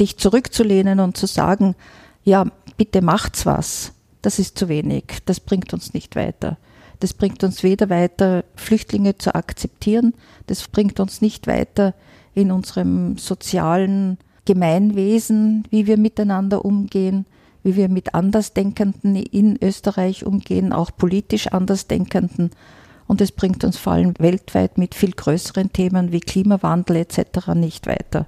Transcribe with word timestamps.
sich 0.00 0.16
zurückzulehnen 0.16 0.98
und 0.98 1.18
zu 1.18 1.26
sagen, 1.26 1.74
ja, 2.24 2.46
bitte 2.78 3.02
macht's 3.02 3.44
was, 3.44 3.92
das 4.22 4.38
ist 4.38 4.58
zu 4.58 4.70
wenig, 4.70 5.18
das 5.26 5.40
bringt 5.40 5.74
uns 5.74 5.92
nicht 5.92 6.16
weiter. 6.16 6.56
Das 7.00 7.12
bringt 7.12 7.44
uns 7.44 7.62
weder 7.62 7.90
weiter, 7.90 8.44
Flüchtlinge 8.56 9.18
zu 9.18 9.34
akzeptieren, 9.34 10.14
das 10.46 10.66
bringt 10.68 11.00
uns 11.00 11.20
nicht 11.20 11.46
weiter 11.46 11.92
in 12.32 12.50
unserem 12.50 13.18
sozialen 13.18 14.16
Gemeinwesen, 14.46 15.64
wie 15.68 15.86
wir 15.86 15.98
miteinander 15.98 16.64
umgehen, 16.64 17.26
wie 17.62 17.76
wir 17.76 17.90
mit 17.90 18.14
Andersdenkenden 18.14 19.16
in 19.16 19.58
Österreich 19.62 20.24
umgehen, 20.24 20.72
auch 20.72 20.92
politisch 20.96 21.48
Andersdenkenden. 21.48 22.52
Und 23.06 23.20
es 23.20 23.32
bringt 23.32 23.64
uns 23.64 23.76
vor 23.76 23.92
allem 23.94 24.14
weltweit 24.18 24.78
mit 24.78 24.94
viel 24.94 25.12
größeren 25.12 25.74
Themen 25.74 26.10
wie 26.10 26.20
Klimawandel 26.20 26.96
etc. 26.96 27.48
nicht 27.54 27.86
weiter. 27.86 28.26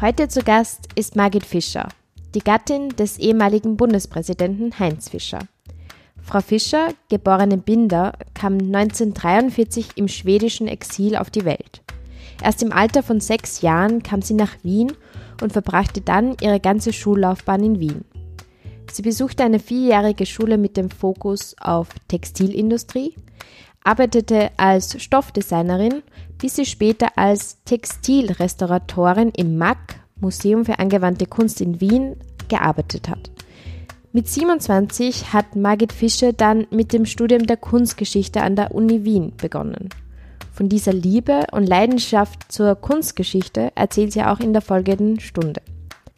Heute 0.00 0.28
zu 0.28 0.40
Gast 0.40 0.88
ist 0.94 1.14
Margit 1.14 1.44
Fischer, 1.44 1.86
die 2.34 2.38
Gattin 2.38 2.88
des 2.88 3.18
ehemaligen 3.18 3.76
Bundespräsidenten 3.76 4.78
Heinz 4.78 5.10
Fischer. 5.10 5.40
Frau 6.22 6.40
Fischer, 6.40 6.94
geborene 7.10 7.58
Binder, 7.58 8.14
kam 8.32 8.54
1943 8.54 9.88
im 9.96 10.08
schwedischen 10.08 10.68
Exil 10.68 11.16
auf 11.16 11.28
die 11.28 11.44
Welt. 11.44 11.82
Erst 12.42 12.62
im 12.62 12.72
Alter 12.72 13.02
von 13.02 13.20
sechs 13.20 13.60
Jahren 13.60 14.02
kam 14.02 14.22
sie 14.22 14.32
nach 14.32 14.56
Wien 14.62 14.90
und 15.42 15.52
verbrachte 15.52 16.00
dann 16.00 16.34
ihre 16.40 16.60
ganze 16.60 16.94
Schullaufbahn 16.94 17.62
in 17.62 17.78
Wien. 17.78 18.06
Sie 18.90 19.02
besuchte 19.02 19.44
eine 19.44 19.58
vierjährige 19.58 20.24
Schule 20.24 20.56
mit 20.56 20.78
dem 20.78 20.88
Fokus 20.88 21.54
auf 21.60 21.88
Textilindustrie, 22.08 23.16
arbeitete 23.84 24.50
als 24.56 25.00
Stoffdesignerin, 25.02 26.02
bis 26.38 26.56
sie 26.56 26.66
später 26.66 27.08
als 27.16 27.62
Textilrestauratorin 27.64 29.30
im 29.36 29.58
MAC, 29.58 30.00
Museum 30.20 30.64
für 30.64 30.78
angewandte 30.78 31.26
Kunst 31.26 31.60
in 31.60 31.80
Wien, 31.80 32.16
gearbeitet 32.48 33.08
hat. 33.08 33.30
Mit 34.12 34.28
27 34.28 35.32
hat 35.32 35.54
Margit 35.54 35.92
Fischer 35.92 36.32
dann 36.32 36.66
mit 36.70 36.92
dem 36.92 37.06
Studium 37.06 37.46
der 37.46 37.56
Kunstgeschichte 37.56 38.42
an 38.42 38.56
der 38.56 38.74
Uni 38.74 39.04
Wien 39.04 39.32
begonnen. 39.36 39.88
Von 40.52 40.68
dieser 40.68 40.92
Liebe 40.92 41.46
und 41.52 41.66
Leidenschaft 41.66 42.50
zur 42.50 42.74
Kunstgeschichte 42.74 43.70
erzählt 43.76 44.12
sie 44.12 44.24
auch 44.24 44.40
in 44.40 44.52
der 44.52 44.62
folgenden 44.62 45.20
Stunde. 45.20 45.62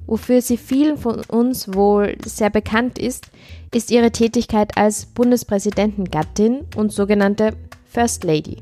Wofür 0.06 0.42
sie 0.42 0.56
vielen 0.56 0.98
von 0.98 1.22
uns 1.28 1.74
wohl 1.74 2.16
sehr 2.24 2.50
bekannt 2.50 2.98
ist, 2.98 3.26
ist 3.72 3.90
ihre 3.90 4.10
Tätigkeit 4.10 4.76
als 4.76 5.06
Bundespräsidentengattin 5.06 6.66
und 6.76 6.92
sogenannte 6.92 7.54
First 7.86 8.24
Lady. 8.24 8.58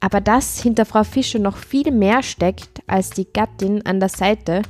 Aber 0.00 0.20
dass 0.20 0.60
hinter 0.60 0.84
Frau 0.84 1.04
Fischer 1.04 1.38
noch 1.38 1.56
viel 1.56 1.92
mehr 1.92 2.22
steckt 2.22 2.82
als 2.86 3.10
die 3.10 3.26
Gattin 3.32 3.86
an 3.86 4.00
der 4.00 4.08
Seite, 4.08 4.62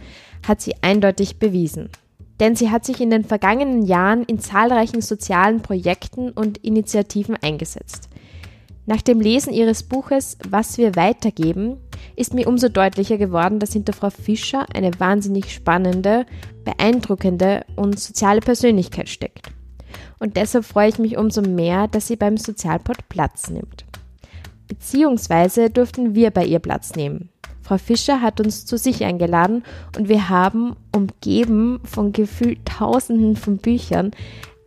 hat 0.46 0.60
sie 0.60 0.74
eindeutig 0.82 1.38
bewiesen. 1.38 1.88
Denn 2.38 2.54
sie 2.54 2.70
hat 2.70 2.84
sich 2.84 3.00
in 3.00 3.10
den 3.10 3.24
vergangenen 3.24 3.82
Jahren 3.82 4.24
in 4.24 4.40
zahlreichen 4.40 5.00
sozialen 5.00 5.62
Projekten 5.62 6.30
und 6.32 6.58
Initiativen 6.58 7.36
eingesetzt. 7.40 8.08
Nach 8.84 9.00
dem 9.00 9.20
Lesen 9.20 9.52
ihres 9.52 9.84
Buches 9.84 10.36
Was 10.48 10.76
wir 10.76 10.96
weitergeben 10.96 11.78
ist 12.16 12.34
mir 12.34 12.46
umso 12.48 12.68
deutlicher 12.68 13.18
geworden, 13.18 13.58
dass 13.58 13.72
hinter 13.72 13.92
Frau 13.92 14.10
Fischer 14.10 14.66
eine 14.74 14.90
wahnsinnig 14.98 15.52
spannende, 15.52 16.26
beeindruckende 16.64 17.64
und 17.76 17.98
soziale 17.98 18.40
Persönlichkeit 18.40 19.08
steckt. 19.08 19.50
Und 20.18 20.36
deshalb 20.36 20.64
freue 20.64 20.88
ich 20.88 20.98
mich 20.98 21.16
umso 21.16 21.42
mehr, 21.42 21.88
dass 21.88 22.06
sie 22.06 22.16
beim 22.16 22.36
Sozialpod 22.36 23.08
Platz 23.08 23.50
nimmt. 23.50 23.84
Beziehungsweise 24.68 25.68
durften 25.68 26.14
wir 26.14 26.30
bei 26.30 26.44
ihr 26.44 26.60
Platz 26.60 26.94
nehmen. 26.94 27.28
Frau 27.62 27.78
Fischer 27.78 28.20
hat 28.20 28.40
uns 28.40 28.66
zu 28.66 28.76
sich 28.76 29.04
eingeladen 29.04 29.62
und 29.96 30.08
wir 30.08 30.28
haben, 30.28 30.76
umgeben 30.94 31.80
von 31.84 32.12
gefühlt 32.12 32.64
Tausenden 32.64 33.36
von 33.36 33.58
Büchern, 33.58 34.12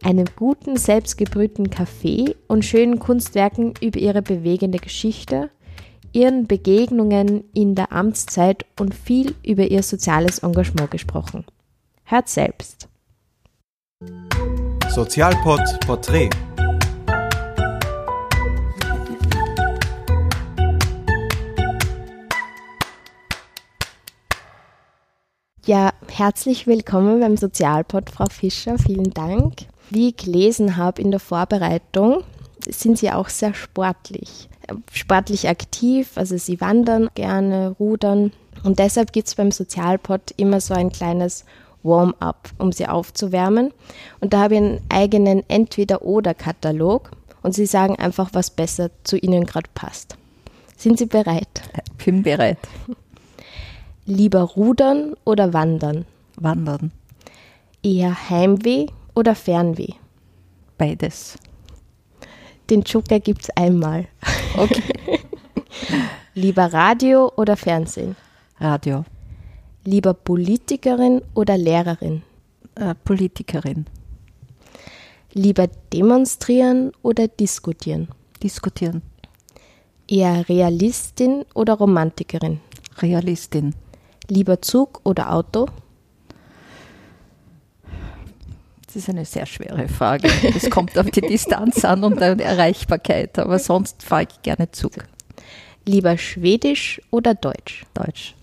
einen 0.04 0.26
guten, 0.36 0.78
selbstgebrühten 0.78 1.70
Kaffee 1.70 2.36
und 2.48 2.64
schönen 2.64 3.00
Kunstwerken 3.00 3.74
über 3.82 4.00
ihre 4.00 4.22
bewegende 4.22 4.78
Geschichte, 4.78 5.50
ihren 6.16 6.48
Begegnungen 6.48 7.44
in 7.54 7.76
der 7.76 7.92
Amtszeit 7.92 8.66
und 8.80 8.96
viel 8.96 9.36
über 9.44 9.70
ihr 9.70 9.84
soziales 9.84 10.40
Engagement 10.40 10.90
gesprochen. 10.90 11.44
Hört 12.06 12.30
selbst. 12.30 12.88
Sozialpod 14.90 15.60
Porträt 15.86 16.30
Ja, 25.66 25.94
herzlich 26.10 26.68
willkommen 26.68 27.20
beim 27.20 27.36
Sozialpod, 27.38 28.12
Frau 28.12 28.28
Fischer. 28.32 28.78
Vielen 28.78 29.10
Dank. 29.10 29.66
Wie 29.90 30.10
ich 30.10 30.18
gelesen 30.18 30.78
habe 30.78 31.02
in 31.02 31.10
der 31.10 31.20
Vorbereitung, 31.20 32.24
sind 32.70 33.00
Sie 33.00 33.12
auch 33.12 33.30
sehr 33.30 33.56
sportlich. 33.56 34.48
Sportlich 34.92 35.48
aktiv, 35.48 36.12
also 36.16 36.38
Sie 36.38 36.60
wandern 36.62 37.10
gerne, 37.16 37.76
rudern. 37.80 38.32
Und 38.64 38.80
deshalb 38.80 39.14
gibt 39.14 39.28
es 39.28 39.36
beim 39.36 39.52
Sozialpod 39.52 40.34
immer 40.38 40.60
so 40.62 40.74
ein 40.74 40.92
kleines 40.92 41.46
Warm-up, 41.84 42.50
um 42.58 42.72
Sie 42.72 42.88
aufzuwärmen. 42.88 43.72
Und 44.20 44.34
da 44.34 44.40
habe 44.40 44.56
ich 44.56 44.62
einen 44.62 44.82
eigenen 44.90 45.48
Entweder-Oder-Katalog. 45.48 47.12
Und 47.44 47.54
Sie 47.54 47.68
sagen 47.68 47.96
einfach, 47.98 48.30
was 48.34 48.50
besser 48.50 48.90
zu 49.04 49.18
Ihnen 49.18 49.46
gerade 49.46 49.70
passt. 49.76 50.18
Sind 50.78 50.98
Sie 50.98 51.06
bereit? 51.06 51.48
Bin 52.04 52.24
bereit. 52.24 52.58
Lieber 54.06 54.42
rudern 54.42 55.16
oder 55.26 55.54
wandern? 55.54 56.06
Wandern. 56.38 56.92
Eher 57.84 58.30
Heimweh 58.30 58.88
oder 59.14 59.36
Fernweh? 59.36 59.94
Beides. 60.78 61.38
Den 62.70 62.82
Joker 62.82 63.20
gibt's 63.20 63.50
einmal. 63.52 64.08
Okay. 64.58 65.20
Lieber 66.34 66.74
Radio 66.74 67.32
oder 67.36 67.56
Fernsehen? 67.56 68.16
Radio. 68.60 69.06
Lieber 69.84 70.14
Politikerin 70.14 71.22
oder 71.34 71.58
Lehrerin? 71.58 72.24
Äh, 72.76 72.96
Politikerin. 72.96 73.86
Lieber 75.34 75.68
demonstrieren 75.94 76.92
oder 77.04 77.28
diskutieren? 77.28 78.08
Diskutieren. 78.42 79.02
Eher 80.08 80.48
Realistin 80.50 81.46
oder 81.54 81.74
Romantikerin? 81.74 82.60
Realistin. 83.00 83.76
Lieber 84.28 84.62
Zug 84.62 85.02
oder 85.04 85.34
Auto? 85.34 85.68
Das 88.96 89.04
ist 89.04 89.10
eine 89.10 89.26
sehr 89.26 89.46
schwere 89.46 89.90
Frage. 89.90 90.30
Es 90.56 90.70
kommt 90.70 90.98
auf 90.98 91.12
die 91.12 91.20
Distanz 91.20 91.84
an 91.84 92.06
und 92.06 92.16
die 92.22 92.44
Erreichbarkeit, 92.44 93.38
aber 93.38 93.60
sonst 93.60 94.04
fahre 94.04 94.24
ich 94.24 94.42
gerne 94.42 94.72
Zug. 94.72 94.94
Lieber 95.86 96.18
Schwedisch 96.18 97.02
oder 97.12 97.34
Deutsch? 97.34 97.86
Deutsch. 97.94 98.36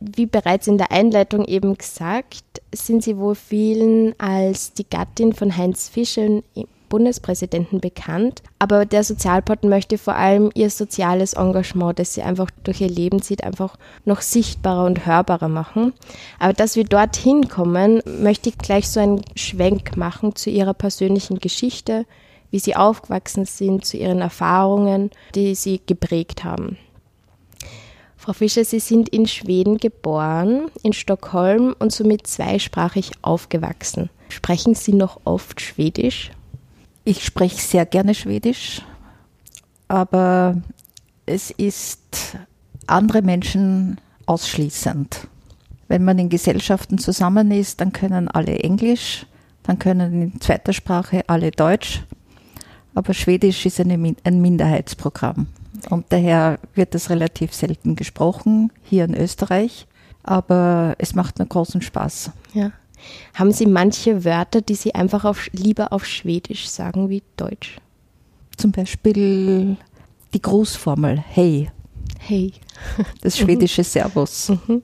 Wie 0.00 0.26
bereits 0.26 0.66
in 0.66 0.78
der 0.78 0.90
Einleitung 0.90 1.44
eben 1.44 1.78
gesagt, 1.78 2.42
sind 2.74 3.04
Sie 3.04 3.16
wohl 3.16 3.36
vielen 3.36 4.18
als 4.18 4.72
die 4.72 4.90
Gattin 4.90 5.34
von 5.34 5.56
Heinz 5.56 5.88
Fischer, 5.88 6.42
Bundespräsidenten, 6.92 7.80
bekannt. 7.80 8.42
Aber 8.58 8.84
der 8.84 9.02
Sozialpart 9.02 9.64
möchte 9.64 9.96
vor 9.96 10.14
allem 10.14 10.50
ihr 10.54 10.68
soziales 10.68 11.32
Engagement, 11.32 11.98
das 11.98 12.12
sie 12.12 12.20
einfach 12.20 12.50
durch 12.64 12.82
ihr 12.82 12.90
Leben 12.90 13.22
zieht, 13.22 13.42
einfach 13.44 13.78
noch 14.04 14.20
sichtbarer 14.20 14.84
und 14.84 15.06
hörbarer 15.06 15.48
machen. 15.48 15.94
Aber 16.38 16.52
dass 16.52 16.76
wir 16.76 16.84
dorthin 16.84 17.48
kommen, 17.48 18.02
möchte 18.04 18.50
ich 18.50 18.58
gleich 18.58 18.90
so 18.90 19.00
einen 19.00 19.22
Schwenk 19.36 19.96
machen 19.96 20.36
zu 20.36 20.50
ihrer 20.50 20.74
persönlichen 20.74 21.38
Geschichte, 21.38 22.04
wie 22.50 22.58
sie 22.58 22.76
aufgewachsen 22.76 23.46
sind, 23.46 23.86
zu 23.86 23.96
ihren 23.96 24.20
Erfahrungen, 24.20 25.10
die 25.34 25.54
sie 25.54 25.80
geprägt 25.86 26.44
haben. 26.44 26.76
Frau 28.18 28.34
Fischer, 28.34 28.66
Sie 28.66 28.80
sind 28.80 29.08
in 29.08 29.26
Schweden 29.26 29.78
geboren, 29.78 30.70
in 30.82 30.92
Stockholm 30.92 31.74
und 31.78 31.90
somit 31.90 32.26
zweisprachig 32.26 33.12
aufgewachsen. 33.22 34.10
Sprechen 34.28 34.74
Sie 34.74 34.92
noch 34.92 35.20
oft 35.24 35.62
Schwedisch? 35.62 36.30
Ich 37.04 37.24
spreche 37.24 37.60
sehr 37.60 37.86
gerne 37.86 38.14
Schwedisch, 38.14 38.82
aber 39.88 40.62
es 41.26 41.50
ist 41.50 42.36
andere 42.86 43.22
Menschen 43.22 44.00
ausschließend. 44.26 45.26
Wenn 45.88 46.04
man 46.04 46.18
in 46.18 46.28
Gesellschaften 46.28 46.98
zusammen 46.98 47.50
ist, 47.50 47.80
dann 47.80 47.92
können 47.92 48.28
alle 48.28 48.58
Englisch, 48.60 49.26
dann 49.64 49.78
können 49.78 50.22
in 50.22 50.40
zweiter 50.40 50.72
Sprache 50.72 51.22
alle 51.26 51.50
Deutsch, 51.50 52.02
aber 52.94 53.14
Schwedisch 53.14 53.66
ist 53.66 53.80
eine, 53.80 54.14
ein 54.24 54.40
Minderheitsprogramm. 54.40 55.48
Und 55.90 56.06
daher 56.10 56.58
wird 56.74 56.94
das 56.94 57.10
relativ 57.10 57.54
selten 57.54 57.96
gesprochen 57.96 58.70
hier 58.82 59.04
in 59.04 59.14
Österreich. 59.14 59.86
Aber 60.22 60.94
es 60.98 61.14
macht 61.14 61.38
mir 61.38 61.46
großen 61.46 61.82
Spaß. 61.82 62.30
Ja. 62.54 62.70
Haben 63.34 63.52
Sie 63.52 63.66
manche 63.66 64.24
Wörter, 64.24 64.60
die 64.60 64.74
Sie 64.74 64.94
einfach 64.94 65.24
auf, 65.24 65.48
lieber 65.52 65.92
auf 65.92 66.04
Schwedisch 66.04 66.68
sagen 66.68 67.08
wie 67.08 67.22
Deutsch? 67.36 67.78
Zum 68.56 68.72
Beispiel 68.72 69.76
die 70.34 70.42
Grußformel 70.42 71.22
Hey. 71.28 71.70
Hey. 72.18 72.52
Das 73.20 73.38
schwedische 73.38 73.84
Servus. 73.84 74.52
Mhm. 74.66 74.82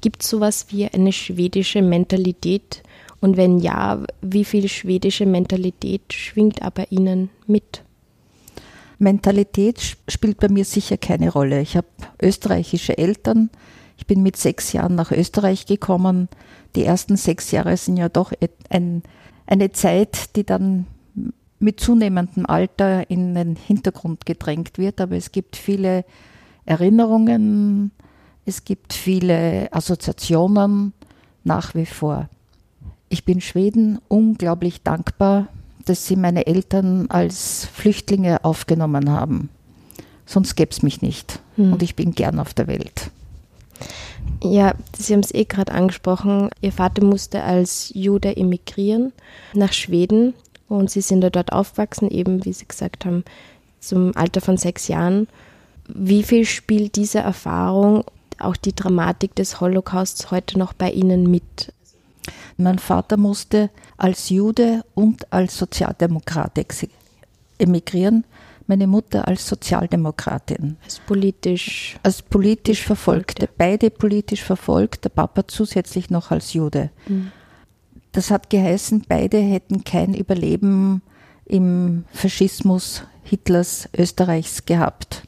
Gibt 0.00 0.22
es 0.22 0.30
sowas 0.30 0.66
wie 0.70 0.86
eine 0.86 1.12
schwedische 1.12 1.82
Mentalität? 1.82 2.84
Und 3.20 3.36
wenn 3.36 3.58
ja, 3.58 4.00
wie 4.22 4.44
viel 4.44 4.68
schwedische 4.68 5.26
Mentalität 5.26 6.12
schwingt 6.12 6.62
aber 6.62 6.92
Ihnen 6.92 7.30
mit? 7.48 7.82
Mentalität 8.98 9.96
spielt 10.08 10.38
bei 10.38 10.48
mir 10.48 10.64
sicher 10.64 10.96
keine 10.96 11.30
Rolle. 11.30 11.60
Ich 11.60 11.76
habe 11.76 11.88
österreichische 12.22 12.96
Eltern. 12.96 13.50
Ich 13.96 14.06
bin 14.06 14.22
mit 14.22 14.36
sechs 14.36 14.72
Jahren 14.72 14.94
nach 14.94 15.10
Österreich 15.10 15.66
gekommen. 15.66 16.28
Die 16.78 16.84
ersten 16.84 17.16
sechs 17.16 17.50
Jahre 17.50 17.76
sind 17.76 17.96
ja 17.96 18.08
doch 18.08 18.32
ein, 18.70 19.02
eine 19.48 19.72
Zeit, 19.72 20.36
die 20.36 20.46
dann 20.46 20.86
mit 21.58 21.80
zunehmendem 21.80 22.46
Alter 22.46 23.10
in 23.10 23.34
den 23.34 23.56
Hintergrund 23.56 24.26
gedrängt 24.26 24.78
wird. 24.78 25.00
Aber 25.00 25.16
es 25.16 25.32
gibt 25.32 25.56
viele 25.56 26.04
Erinnerungen, 26.66 27.90
es 28.46 28.62
gibt 28.62 28.92
viele 28.92 29.72
Assoziationen 29.72 30.92
nach 31.42 31.74
wie 31.74 31.84
vor. 31.84 32.28
Ich 33.08 33.24
bin 33.24 33.40
Schweden 33.40 33.98
unglaublich 34.06 34.84
dankbar, 34.84 35.48
dass 35.84 36.06
sie 36.06 36.14
meine 36.14 36.46
Eltern 36.46 37.10
als 37.10 37.64
Flüchtlinge 37.64 38.44
aufgenommen 38.44 39.10
haben. 39.10 39.48
Sonst 40.26 40.54
gäbe 40.54 40.70
es 40.70 40.84
mich 40.84 41.02
nicht. 41.02 41.40
Hm. 41.56 41.72
Und 41.72 41.82
ich 41.82 41.96
bin 41.96 42.12
gern 42.12 42.38
auf 42.38 42.54
der 42.54 42.68
Welt. 42.68 43.10
Ja, 44.42 44.74
Sie 44.96 45.12
haben 45.12 45.20
es 45.20 45.34
eh 45.34 45.44
gerade 45.44 45.72
angesprochen. 45.72 46.50
Ihr 46.60 46.72
Vater 46.72 47.04
musste 47.04 47.42
als 47.42 47.90
Jude 47.94 48.36
emigrieren 48.36 49.12
nach 49.52 49.72
Schweden 49.72 50.34
und 50.68 50.90
Sie 50.90 51.00
sind 51.00 51.22
da 51.22 51.30
dort 51.30 51.52
aufgewachsen, 51.52 52.10
eben 52.10 52.44
wie 52.44 52.52
Sie 52.52 52.68
gesagt 52.68 53.04
haben, 53.04 53.24
zum 53.80 54.16
Alter 54.16 54.40
von 54.40 54.56
sechs 54.56 54.88
Jahren. 54.88 55.28
Wie 55.88 56.22
viel 56.22 56.44
spielt 56.44 56.96
diese 56.96 57.18
Erfahrung, 57.18 58.04
auch 58.38 58.56
die 58.56 58.74
Dramatik 58.74 59.34
des 59.34 59.60
Holocausts 59.60 60.30
heute 60.30 60.58
noch 60.58 60.72
bei 60.72 60.90
Ihnen 60.90 61.30
mit? 61.30 61.72
Mein 62.56 62.78
Vater 62.78 63.16
musste 63.16 63.70
als 63.96 64.28
Jude 64.28 64.84
und 64.94 65.32
als 65.32 65.56
Sozialdemokrat 65.56 66.52
emigrieren, 67.58 68.24
meine 68.68 68.86
Mutter 68.86 69.26
als 69.26 69.48
Sozialdemokratin. 69.48 70.76
Als 70.84 71.00
politisch. 71.00 71.98
Als 72.02 72.22
politisch 72.22 72.84
Verfolgte. 72.84 73.48
Beide 73.56 73.90
politisch 73.90 74.42
verfolgt, 74.42 75.04
der 75.04 75.10
Papa 75.10 75.48
zusätzlich 75.48 76.10
noch 76.10 76.30
als 76.30 76.52
Jude. 76.52 76.90
Mhm. 77.08 77.32
Das 78.12 78.30
hat 78.30 78.50
geheißen, 78.50 79.04
beide 79.08 79.38
hätten 79.38 79.84
kein 79.84 80.14
Überleben 80.14 81.02
im 81.44 82.04
Faschismus 82.12 83.04
Hitlers 83.22 83.88
Österreichs 83.96 84.64
gehabt. 84.64 85.22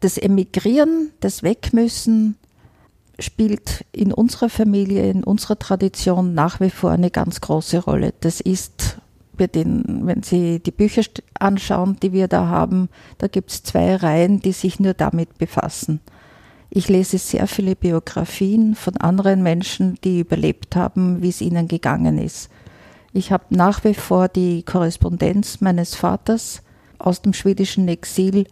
Das 0.00 0.16
Emigrieren, 0.16 1.10
das 1.20 1.42
Wegmüssen 1.42 2.36
spielt 3.18 3.84
in 3.92 4.12
unserer 4.12 4.48
Familie, 4.48 5.10
in 5.10 5.24
unserer 5.24 5.58
Tradition 5.58 6.32
nach 6.32 6.60
wie 6.60 6.70
vor 6.70 6.90
eine 6.90 7.10
ganz 7.10 7.40
große 7.40 7.78
Rolle. 7.78 8.14
Das 8.20 8.40
ist 8.40 8.99
bei 9.40 9.46
den, 9.46 10.02
wenn 10.06 10.22
Sie 10.22 10.60
die 10.60 10.70
Bücher 10.70 11.00
anschauen, 11.38 11.96
die 12.02 12.12
wir 12.12 12.28
da 12.28 12.48
haben, 12.48 12.90
da 13.16 13.26
gibt 13.26 13.50
es 13.50 13.62
zwei 13.62 13.96
Reihen, 13.96 14.40
die 14.40 14.52
sich 14.52 14.78
nur 14.80 14.92
damit 14.92 15.38
befassen. 15.38 16.00
Ich 16.68 16.88
lese 16.88 17.16
sehr 17.16 17.46
viele 17.46 17.74
Biografien 17.74 18.74
von 18.74 18.98
anderen 18.98 19.42
Menschen, 19.42 19.98
die 20.04 20.20
überlebt 20.20 20.76
haben, 20.76 21.22
wie 21.22 21.30
es 21.30 21.40
ihnen 21.40 21.68
gegangen 21.68 22.18
ist. 22.18 22.50
Ich 23.14 23.32
habe 23.32 23.44
nach 23.48 23.82
wie 23.82 23.94
vor 23.94 24.28
die 24.28 24.62
Korrespondenz 24.62 25.62
meines 25.62 25.94
Vaters 25.94 26.62
aus 26.98 27.22
dem 27.22 27.32
schwedischen 27.32 27.88
Exil 27.88 28.44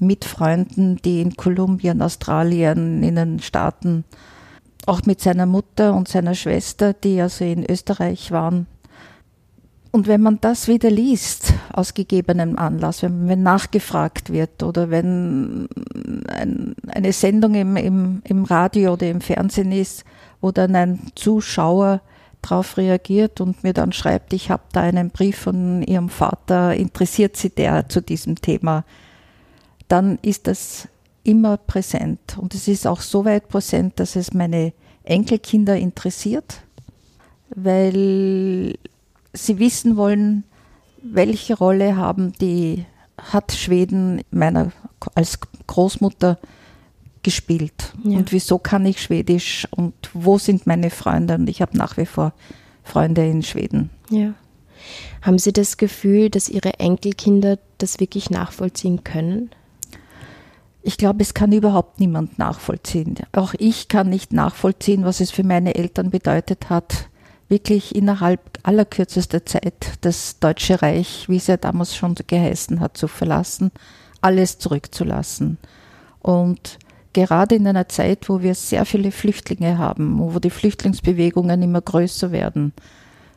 mit 0.00 0.24
Freunden, 0.24 0.96
die 0.96 1.20
in 1.20 1.36
Kolumbien, 1.36 2.00
Australien, 2.00 3.02
in 3.02 3.16
den 3.16 3.40
Staaten, 3.40 4.04
auch 4.86 5.02
mit 5.04 5.20
seiner 5.20 5.44
Mutter 5.44 5.94
und 5.94 6.08
seiner 6.08 6.34
Schwester, 6.34 6.94
die 6.94 7.20
also 7.20 7.44
in 7.44 7.70
Österreich 7.70 8.30
waren. 8.30 8.66
Und 9.92 10.06
wenn 10.06 10.20
man 10.20 10.40
das 10.40 10.68
wieder 10.68 10.90
liest, 10.90 11.52
aus 11.72 11.94
gegebenem 11.94 12.58
Anlass, 12.58 13.02
wenn, 13.02 13.28
wenn 13.28 13.42
nachgefragt 13.42 14.32
wird 14.32 14.62
oder 14.62 14.90
wenn 14.90 15.68
ein, 16.28 16.76
eine 16.88 17.12
Sendung 17.12 17.54
im, 17.54 17.76
im, 17.76 18.22
im 18.24 18.44
Radio 18.44 18.92
oder 18.92 19.08
im 19.08 19.20
Fernsehen 19.20 19.72
ist, 19.72 20.04
wo 20.40 20.52
dann 20.52 20.76
ein 20.76 21.00
Zuschauer 21.16 22.02
darauf 22.40 22.76
reagiert 22.76 23.40
und 23.40 23.64
mir 23.64 23.72
dann 23.72 23.92
schreibt, 23.92 24.32
ich 24.32 24.50
habe 24.50 24.62
da 24.72 24.82
einen 24.82 25.10
Brief 25.10 25.36
von 25.38 25.82
Ihrem 25.82 26.08
Vater, 26.08 26.74
interessiert 26.74 27.36
Sie 27.36 27.50
der 27.50 27.88
zu 27.88 28.00
diesem 28.00 28.36
Thema? 28.36 28.84
dann 29.90 30.18
ist 30.22 30.46
das 30.46 30.88
immer 31.24 31.56
präsent. 31.56 32.38
Und 32.38 32.54
es 32.54 32.68
ist 32.68 32.86
auch 32.86 33.00
so 33.00 33.24
weit 33.24 33.48
präsent, 33.48 33.98
dass 33.98 34.16
es 34.16 34.32
meine 34.32 34.72
Enkelkinder 35.02 35.76
interessiert, 35.76 36.62
weil 37.54 38.78
sie 39.32 39.58
wissen 39.58 39.96
wollen, 39.96 40.44
welche 41.02 41.56
Rolle 41.56 41.96
haben 41.96 42.32
die, 42.40 42.84
hat 43.16 43.52
Schweden 43.52 44.22
meiner 44.30 44.72
als 45.14 45.38
Großmutter 45.66 46.38
gespielt 47.22 47.92
ja. 48.02 48.16
und 48.18 48.32
wieso 48.32 48.58
kann 48.58 48.86
ich 48.86 49.02
Schwedisch 49.02 49.66
und 49.70 49.94
wo 50.14 50.38
sind 50.38 50.66
meine 50.66 50.90
Freunde 50.90 51.34
und 51.34 51.48
ich 51.48 51.60
habe 51.60 51.76
nach 51.76 51.96
wie 51.96 52.06
vor 52.06 52.32
Freunde 52.82 53.26
in 53.26 53.42
Schweden. 53.42 53.90
Ja. 54.08 54.34
Haben 55.22 55.38
Sie 55.38 55.52
das 55.52 55.76
Gefühl, 55.76 56.30
dass 56.30 56.48
Ihre 56.48 56.80
Enkelkinder 56.80 57.58
das 57.78 58.00
wirklich 58.00 58.30
nachvollziehen 58.30 59.04
können? 59.04 59.50
Ich 60.82 60.96
glaube, 60.96 61.22
es 61.22 61.34
kann 61.34 61.52
überhaupt 61.52 62.00
niemand 62.00 62.38
nachvollziehen. 62.38 63.16
Auch 63.32 63.52
ich 63.58 63.88
kann 63.88 64.08
nicht 64.08 64.32
nachvollziehen, 64.32 65.04
was 65.04 65.20
es 65.20 65.30
für 65.30 65.44
meine 65.44 65.74
Eltern 65.74 66.08
bedeutet 66.08 66.70
hat, 66.70 67.09
wirklich 67.50 67.94
innerhalb 67.94 68.40
allerkürzester 68.62 69.44
Zeit 69.44 69.98
das 70.00 70.38
Deutsche 70.38 70.80
Reich, 70.80 71.28
wie 71.28 71.36
es 71.36 71.48
ja 71.48 71.56
damals 71.56 71.94
schon 71.94 72.14
geheißen 72.14 72.80
hat, 72.80 72.96
zu 72.96 73.08
verlassen, 73.08 73.72
alles 74.20 74.58
zurückzulassen. 74.58 75.58
Und 76.20 76.78
gerade 77.12 77.56
in 77.56 77.66
einer 77.66 77.88
Zeit, 77.88 78.28
wo 78.28 78.40
wir 78.40 78.54
sehr 78.54 78.86
viele 78.86 79.10
Flüchtlinge 79.10 79.78
haben, 79.78 80.18
wo 80.20 80.38
die 80.38 80.50
Flüchtlingsbewegungen 80.50 81.60
immer 81.60 81.80
größer 81.80 82.30
werden, 82.30 82.72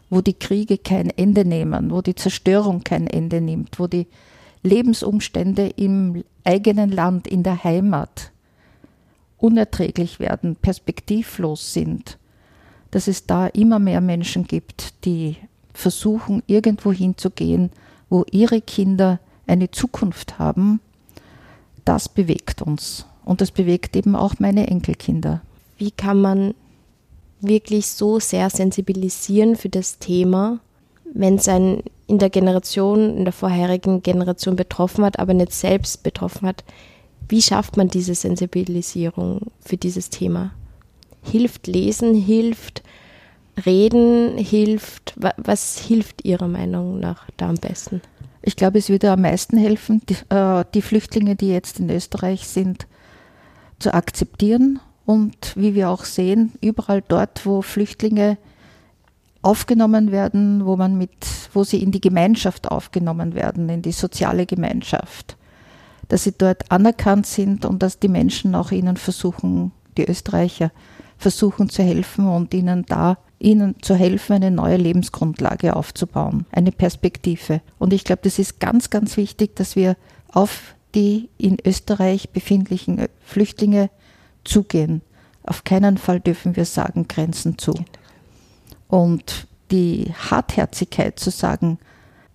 wo 0.09 0.21
die 0.21 0.35
Kriege 0.35 0.77
kein 0.77 1.09
Ende 1.09 1.43
nehmen, 1.43 1.89
wo 1.89 2.01
die 2.01 2.15
Zerstörung 2.15 2.83
kein 2.83 3.07
Ende 3.07 3.41
nimmt, 3.41 3.79
wo 3.79 3.87
die 3.87 4.07
Lebensumstände 4.61 5.67
im 5.75 6.23
eigenen 6.43 6.91
Land, 6.91 7.27
in 7.27 7.41
der 7.41 7.63
Heimat 7.63 8.31
unerträglich 9.37 10.19
werden, 10.19 10.55
perspektivlos 10.55 11.73
sind, 11.73 12.17
dass 12.93 13.07
es 13.07 13.25
da 13.25 13.47
immer 13.47 13.79
mehr 13.79 14.01
Menschen 14.01 14.45
gibt, 14.45 15.03
die 15.03 15.37
versuchen, 15.73 16.43
irgendwo 16.45 16.91
hinzugehen, 16.91 17.71
wo 18.09 18.23
ihre 18.29 18.61
Kinder 18.61 19.19
eine 19.47 19.71
Zukunft 19.71 20.37
haben, 20.37 20.79
das 21.85 22.07
bewegt 22.07 22.61
uns. 22.61 23.07
Und 23.25 23.41
das 23.41 23.49
bewegt 23.49 23.95
eben 23.95 24.15
auch 24.15 24.35
meine 24.37 24.67
Enkelkinder. 24.67 25.41
Wie 25.79 25.89
kann 25.89 26.21
man 26.21 26.53
wirklich 27.41 27.87
so 27.87 28.19
sehr 28.19 28.51
sensibilisieren 28.51 29.55
für 29.55 29.69
das 29.69 29.97
Thema, 29.97 30.59
wenn 31.15 31.35
es 31.35 31.47
ein 31.47 31.81
in 32.05 32.19
der 32.19 32.29
Generation, 32.29 33.17
in 33.17 33.23
der 33.23 33.33
vorherigen 33.33 34.03
Generation 34.03 34.55
betroffen 34.55 35.03
hat, 35.03 35.17
aber 35.17 35.33
nicht 35.33 35.51
selbst 35.51 36.03
betroffen 36.03 36.47
hat. 36.47 36.63
Wie 37.27 37.41
schafft 37.41 37.75
man 37.75 37.87
diese 37.87 38.13
Sensibilisierung 38.13 39.51
für 39.61 39.77
dieses 39.77 40.11
Thema? 40.11 40.51
Hilft 41.23 41.67
Lesen, 41.67 42.13
hilft 42.13 42.83
Reden, 43.65 44.37
hilft, 44.37 45.13
was 45.37 45.79
hilft 45.79 46.25
Ihrer 46.25 46.47
Meinung 46.47 46.99
nach 46.99 47.27
da 47.37 47.49
am 47.49 47.55
besten? 47.55 48.01
Ich 48.41 48.55
glaube, 48.55 48.79
es 48.79 48.89
würde 48.89 49.11
am 49.11 49.21
meisten 49.21 49.57
helfen, 49.57 50.01
die, 50.09 50.15
äh, 50.33 50.65
die 50.73 50.81
Flüchtlinge, 50.81 51.35
die 51.35 51.49
jetzt 51.49 51.79
in 51.79 51.89
Österreich 51.89 52.47
sind, 52.47 52.87
zu 53.79 53.93
akzeptieren 53.93 54.79
und 55.05 55.53
wie 55.55 55.75
wir 55.75 55.89
auch 55.89 56.03
sehen, 56.03 56.53
überall 56.61 57.03
dort, 57.07 57.45
wo 57.45 57.61
Flüchtlinge 57.61 58.37
aufgenommen 59.41 60.11
werden, 60.11 60.65
wo 60.65 60.75
man 60.77 60.97
mit, 60.97 61.11
wo 61.53 61.63
sie 61.63 61.83
in 61.83 61.91
die 61.91 62.01
Gemeinschaft 62.01 62.71
aufgenommen 62.71 63.35
werden, 63.35 63.69
in 63.69 63.81
die 63.81 63.91
soziale 63.91 64.45
Gemeinschaft, 64.45 65.37
dass 66.07 66.23
sie 66.23 66.33
dort 66.37 66.71
anerkannt 66.71 67.27
sind 67.27 67.65
und 67.65 67.83
dass 67.83 67.99
die 67.99 68.07
Menschen 68.07 68.55
auch 68.55 68.71
ihnen 68.71 68.97
versuchen, 68.97 69.71
die 69.97 70.05
Österreicher 70.05 70.71
versuchen 71.23 71.69
zu 71.69 71.81
helfen 71.81 72.27
und 72.27 72.53
ihnen 72.53 72.85
da 72.85 73.17
ihnen 73.39 73.75
zu 73.81 73.95
helfen, 73.95 74.33
eine 74.33 74.51
neue 74.51 74.77
Lebensgrundlage 74.77 75.75
aufzubauen, 75.75 76.45
eine 76.51 76.71
Perspektive. 76.71 77.61
Und 77.79 77.93
ich 77.93 78.03
glaube, 78.03 78.21
das 78.23 78.39
ist 78.39 78.59
ganz, 78.59 78.89
ganz 78.89 79.17
wichtig, 79.17 79.55
dass 79.55 79.75
wir 79.75 79.97
auf 80.31 80.75
die 80.95 81.29
in 81.37 81.57
Österreich 81.65 82.29
befindlichen 82.29 83.05
Flüchtlinge 83.25 83.89
zugehen. 84.43 85.01
Auf 85.43 85.63
keinen 85.63 85.97
Fall 85.97 86.19
dürfen 86.19 86.55
wir 86.55 86.65
sagen, 86.65 87.07
Grenzen 87.07 87.57
zu. 87.57 87.73
Und 88.87 89.47
die 89.71 90.13
Hartherzigkeit 90.29 91.19
zu 91.19 91.31
sagen, 91.31 91.79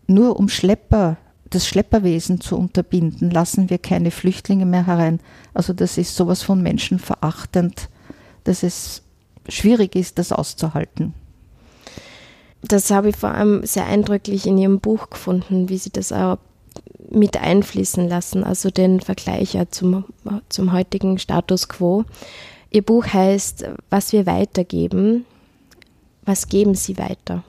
nur 0.07 0.39
um 0.39 0.49
Schlepper, 0.49 1.17
das 1.51 1.67
Schlepperwesen 1.67 2.41
zu 2.41 2.59
unterbinden, 2.59 3.31
lassen 3.31 3.71
wir 3.71 3.79
keine 3.79 4.11
Flüchtlinge 4.11 4.67
mehr 4.67 4.87
herein. 4.87 5.21
Also 5.55 5.73
das 5.73 5.97
ist 5.97 6.17
sowas 6.17 6.43
von 6.43 6.63
menschenverachtend, 6.63 7.89
dass 8.49 8.63
es 8.63 9.03
schwierig 9.49 9.95
ist, 9.95 10.19
das 10.19 10.33
auszuhalten. 10.33 11.15
Das 12.63 12.91
habe 12.91 13.11
ich 13.11 13.17
vor 13.17 13.31
allem 13.31 13.65
sehr 13.65 13.87
eindrücklich 13.87 14.47
in 14.47 14.59
Ihrem 14.59 14.81
Buch 14.81 15.11
gefunden, 15.11 15.69
wie 15.69 15.79
Sie 15.79 15.91
das 15.91 16.13
auch 16.13 16.39
mit 17.11 17.37
einfließen 17.37 18.09
lassen, 18.09 18.45
also 18.45 18.71
den 18.71 19.01
Vergleich 19.01 19.55
ja 19.55 19.71
zum, 19.71 20.05
zum 20.49 20.73
heutigen 20.73 21.19
Status 21.19 21.69
quo. 21.69 22.05
Ihr 22.71 22.83
Buch 22.83 23.07
heißt 23.07 23.65
Was 23.91 24.13
wir 24.13 24.27
weitergeben. 24.27 25.25
Was 26.25 26.49
geben 26.49 26.75
Sie 26.75 26.99
weiter? 26.99 27.45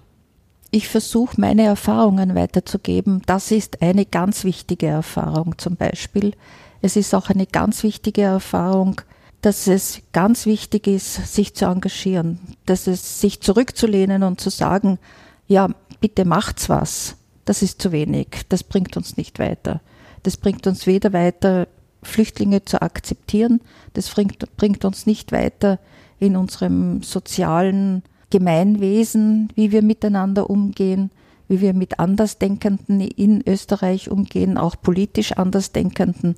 Ich 0.72 0.88
versuche 0.88 1.42
meine 1.42 1.64
Erfahrungen 1.64 2.36
weiterzugeben. 2.36 3.24
Das 3.26 3.52
ist 3.52 3.82
eine 3.82 4.06
ganz 4.06 4.44
wichtige 4.44 4.86
Erfahrung 4.86 5.58
zum 5.58 5.76
Beispiel. 5.76 6.34
Es 6.82 6.96
ist 6.96 7.14
auch 7.16 7.30
eine 7.30 7.48
ganz 7.48 7.84
wichtige 7.84 8.22
Erfahrung, 8.22 9.02
dass 9.42 9.68
es 9.68 10.02
ganz 10.12 10.46
wichtig 10.46 10.88
ist, 10.88 11.34
sich 11.34 11.56
zu 11.56 11.66
engagieren, 11.66 12.40
dass 12.66 12.88
es 12.88 13.22
sich 13.22 13.42
zurückzulehnen 13.42 14.24
und 14.24 14.42
zu 14.42 14.50
sagen, 14.50 15.00
ja, 15.48 15.70
bitte 16.02 16.26
macht's 16.26 16.70
was. 16.70 17.16
Das 17.46 17.62
ist 17.62 17.82
zu 17.82 17.92
wenig. 17.92 18.28
Das 18.50 18.64
bringt 18.64 18.98
uns 18.98 19.18
nicht 19.18 19.40
weiter. 19.40 19.82
Das 20.24 20.38
bringt 20.38 20.68
uns 20.68 20.86
weder 20.86 21.14
weiter, 21.14 21.68
Flüchtlinge 22.04 22.64
zu 22.66 22.82
akzeptieren. 22.82 23.62
Das 23.94 24.10
bringt, 24.10 24.56
bringt 24.58 24.86
uns 24.86 25.06
nicht 25.06 25.32
weiter 25.32 25.80
in 26.20 26.36
unserem 26.36 27.02
sozialen 27.02 28.04
Gemeinwesen, 28.30 29.50
wie 29.56 29.72
wir 29.72 29.82
miteinander 29.82 30.50
umgehen, 30.50 31.12
wie 31.48 31.62
wir 31.62 31.74
mit 31.74 32.00
Andersdenkenden 32.00 33.02
in 33.02 33.42
Österreich 33.48 34.12
umgehen, 34.12 34.58
auch 34.58 34.76
politisch 34.80 35.34
Andersdenkenden 35.34 36.36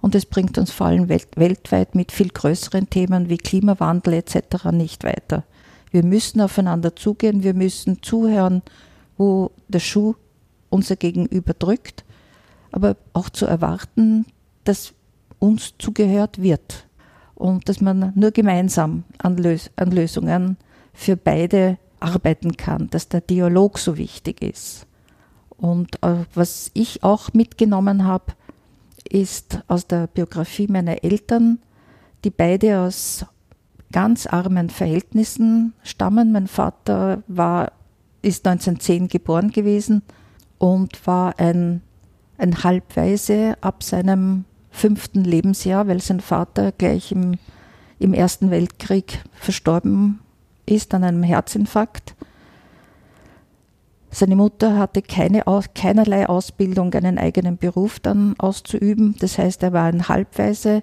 und 0.00 0.14
es 0.14 0.26
bringt 0.26 0.58
uns 0.58 0.70
vor 0.70 0.86
allem 0.86 1.08
weltweit 1.08 1.94
mit 1.94 2.12
viel 2.12 2.28
größeren 2.28 2.88
Themen 2.88 3.28
wie 3.28 3.38
Klimawandel 3.38 4.14
etc. 4.14 4.66
nicht 4.72 5.04
weiter. 5.04 5.44
Wir 5.90 6.04
müssen 6.04 6.40
aufeinander 6.40 6.94
zugehen, 6.94 7.42
wir 7.42 7.54
müssen 7.54 8.02
zuhören, 8.02 8.62
wo 9.16 9.50
der 9.68 9.80
Schuh 9.80 10.14
unser 10.70 10.96
Gegenüber 10.96 11.54
drückt, 11.54 12.04
aber 12.70 12.96
auch 13.12 13.30
zu 13.30 13.46
erwarten, 13.46 14.26
dass 14.64 14.92
uns 15.38 15.74
zugehört 15.78 16.42
wird 16.42 16.86
und 17.34 17.68
dass 17.68 17.80
man 17.80 18.12
nur 18.14 18.32
gemeinsam 18.32 19.04
an, 19.18 19.36
Lös 19.36 19.70
an 19.76 19.90
Lösungen 19.90 20.56
für 20.92 21.16
beide 21.16 21.78
arbeiten 22.00 22.56
kann, 22.56 22.90
dass 22.90 23.08
der 23.08 23.20
Dialog 23.20 23.78
so 23.78 23.96
wichtig 23.96 24.42
ist. 24.42 24.86
Und 25.56 26.02
äh, 26.02 26.24
was 26.34 26.70
ich 26.74 27.02
auch 27.02 27.32
mitgenommen 27.32 28.04
habe, 28.04 28.34
ist 29.10 29.60
aus 29.68 29.86
der 29.86 30.06
Biografie 30.06 30.68
meiner 30.68 31.02
Eltern, 31.04 31.58
die 32.24 32.30
beide 32.30 32.80
aus 32.80 33.24
ganz 33.92 34.26
armen 34.26 34.70
Verhältnissen 34.70 35.72
stammen. 35.82 36.32
Mein 36.32 36.46
Vater 36.46 37.22
war, 37.26 37.72
ist 38.22 38.46
1910 38.46 39.08
geboren 39.08 39.50
gewesen 39.50 40.02
und 40.58 41.06
war 41.06 41.38
ein, 41.38 41.80
ein 42.36 42.62
Halbweise 42.62 43.56
ab 43.60 43.82
seinem 43.82 44.44
fünften 44.70 45.24
Lebensjahr, 45.24 45.88
weil 45.88 46.00
sein 46.00 46.20
Vater 46.20 46.72
gleich 46.72 47.12
im, 47.12 47.38
im 47.98 48.12
Ersten 48.12 48.50
Weltkrieg 48.50 49.22
verstorben 49.32 50.20
ist 50.66 50.92
an 50.94 51.04
einem 51.04 51.22
Herzinfarkt. 51.22 52.14
Seine 54.10 54.36
Mutter 54.36 54.78
hatte 54.78 55.02
keine, 55.02 55.44
keinerlei 55.74 56.28
Ausbildung, 56.28 56.92
einen 56.94 57.18
eigenen 57.18 57.58
Beruf 57.58 58.00
dann 58.00 58.34
auszuüben. 58.38 59.14
Das 59.20 59.38
heißt, 59.38 59.62
er 59.62 59.72
war 59.72 59.84
ein 59.84 60.08
Halbweise, 60.08 60.82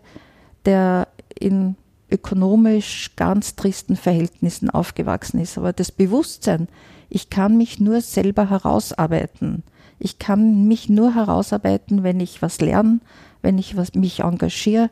der 0.65 1.08
in 1.39 1.75
ökonomisch 2.10 3.12
ganz 3.15 3.55
tristen 3.55 3.96
Verhältnissen 3.96 4.70
aufgewachsen 4.70 5.39
ist. 5.39 5.58
Aber 5.58 5.74
das 5.74 5.91
Bewusstsein, 5.91 6.67
ich 7.10 7.29
kann 7.29 7.58
mich 7.58 7.79
nur 7.79 8.01
selber 8.01 8.50
herausarbeiten. 8.50 9.63
Ich 9.98 10.20
kann 10.20 10.67
mich 10.67 10.89
nur 10.89 11.15
herausarbeiten, 11.15 12.03
wenn 12.03 12.20
ich 12.20 12.41
was 12.41 12.62
lerne, 12.62 13.00
wenn 13.41 13.58
ich 13.58 13.75
was, 13.75 13.94
mich 13.96 14.20
engagiere, 14.20 14.89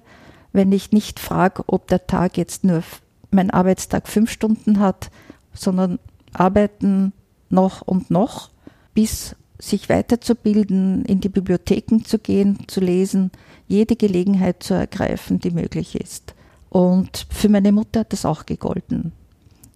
wenn 0.53 0.71
ich 0.71 0.91
nicht 0.91 1.19
frage, 1.19 1.63
ob 1.67 1.87
der 1.87 2.07
Tag 2.07 2.37
jetzt 2.37 2.63
nur 2.63 2.83
mein 3.31 3.49
Arbeitstag 3.49 4.07
fünf 4.07 4.31
Stunden 4.31 4.79
hat, 4.79 5.09
sondern 5.53 5.99
arbeiten, 6.33 7.13
noch 7.53 7.81
und 7.81 8.11
noch, 8.11 8.49
bis 8.93 9.35
sich 9.59 9.87
weiterzubilden, 9.87 11.05
in 11.05 11.21
die 11.21 11.29
Bibliotheken 11.29 11.99
zu 12.03 12.19
gehen, 12.19 12.67
zu 12.67 12.81
lesen, 12.81 13.31
jede 13.67 13.95
Gelegenheit 13.95 14.61
zu 14.61 14.73
ergreifen, 14.73 15.39
die 15.39 15.51
möglich 15.51 15.95
ist. 15.95 16.35
Und 16.69 17.27
für 17.29 17.49
meine 17.49 17.71
Mutter 17.71 18.01
hat 18.01 18.11
das 18.11 18.25
auch 18.25 18.45
gegolten. 18.45 19.13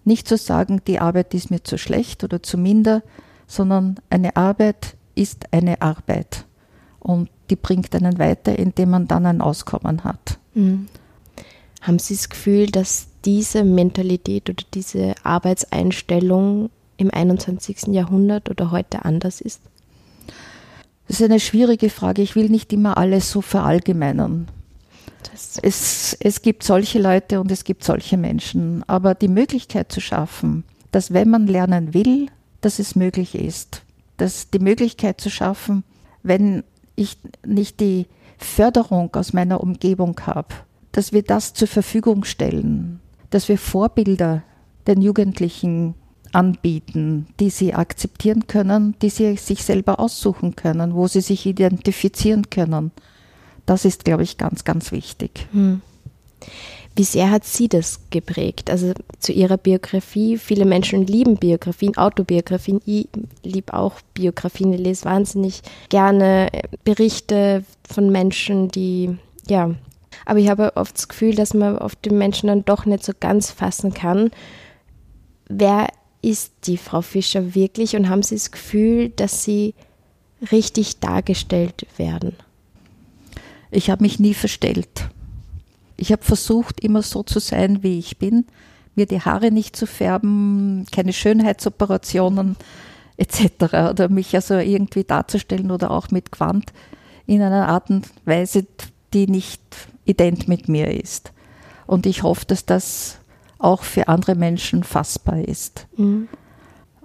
Nicht 0.03 0.27
zu 0.27 0.37
sagen, 0.37 0.81
die 0.87 0.99
Arbeit 0.99 1.33
ist 1.33 1.51
mir 1.51 1.63
zu 1.63 1.77
schlecht 1.77 2.23
oder 2.23 2.41
zu 2.43 2.57
minder, 2.57 3.03
sondern 3.45 3.99
eine 4.09 4.35
Arbeit 4.35 4.95
ist 5.15 5.53
eine 5.53 5.81
Arbeit. 5.81 6.45
Und 6.99 7.29
die 7.49 7.55
bringt 7.55 7.95
einen 7.95 8.19
weiter, 8.19 8.57
indem 8.57 8.89
man 8.89 9.07
dann 9.07 9.25
ein 9.25 9.41
Auskommen 9.41 10.03
hat. 10.03 10.39
Mhm. 10.53 10.87
Haben 11.81 11.99
Sie 11.99 12.15
das 12.15 12.29
Gefühl, 12.29 12.67
dass 12.67 13.07
diese 13.23 13.63
Mentalität 13.63 14.49
oder 14.49 14.63
diese 14.73 15.15
Arbeitseinstellung 15.23 16.69
im 16.97 17.11
21. 17.11 17.87
Jahrhundert 17.87 18.49
oder 18.49 18.71
heute 18.71 19.05
anders 19.05 19.41
ist? 19.41 19.61
Das 21.07 21.21
ist 21.21 21.25
eine 21.25 21.39
schwierige 21.39 21.89
Frage. 21.89 22.21
Ich 22.21 22.35
will 22.35 22.49
nicht 22.49 22.73
immer 22.73 22.97
alles 22.97 23.31
so 23.31 23.41
verallgemeinern. 23.41 24.47
Es, 25.61 26.15
es 26.19 26.41
gibt 26.41 26.63
solche 26.63 26.99
Leute 26.99 27.39
und 27.39 27.51
es 27.51 27.63
gibt 27.63 27.83
solche 27.83 28.17
Menschen. 28.17 28.83
Aber 28.87 29.15
die 29.15 29.27
Möglichkeit 29.27 29.91
zu 29.91 30.01
schaffen, 30.01 30.63
dass 30.91 31.13
wenn 31.13 31.29
man 31.29 31.47
lernen 31.47 31.93
will, 31.93 32.27
dass 32.61 32.79
es 32.79 32.95
möglich 32.95 33.35
ist. 33.35 33.83
Dass 34.17 34.49
die 34.49 34.59
Möglichkeit 34.59 35.21
zu 35.21 35.29
schaffen, 35.29 35.83
wenn 36.23 36.63
ich 36.95 37.17
nicht 37.45 37.79
die 37.79 38.07
Förderung 38.37 39.15
aus 39.15 39.33
meiner 39.33 39.61
Umgebung 39.61 40.19
habe, 40.25 40.55
dass 40.91 41.13
wir 41.13 41.23
das 41.23 41.53
zur 41.53 41.67
Verfügung 41.67 42.23
stellen, 42.23 42.99
dass 43.29 43.49
wir 43.49 43.57
Vorbilder 43.57 44.43
den 44.87 45.01
Jugendlichen 45.01 45.95
anbieten, 46.37 47.25
die 47.39 47.49
sie 47.49 47.73
akzeptieren 47.73 48.45
können, 48.45 48.95
die 49.01 49.09
sie 49.09 49.37
sich 49.37 49.63
selber 49.63 49.99
aussuchen 49.99 50.55
können, 50.55 50.93
wo 50.93 51.07
sie 51.07 51.21
sich 51.21 51.47
identifizieren 51.47 52.51
können. 52.51 52.91
Das 53.65 53.85
ist, 53.85 54.05
glaube 54.05 54.21
ich, 54.21 54.37
ganz, 54.37 54.63
ganz 54.63 54.91
wichtig. 54.91 55.47
Hm. 55.51 55.81
Wie 56.95 57.03
sehr 57.03 57.31
hat 57.31 57.43
sie 57.43 57.67
das 57.67 58.01
geprägt? 58.11 58.69
Also 58.69 58.93
zu 59.19 59.31
ihrer 59.31 59.57
Biografie. 59.57 60.37
Viele 60.37 60.65
Menschen 60.65 61.07
lieben 61.07 61.37
Biografien, 61.37 61.97
Autobiografien. 61.97 62.81
Ich 62.85 63.07
liebe 63.43 63.73
auch 63.73 63.95
Biografien. 64.13 64.73
Ich 64.73 64.79
lese 64.79 65.05
wahnsinnig 65.05 65.61
gerne 65.89 66.49
Berichte 66.83 67.63
von 67.87 68.11
Menschen, 68.11 68.69
die, 68.69 69.17
ja. 69.47 69.71
Aber 70.25 70.39
ich 70.39 70.49
habe 70.49 70.75
oft 70.75 70.95
das 70.97 71.07
Gefühl, 71.07 71.33
dass 71.33 71.55
man 71.55 71.77
oft 71.79 72.05
den 72.05 72.17
Menschen 72.17 72.47
dann 72.47 72.65
doch 72.65 72.85
nicht 72.85 73.03
so 73.03 73.13
ganz 73.19 73.49
fassen 73.51 73.93
kann. 73.93 74.29
Wer 75.49 75.87
ist 76.21 76.51
die 76.65 76.77
Frau 76.77 77.01
Fischer 77.01 77.55
wirklich 77.55 77.95
und 77.95 78.09
haben 78.09 78.23
Sie 78.23 78.35
das 78.35 78.51
Gefühl, 78.51 79.09
dass 79.09 79.43
Sie 79.43 79.73
richtig 80.51 80.99
dargestellt 80.99 81.85
werden? 81.97 82.35
Ich 83.71 83.89
habe 83.89 84.03
mich 84.03 84.19
nie 84.19 84.33
verstellt. 84.33 85.09
Ich 85.97 86.11
habe 86.11 86.23
versucht, 86.23 86.79
immer 86.79 87.01
so 87.01 87.23
zu 87.23 87.39
sein, 87.39 87.83
wie 87.83 87.99
ich 87.99 88.17
bin, 88.17 88.45
mir 88.95 89.05
die 89.05 89.21
Haare 89.21 89.51
nicht 89.51 89.75
zu 89.75 89.85
färben, 89.85 90.85
keine 90.91 91.13
Schönheitsoperationen 91.13 92.55
etc. 93.17 93.63
oder 93.91 94.09
mich 94.09 94.35
also 94.35 94.55
irgendwie 94.55 95.03
darzustellen 95.03 95.71
oder 95.71 95.91
auch 95.91 96.09
mit 96.11 96.31
Quant 96.31 96.71
in 97.25 97.41
einer 97.41 97.67
Art 97.67 97.89
und 97.89 98.07
Weise, 98.25 98.65
die 99.13 99.27
nicht 99.27 99.61
ident 100.05 100.47
mit 100.47 100.69
mir 100.69 100.91
ist. 100.91 101.31
Und 101.85 102.05
ich 102.05 102.23
hoffe, 102.23 102.45
dass 102.45 102.65
das 102.65 103.19
auch 103.59 103.83
für 103.83 104.07
andere 104.07 104.35
Menschen 104.35 104.83
fassbar 104.83 105.39
ist. 105.39 105.87
Mhm. 105.97 106.27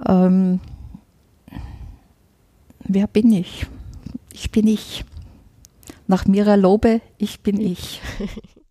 Ähm, 0.06 0.60
wer 2.80 3.06
bin 3.06 3.32
ich? 3.32 3.66
Ich 4.32 4.50
bin 4.50 4.66
ich. 4.66 5.04
Nach 6.06 6.26
Mira 6.26 6.54
Lobe, 6.56 7.00
ich 7.18 7.40
bin 7.40 7.60
ich. 7.60 8.00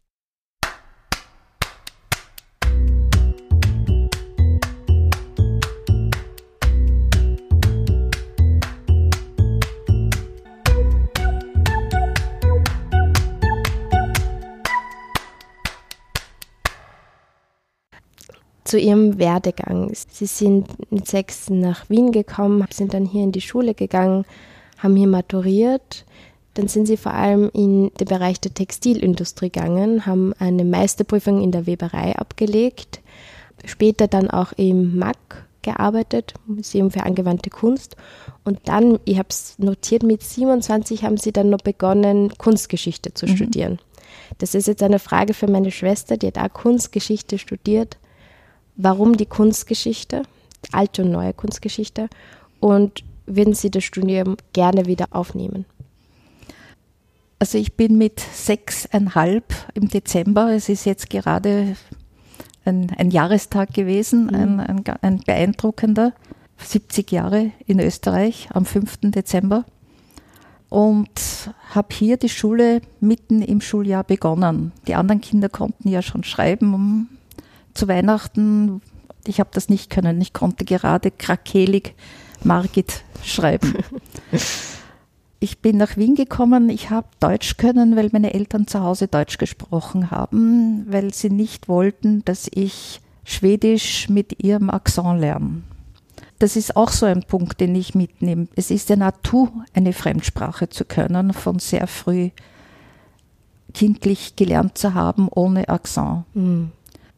zu 18.72 18.80
Ihrem 18.80 19.20
Werdegang. 19.20 19.92
Sie 19.94 20.26
sind 20.26 20.66
mit 20.94 21.06
sechs 21.06 21.50
nach 21.50 21.90
Wien 21.90 22.14
gekommen, 22.14 22.66
sind 22.72 22.94
dann 22.94 23.06
hier 23.06 23.22
in 23.22 23.34
die 23.34 23.42
Schule 23.42 23.74
gegangen, 23.74 24.24
haben 24.78 24.96
hier 24.96 25.10
maturiert. 25.10 26.06
Dann 26.54 26.70
sind 26.70 26.86
Sie 26.86 26.96
vor 26.96 27.14
allem 27.14 27.52
in 27.54 27.92
den 28.00 28.08
Bereich 28.08 28.40
der 28.40 28.54
Textilindustrie 28.54 29.50
gegangen, 29.50 30.06
haben 30.06 30.32
eine 30.40 30.64
Meisterprüfung 30.64 31.44
in 31.44 31.52
der 31.52 31.66
Weberei 31.66 32.16
abgelegt, 32.16 33.02
später 33.66 34.08
dann 34.08 34.30
auch 34.30 34.54
im 34.54 34.98
MAC 34.98 35.18
gearbeitet, 35.64 36.34
Museum 36.46 36.92
für 36.92 37.04
angewandte 37.04 37.50
Kunst. 37.50 37.98
Und 38.46 38.60
dann, 38.70 39.00
ich 39.04 39.18
habe 39.18 39.28
es 39.30 39.60
notiert, 39.60 40.04
mit 40.04 40.24
27 40.24 41.04
haben 41.04 41.18
Sie 41.18 41.34
dann 41.34 41.50
noch 41.50 41.62
begonnen, 41.62 42.32
Kunstgeschichte 42.38 43.14
zu 43.14 43.26
mhm. 43.26 43.36
studieren. 43.36 43.80
Das 44.38 44.56
ist 44.56 44.70
jetzt 44.70 44.82
eine 44.82 45.00
Frage 45.00 45.34
für 45.34 45.48
meine 45.48 45.72
Schwester, 45.72 46.16
die 46.16 46.28
hat 46.28 46.38
auch 46.38 46.54
Kunstgeschichte 46.54 47.38
studiert. 47.38 47.98
Warum 48.84 49.16
die 49.16 49.28
Kunstgeschichte, 49.28 50.24
alte 50.72 51.04
und 51.04 51.12
neue 51.12 51.34
Kunstgeschichte? 51.34 52.10
Und 52.60 53.04
würden 53.28 53.54
Sie 53.54 53.70
das 53.70 53.84
Studium 53.84 54.38
gerne 54.54 54.88
wieder 54.88 55.06
aufnehmen? 55.12 55.66
Also 57.38 57.60
ich 57.60 57.74
bin 57.74 58.00
mit 58.00 58.20
sechseinhalb 58.20 59.54
im 59.76 59.88
Dezember, 59.88 60.52
es 60.52 60.68
ist 60.68 60.86
jetzt 60.86 61.12
gerade 61.12 61.76
ein, 62.66 62.92
ein 62.98 63.12
Jahrestag 63.12 63.72
gewesen, 63.74 64.26
mhm. 64.26 64.36
ein, 64.36 64.60
ein, 64.60 64.84
ein 65.02 65.20
beeindruckender, 65.20 66.14
70 66.58 67.12
Jahre 67.12 67.52
in 67.68 67.80
Österreich 67.80 68.50
am 68.52 68.66
5. 68.66 69.12
Dezember 69.12 69.66
und 70.70 71.52
habe 71.70 71.94
hier 71.94 72.18
die 72.18 72.30
Schule 72.30 72.82
mitten 73.00 73.44
im 73.44 73.62
Schuljahr 73.62 74.04
begonnen. 74.04 74.72
Die 74.88 74.96
anderen 74.96 75.22
Kinder 75.22 75.50
konnten 75.50 75.88
ja 75.88 76.02
schon 76.02 76.24
schreiben 76.24 76.74
um, 76.74 77.10
zu 77.74 77.88
Weihnachten. 77.88 78.82
Ich 79.26 79.40
habe 79.40 79.50
das 79.54 79.70
nicht 79.70 79.90
können. 79.90 80.20
Ich 80.22 80.34
konnte 80.34 80.66
gerade 80.66 81.12
krakelig 81.12 81.96
Margit 82.44 83.04
schreiben. 83.24 83.76
ich 85.40 85.60
bin 85.60 85.78
nach 85.78 85.98
Wien 85.98 86.16
gekommen. 86.16 86.70
Ich 86.70 86.90
habe 86.90 87.08
Deutsch 87.20 87.58
können, 87.58 87.96
weil 87.96 88.10
meine 88.12 88.34
Eltern 88.34 88.68
zu 88.68 88.82
Hause 88.82 89.08
Deutsch 89.08 89.38
gesprochen 89.38 90.12
haben, 90.12 90.86
weil 90.90 91.14
sie 91.14 91.30
nicht 91.30 91.68
wollten, 91.68 92.26
dass 92.26 92.50
ich 92.54 93.02
Schwedisch 93.24 94.10
mit 94.10 94.44
ihrem 94.44 94.70
Akzent 94.70 95.20
lerne. 95.20 95.62
Das 96.40 96.56
ist 96.56 96.76
auch 96.76 96.90
so 96.90 97.06
ein 97.06 97.22
Punkt, 97.22 97.62
den 97.62 97.76
ich 97.76 97.94
mitnehme. 97.94 98.48
Es 98.56 98.72
ist 98.72 98.90
der 98.90 98.98
Natur, 98.98 99.52
eine 99.74 99.94
Fremdsprache 99.94 100.70
zu 100.70 100.86
können, 100.86 101.34
von 101.34 101.60
sehr 101.60 101.86
früh 101.86 102.32
kindlich 103.74 104.36
gelernt 104.36 104.78
zu 104.78 104.96
haben, 104.96 105.28
ohne 105.30 105.70
Akzent. 105.70 106.26
Mhm. 106.34 106.72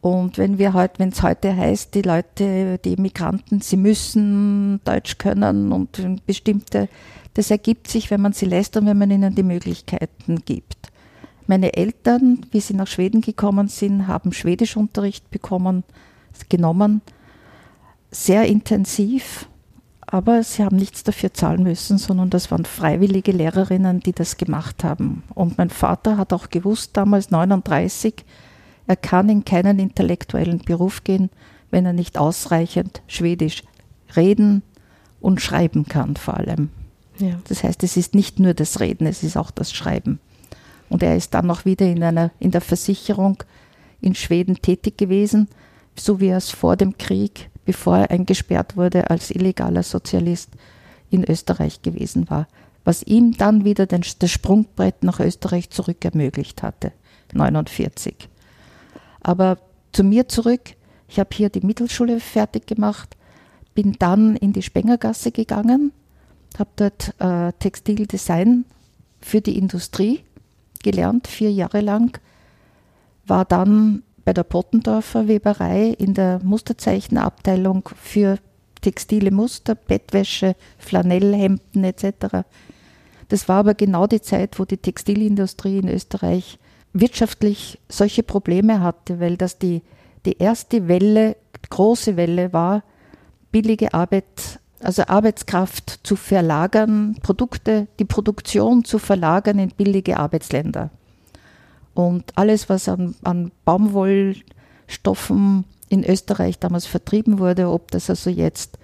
Und 0.04 0.36
wenn 0.36 0.58
wir 0.58 0.74
heute, 0.74 0.98
wenn 0.98 1.08
es 1.08 1.22
heute 1.22 1.56
heißt, 1.56 1.94
die 1.94 2.02
Leute, 2.02 2.78
die 2.84 2.96
Migranten, 2.96 3.62
sie 3.62 3.78
müssen 3.78 4.78
Deutsch 4.84 5.16
können 5.16 5.72
und 5.72 6.26
bestimmte, 6.26 6.90
das 7.32 7.50
ergibt 7.50 7.88
sich, 7.88 8.10
wenn 8.10 8.20
man 8.20 8.34
sie 8.34 8.44
lässt 8.44 8.76
und 8.76 8.84
wenn 8.84 8.98
man 8.98 9.10
ihnen 9.10 9.34
die 9.34 9.42
Möglichkeiten 9.42 10.44
gibt. 10.44 10.92
Meine 11.46 11.72
Eltern, 11.72 12.44
wie 12.50 12.60
sie 12.60 12.74
nach 12.74 12.86
Schweden 12.86 13.22
gekommen 13.22 13.68
sind, 13.68 14.06
haben 14.06 14.34
Schwedischunterricht 14.34 15.30
bekommen, 15.30 15.84
genommen, 16.50 17.00
sehr 18.10 18.44
intensiv, 18.44 19.48
aber 20.02 20.42
sie 20.42 20.64
haben 20.64 20.76
nichts 20.76 21.02
dafür 21.02 21.32
zahlen 21.32 21.62
müssen, 21.62 21.96
sondern 21.96 22.28
das 22.28 22.50
waren 22.50 22.66
freiwillige 22.66 23.32
Lehrerinnen, 23.32 24.00
die 24.00 24.12
das 24.12 24.36
gemacht 24.36 24.84
haben. 24.84 25.22
Und 25.34 25.56
mein 25.56 25.70
Vater 25.70 26.18
hat 26.18 26.34
auch 26.34 26.50
gewusst, 26.50 26.90
damals 26.92 27.30
39, 27.30 28.22
er 28.86 28.96
kann 28.96 29.28
in 29.28 29.44
keinen 29.44 29.78
intellektuellen 29.78 30.58
Beruf 30.58 31.04
gehen, 31.04 31.30
wenn 31.70 31.86
er 31.86 31.92
nicht 31.92 32.18
ausreichend 32.18 33.02
Schwedisch 33.06 33.62
reden 34.14 34.62
und 35.20 35.40
schreiben 35.40 35.86
kann 35.86 36.16
vor 36.16 36.34
allem. 36.34 36.70
Ja. 37.18 37.40
Das 37.48 37.62
heißt, 37.62 37.82
es 37.82 37.96
ist 37.96 38.14
nicht 38.14 38.38
nur 38.38 38.54
das 38.54 38.80
Reden, 38.80 39.06
es 39.06 39.22
ist 39.22 39.36
auch 39.36 39.50
das 39.50 39.72
Schreiben. 39.72 40.20
Und 40.88 41.02
er 41.02 41.16
ist 41.16 41.34
dann 41.34 41.46
noch 41.46 41.64
wieder 41.64 41.86
in, 41.86 42.02
einer, 42.02 42.30
in 42.38 42.50
der 42.50 42.60
Versicherung 42.60 43.42
in 44.00 44.14
Schweden 44.14 44.60
tätig 44.60 44.98
gewesen, 44.98 45.48
so 45.96 46.20
wie 46.20 46.28
er 46.28 46.36
es 46.36 46.50
vor 46.50 46.76
dem 46.76 46.98
Krieg, 46.98 47.50
bevor 47.64 47.98
er 47.98 48.10
eingesperrt 48.10 48.76
wurde 48.76 49.10
als 49.10 49.30
illegaler 49.30 49.82
Sozialist, 49.82 50.50
in 51.10 51.24
Österreich 51.24 51.82
gewesen 51.82 52.28
war. 52.28 52.48
Was 52.84 53.02
ihm 53.02 53.36
dann 53.36 53.64
wieder 53.64 53.86
den, 53.86 54.02
das 54.18 54.30
Sprungbrett 54.30 55.04
nach 55.04 55.20
Österreich 55.20 55.70
zurück 55.70 56.04
ermöglicht 56.04 56.62
hatte, 56.62 56.92
1949. 57.32 58.28
Aber 59.24 59.58
zu 59.90 60.04
mir 60.04 60.28
zurück. 60.28 60.76
Ich 61.08 61.18
habe 61.18 61.30
hier 61.32 61.48
die 61.48 61.66
Mittelschule 61.66 62.20
fertig 62.20 62.66
gemacht, 62.66 63.16
bin 63.74 63.96
dann 63.98 64.36
in 64.36 64.52
die 64.52 64.62
Spengergasse 64.62 65.32
gegangen, 65.32 65.92
habe 66.58 66.70
dort 66.76 67.14
äh, 67.18 67.52
Textildesign 67.58 68.64
für 69.20 69.40
die 69.40 69.58
Industrie 69.58 70.20
gelernt, 70.82 71.26
vier 71.26 71.50
Jahre 71.50 71.80
lang, 71.80 72.18
war 73.26 73.44
dann 73.44 74.02
bei 74.24 74.32
der 74.32 74.44
Pottendorfer 74.44 75.28
Weberei 75.28 75.88
in 75.90 76.14
der 76.14 76.40
Musterzeichenabteilung 76.42 77.88
für 77.96 78.38
textile 78.80 79.30
Muster, 79.30 79.74
Bettwäsche, 79.74 80.56
Flanellhemden 80.78 81.84
etc. 81.84 82.44
Das 83.28 83.48
war 83.48 83.58
aber 83.58 83.74
genau 83.74 84.06
die 84.06 84.20
Zeit, 84.20 84.58
wo 84.58 84.64
die 84.64 84.76
Textilindustrie 84.76 85.78
in 85.78 85.88
Österreich 85.88 86.58
wirtschaftlich 86.94 87.78
solche 87.88 88.22
Probleme 88.22 88.80
hatte, 88.80 89.20
weil 89.20 89.36
das 89.36 89.58
die, 89.58 89.82
die 90.24 90.38
erste 90.38 90.88
Welle, 90.88 91.36
große 91.68 92.16
Welle 92.16 92.54
war, 92.54 92.82
billige 93.52 93.92
Arbeit, 93.92 94.60
also 94.80 95.02
Arbeitskraft 95.06 96.00
zu 96.02 96.16
verlagern, 96.16 97.16
Produkte, 97.22 97.88
die 97.98 98.04
Produktion 98.04 98.84
zu 98.84 98.98
verlagern 98.98 99.58
in 99.58 99.70
billige 99.70 100.18
Arbeitsländer. 100.18 100.90
Und 101.94 102.36
alles, 102.36 102.68
was 102.68 102.88
an, 102.88 103.14
an 103.22 103.52
Baumwollstoffen 103.64 105.64
in 105.88 106.04
Österreich 106.04 106.58
damals 106.58 106.86
vertrieben 106.86 107.38
wurde, 107.38 107.70
ob 107.70 107.90
das 107.90 108.08
also 108.08 108.30
jetzt 108.30 108.78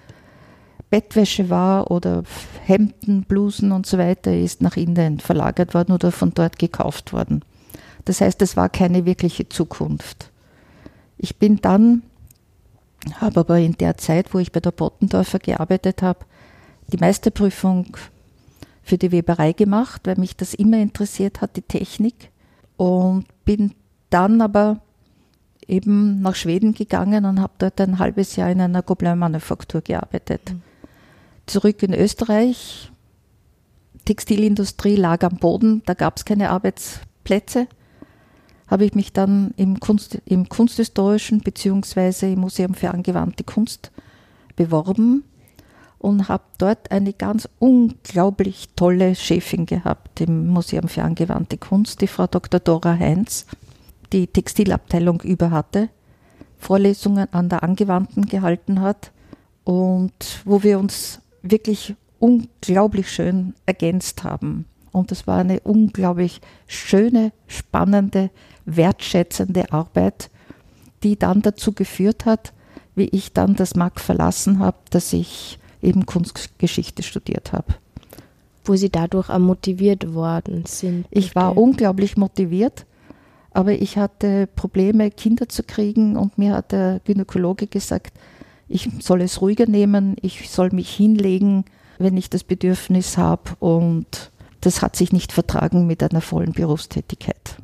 Bettwäsche 0.91 1.51
war 1.51 1.91
oder 1.91 2.25
Hemden, 2.65 3.23
Blusen 3.23 3.73
und 3.73 3.87
so 3.87 3.99
weiter, 3.99 4.37
ist 4.37 4.63
nach 4.63 4.77
Indien 4.77 5.21
verlagert 5.21 5.75
worden 5.75 5.93
oder 5.93 6.11
von 6.11 6.33
dort 6.35 6.59
gekauft 6.59 7.13
worden. 7.13 7.45
Das 8.11 8.21
heißt, 8.21 8.43
es 8.43 8.57
war 8.57 8.69
keine 8.69 9.07
wirkliche 9.07 9.49
Zukunft. 9.49 10.33
Ich 11.17 11.37
bin 11.37 11.61
dann, 11.61 12.03
habe 13.21 13.39
aber 13.39 13.61
in 13.61 13.75
der 13.75 13.99
Zeit, 13.99 14.35
wo 14.35 14.41
ich 14.41 14.51
bei 14.51 14.59
der 14.59 14.73
Bottendorfer 14.73 15.39
gearbeitet 15.39 16.03
habe, 16.03 16.27
die 16.89 16.97
Meisterprüfung 16.97 17.97
für 18.83 18.99
die 18.99 19.13
Weberei 19.13 19.53
gemacht, 19.53 20.01
weil 20.09 20.17
mich 20.17 20.37
das 20.37 20.55
immer 20.55 20.79
interessiert 20.79 21.41
hat, 21.41 21.55
die 21.55 21.63
Technik. 21.63 22.33
Und 22.77 23.27
bin 23.45 23.77
dann 24.11 24.41
aber 24.41 24.81
eben 25.69 26.21
nach 26.21 26.35
Schweden 26.35 26.75
gegangen 26.75 27.25
und 27.25 27.41
habe 27.41 27.53
dort 27.59 27.81
ein 27.81 28.01
halbes 28.01 28.35
Jahr 28.35 28.51
in 28.51 28.61
einer 28.61 28.83
Gobelin-Manufaktur 28.83 29.83
gearbeitet. 29.83 30.51
Mhm. 30.51 30.63
Zurück 31.47 31.81
in 31.85 31.95
Österreich, 31.95 32.91
Textilindustrie 34.05 34.97
lag 34.97 35.23
am 35.23 35.37
Boden, 35.37 35.83
da 35.87 35.95
gab 35.95 36.17
es 36.17 36.25
keine 36.25 36.51
Arbeitsplätze 36.51 37.69
habe 38.71 38.85
ich 38.85 38.95
mich 38.95 39.13
dann 39.13 39.53
im, 39.57 39.81
Kunst, 39.81 40.19
im 40.25 40.49
Kunsthistorischen 40.49 41.41
bzw. 41.41 42.33
im 42.33 42.41
Museum 42.41 42.75
für 42.75 42.93
angewandte 42.93 43.43
Kunst 43.43 43.91
beworben 44.55 45.25
und 45.99 46.29
habe 46.29 46.45
dort 46.57 46.91
eine 46.93 47.13
ganz 47.13 47.49
unglaublich 47.59 48.69
tolle 48.77 49.17
Chefin 49.17 49.67
gehabt 49.67 50.21
im 50.21 50.47
Museum 50.49 50.89
für 50.89 51.03
angewandte 51.03 51.59
Kunst, 51.59 52.01
die 52.01 52.07
Frau 52.07 52.27
Dr. 52.27 52.61
Dora 52.61 52.97
Heinz, 52.97 53.47
die 54.13 54.29
Textilabteilung 54.29 55.21
über 55.21 55.51
hatte, 55.51 55.91
Vorlesungen 56.59 57.27
an 57.33 57.49
der 57.49 57.63
Angewandten 57.65 58.27
gehalten 58.27 58.81
hat 58.81 59.13
und 59.65 60.43
wo 60.45 60.63
wir 60.63 60.79
uns 60.79 61.21
wirklich 61.43 61.97
unglaublich 62.19 63.11
schön 63.11 63.55
ergänzt 63.67 64.25
haben. 64.25 64.67
Und 64.93 65.11
das 65.11 65.27
war 65.27 65.39
eine 65.39 65.61
unglaublich 65.61 66.41
schöne, 66.67 67.33
spannende, 67.47 68.31
wertschätzende 68.65 69.73
Arbeit, 69.73 70.31
die 71.03 71.19
dann 71.19 71.43
dazu 71.43 71.73
geführt 71.73 72.27
hat, 72.27 72.53
wie 72.95 73.09
ich 73.13 73.33
dann 73.33 73.55
das 73.57 73.75
MAG 73.75 74.01
verlassen 74.01 74.59
habe, 74.59 74.77
dass 74.91 75.13
ich 75.13 75.59
eben 75.83 76.07
Kunstgeschichte 76.07 77.03
studiert 77.03 77.53
habe. 77.53 77.75
Wo 78.65 78.77
Sie 78.77 78.91
dadurch 78.91 79.31
auch 79.31 79.39
motiviert 79.39 80.13
worden 80.13 80.65
sind. 80.67 81.07
Ich 81.11 81.35
war 81.35 81.57
unglaublich 81.57 82.17
motiviert, 82.17 82.85
aber 83.53 83.73
ich 83.73 83.97
hatte 83.97 84.47
Probleme, 84.55 85.11
Kinder 85.11 85.49
zu 85.49 85.63
kriegen 85.63 86.17
und 86.17 86.37
mir 86.37 86.55
hat 86.55 86.73
der 86.73 87.01
Gynäkologe 87.05 87.67
gesagt, 87.67 88.13
ich 88.69 88.89
soll 89.01 89.23
es 89.23 89.41
ruhiger 89.41 89.67
nehmen, 89.67 90.17
ich 90.21 90.49
soll 90.51 90.71
mich 90.71 90.91
hinlegen, 90.91 91.65
wenn 91.99 92.17
ich 92.17 92.31
das 92.31 92.45
Bedürfnis 92.45 93.19
habe 93.19 93.51
und 93.59 94.31
das 94.61 94.83
hat 94.83 94.97
sich 94.97 95.13
nicht 95.13 95.33
vertragen 95.33 95.87
mit 95.87 96.03
einer 96.03 96.21
vollen 96.21 96.53
Berufstätigkeit. 96.53 97.57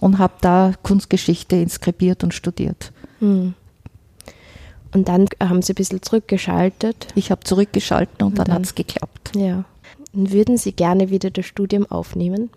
Und 0.00 0.18
habe 0.18 0.34
da 0.40 0.72
Kunstgeschichte 0.82 1.56
inskribiert 1.56 2.24
und 2.24 2.34
studiert. 2.34 2.92
Hm. 3.20 3.54
Und 4.92 5.08
dann 5.08 5.26
haben 5.40 5.62
Sie 5.62 5.72
ein 5.72 5.76
bisschen 5.76 6.02
zurückgeschaltet. 6.02 7.08
Ich 7.14 7.30
habe 7.30 7.42
zurückgeschaltet 7.44 8.22
und, 8.22 8.28
und 8.28 8.38
dann, 8.38 8.46
dann 8.46 8.54
hat 8.56 8.64
es 8.64 8.74
geklappt. 8.74 9.32
Ja. 9.36 9.64
Und 10.12 10.32
würden 10.32 10.56
Sie 10.56 10.72
gerne 10.72 11.10
wieder 11.10 11.30
das 11.30 11.46
Studium 11.46 11.86
aufnehmen? 11.86 12.50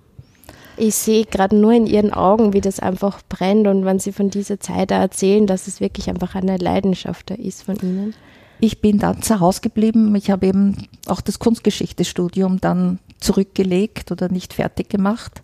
Ich 0.78 0.94
sehe 0.94 1.26
gerade 1.26 1.56
nur 1.56 1.74
in 1.74 1.88
Ihren 1.88 2.14
Augen, 2.14 2.54
wie 2.54 2.62
das 2.62 2.80
einfach 2.80 3.22
brennt 3.28 3.66
und 3.66 3.86
wenn 3.86 3.98
Sie 3.98 4.12
von 4.12 4.30
dieser 4.30 4.60
Zeit 4.60 4.92
erzählen, 4.92 5.48
dass 5.48 5.68
es 5.68 5.82
wirklich 5.82 6.10
einfach 6.10 6.36
eine 6.36 6.58
Leidenschaft 6.58 7.32
da 7.32 7.36
ist 7.36 7.64
von 7.64 7.78
Ihnen. 7.78 8.14
Ich 8.60 8.82
bin 8.82 8.98
dann 8.98 9.22
zu 9.22 9.40
Hause 9.40 9.62
geblieben. 9.62 10.16
Ich 10.16 10.32
habe 10.32 10.48
eben 10.48 10.88
auch 11.06 11.22
das 11.22 11.40
Kunstgeschichtestudium 11.40 12.60
dann 12.60 13.00
zurückgelegt 13.20 14.12
oder 14.12 14.30
nicht 14.30 14.54
fertig 14.54 14.90
gemacht. 14.90 15.44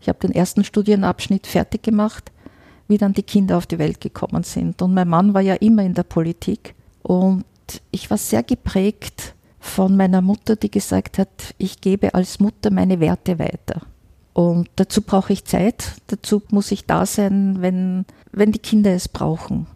Ich 0.00 0.08
habe 0.08 0.18
den 0.20 0.32
ersten 0.32 0.64
Studienabschnitt 0.64 1.46
fertig 1.46 1.82
gemacht, 1.82 2.32
wie 2.88 2.98
dann 2.98 3.12
die 3.12 3.22
Kinder 3.22 3.56
auf 3.58 3.66
die 3.66 3.78
Welt 3.78 4.00
gekommen 4.00 4.42
sind. 4.42 4.80
Und 4.80 4.94
mein 4.94 5.08
Mann 5.08 5.34
war 5.34 5.40
ja 5.40 5.54
immer 5.54 5.82
in 5.82 5.94
der 5.94 6.04
Politik. 6.04 6.74
Und 7.02 7.44
ich 7.90 8.10
war 8.10 8.18
sehr 8.18 8.42
geprägt 8.42 9.34
von 9.58 9.96
meiner 9.96 10.22
Mutter, 10.22 10.56
die 10.56 10.70
gesagt 10.70 11.18
hat, 11.18 11.54
ich 11.58 11.80
gebe 11.80 12.14
als 12.14 12.40
Mutter 12.40 12.70
meine 12.70 13.00
Werte 13.00 13.38
weiter. 13.38 13.82
Und 14.32 14.68
dazu 14.76 15.02
brauche 15.02 15.32
ich 15.32 15.44
Zeit, 15.44 15.92
dazu 16.08 16.42
muss 16.50 16.70
ich 16.70 16.86
da 16.86 17.06
sein, 17.06 17.56
wenn, 17.60 18.04
wenn 18.32 18.52
die 18.52 18.58
Kinder 18.58 18.92
es 18.92 19.08
brauchen. 19.08 19.66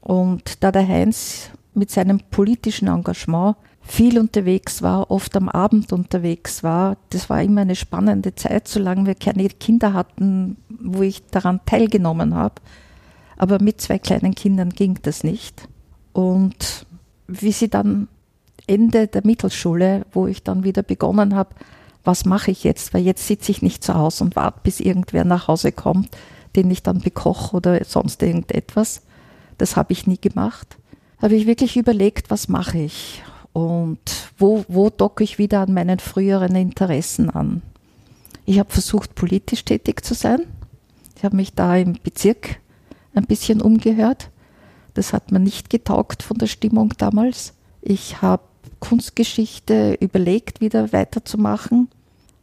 Und 0.00 0.62
da 0.62 0.70
der 0.70 0.86
Heinz 0.86 1.50
mit 1.74 1.90
seinem 1.90 2.20
politischen 2.30 2.88
Engagement 2.88 3.56
viel 3.80 4.18
unterwegs 4.18 4.82
war, 4.82 5.10
oft 5.10 5.36
am 5.36 5.48
Abend 5.48 5.92
unterwegs 5.92 6.62
war. 6.62 6.96
Das 7.10 7.28
war 7.28 7.42
immer 7.42 7.62
eine 7.62 7.74
spannende 7.74 8.34
Zeit, 8.34 8.68
solange 8.68 9.06
wir 9.06 9.14
keine 9.14 9.48
Kinder 9.48 9.92
hatten, 9.92 10.56
wo 10.68 11.02
ich 11.02 11.26
daran 11.26 11.60
teilgenommen 11.66 12.34
habe. 12.34 12.54
Aber 13.36 13.60
mit 13.60 13.80
zwei 13.80 13.98
kleinen 13.98 14.34
Kindern 14.34 14.70
ging 14.70 14.98
das 15.02 15.24
nicht. 15.24 15.68
Und 16.12 16.86
wie 17.26 17.52
sie 17.52 17.68
dann 17.68 18.08
Ende 18.66 19.08
der 19.08 19.22
Mittelschule, 19.24 20.06
wo 20.12 20.28
ich 20.28 20.44
dann 20.44 20.62
wieder 20.62 20.82
begonnen 20.82 21.34
habe, 21.34 21.50
was 22.04 22.24
mache 22.24 22.52
ich 22.52 22.62
jetzt? 22.64 22.94
Weil 22.94 23.02
jetzt 23.02 23.26
sitze 23.26 23.50
ich 23.50 23.62
nicht 23.62 23.82
zu 23.82 23.94
Hause 23.94 24.24
und 24.24 24.36
warte, 24.36 24.60
bis 24.62 24.80
irgendwer 24.80 25.24
nach 25.24 25.48
Hause 25.48 25.72
kommt, 25.72 26.16
den 26.54 26.70
ich 26.70 26.82
dann 26.82 27.00
bekoche 27.00 27.56
oder 27.56 27.84
sonst 27.84 28.22
irgendetwas. 28.22 29.02
Das 29.58 29.76
habe 29.76 29.92
ich 29.92 30.06
nie 30.06 30.18
gemacht 30.20 30.76
habe 31.22 31.36
ich 31.36 31.46
wirklich 31.46 31.76
überlegt, 31.76 32.30
was 32.30 32.48
mache 32.48 32.78
ich 32.78 33.22
und 33.52 34.00
wo, 34.36 34.64
wo 34.66 34.90
docke 34.90 35.22
ich 35.22 35.38
wieder 35.38 35.60
an 35.60 35.72
meinen 35.72 36.00
früheren 36.00 36.56
Interessen 36.56 37.30
an. 37.30 37.62
Ich 38.44 38.58
habe 38.58 38.72
versucht, 38.72 39.14
politisch 39.14 39.64
tätig 39.64 40.04
zu 40.04 40.14
sein. 40.14 40.40
Ich 41.16 41.24
habe 41.24 41.36
mich 41.36 41.54
da 41.54 41.76
im 41.76 41.96
Bezirk 42.02 42.56
ein 43.14 43.24
bisschen 43.24 43.62
umgehört. 43.62 44.30
Das 44.94 45.12
hat 45.12 45.30
mir 45.30 45.38
nicht 45.38 45.70
getaugt 45.70 46.24
von 46.24 46.38
der 46.38 46.48
Stimmung 46.48 46.92
damals. 46.98 47.54
Ich 47.80 48.20
habe 48.20 48.42
Kunstgeschichte 48.80 49.96
überlegt, 50.00 50.60
wieder 50.60 50.92
weiterzumachen, 50.92 51.88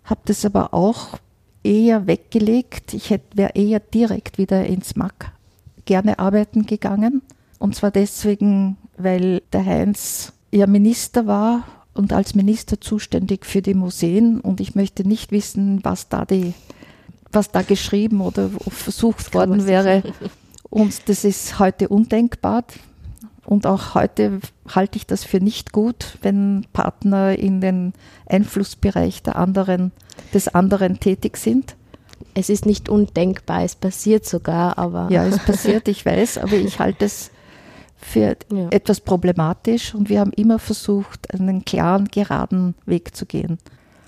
habe 0.05 0.21
das 0.23 0.45
aber 0.45 0.73
auch 0.73 1.19
eher 1.63 2.07
weggelegt. 2.07 2.93
Ich 2.93 3.13
wäre 3.33 3.51
eher 3.55 3.81
direkt 3.81 4.37
wieder 4.37 4.65
ins 4.65 4.95
MAC 4.95 5.33
gerne 5.85 6.19
arbeiten 6.19 6.65
gegangen 6.65 7.23
und 7.59 7.75
zwar 7.75 7.91
deswegen, 7.91 8.77
weil 8.97 9.41
der 9.53 9.65
Heinz 9.65 10.33
ja 10.51 10.65
Minister 10.65 11.27
war 11.27 11.63
und 11.93 12.13
als 12.13 12.33
Minister 12.33 12.79
zuständig 12.79 13.45
für 13.45 13.61
die 13.61 13.73
Museen. 13.73 14.39
Und 14.39 14.61
ich 14.61 14.73
möchte 14.75 15.07
nicht 15.07 15.31
wissen, 15.31 15.81
was 15.83 16.07
da 16.07 16.25
die, 16.25 16.53
was 17.31 17.51
da 17.51 17.61
geschrieben 17.61 18.21
oder 18.21 18.49
versucht 18.69 19.33
worden 19.33 19.67
wäre. 19.67 20.03
Und 20.69 21.09
das 21.09 21.25
ist 21.25 21.59
heute 21.59 21.89
undenkbar. 21.89 22.63
Und 23.45 23.65
auch 23.65 23.95
heute 23.95 24.39
halte 24.73 24.97
ich 24.97 25.07
das 25.07 25.23
für 25.23 25.39
nicht 25.39 25.73
gut, 25.73 26.17
wenn 26.21 26.65
Partner 26.71 27.37
in 27.37 27.59
den 27.59 27.93
Einflussbereich 28.27 29.23
der 29.23 29.35
anderen, 29.35 29.91
des 30.33 30.47
anderen 30.47 30.99
tätig 30.99 31.35
sind. 31.35 31.75
Es 32.35 32.49
ist 32.49 32.65
nicht 32.65 32.87
undenkbar, 32.87 33.63
es 33.63 33.75
passiert 33.75 34.25
sogar, 34.25 34.77
aber. 34.77 35.07
Ja, 35.09 35.25
es 35.25 35.39
passiert, 35.39 35.87
ich 35.87 36.05
weiß, 36.05 36.37
aber 36.37 36.53
ich 36.53 36.79
halte 36.79 37.05
es 37.05 37.31
für 37.99 38.37
ja. 38.51 38.69
etwas 38.69 39.01
problematisch 39.01 39.93
und 39.93 40.09
wir 40.09 40.21
haben 40.21 40.31
immer 40.33 40.57
versucht, 40.57 41.33
einen 41.33 41.65
klaren, 41.65 42.05
geraden 42.05 42.75
Weg 42.85 43.15
zu 43.15 43.25
gehen. 43.25 43.57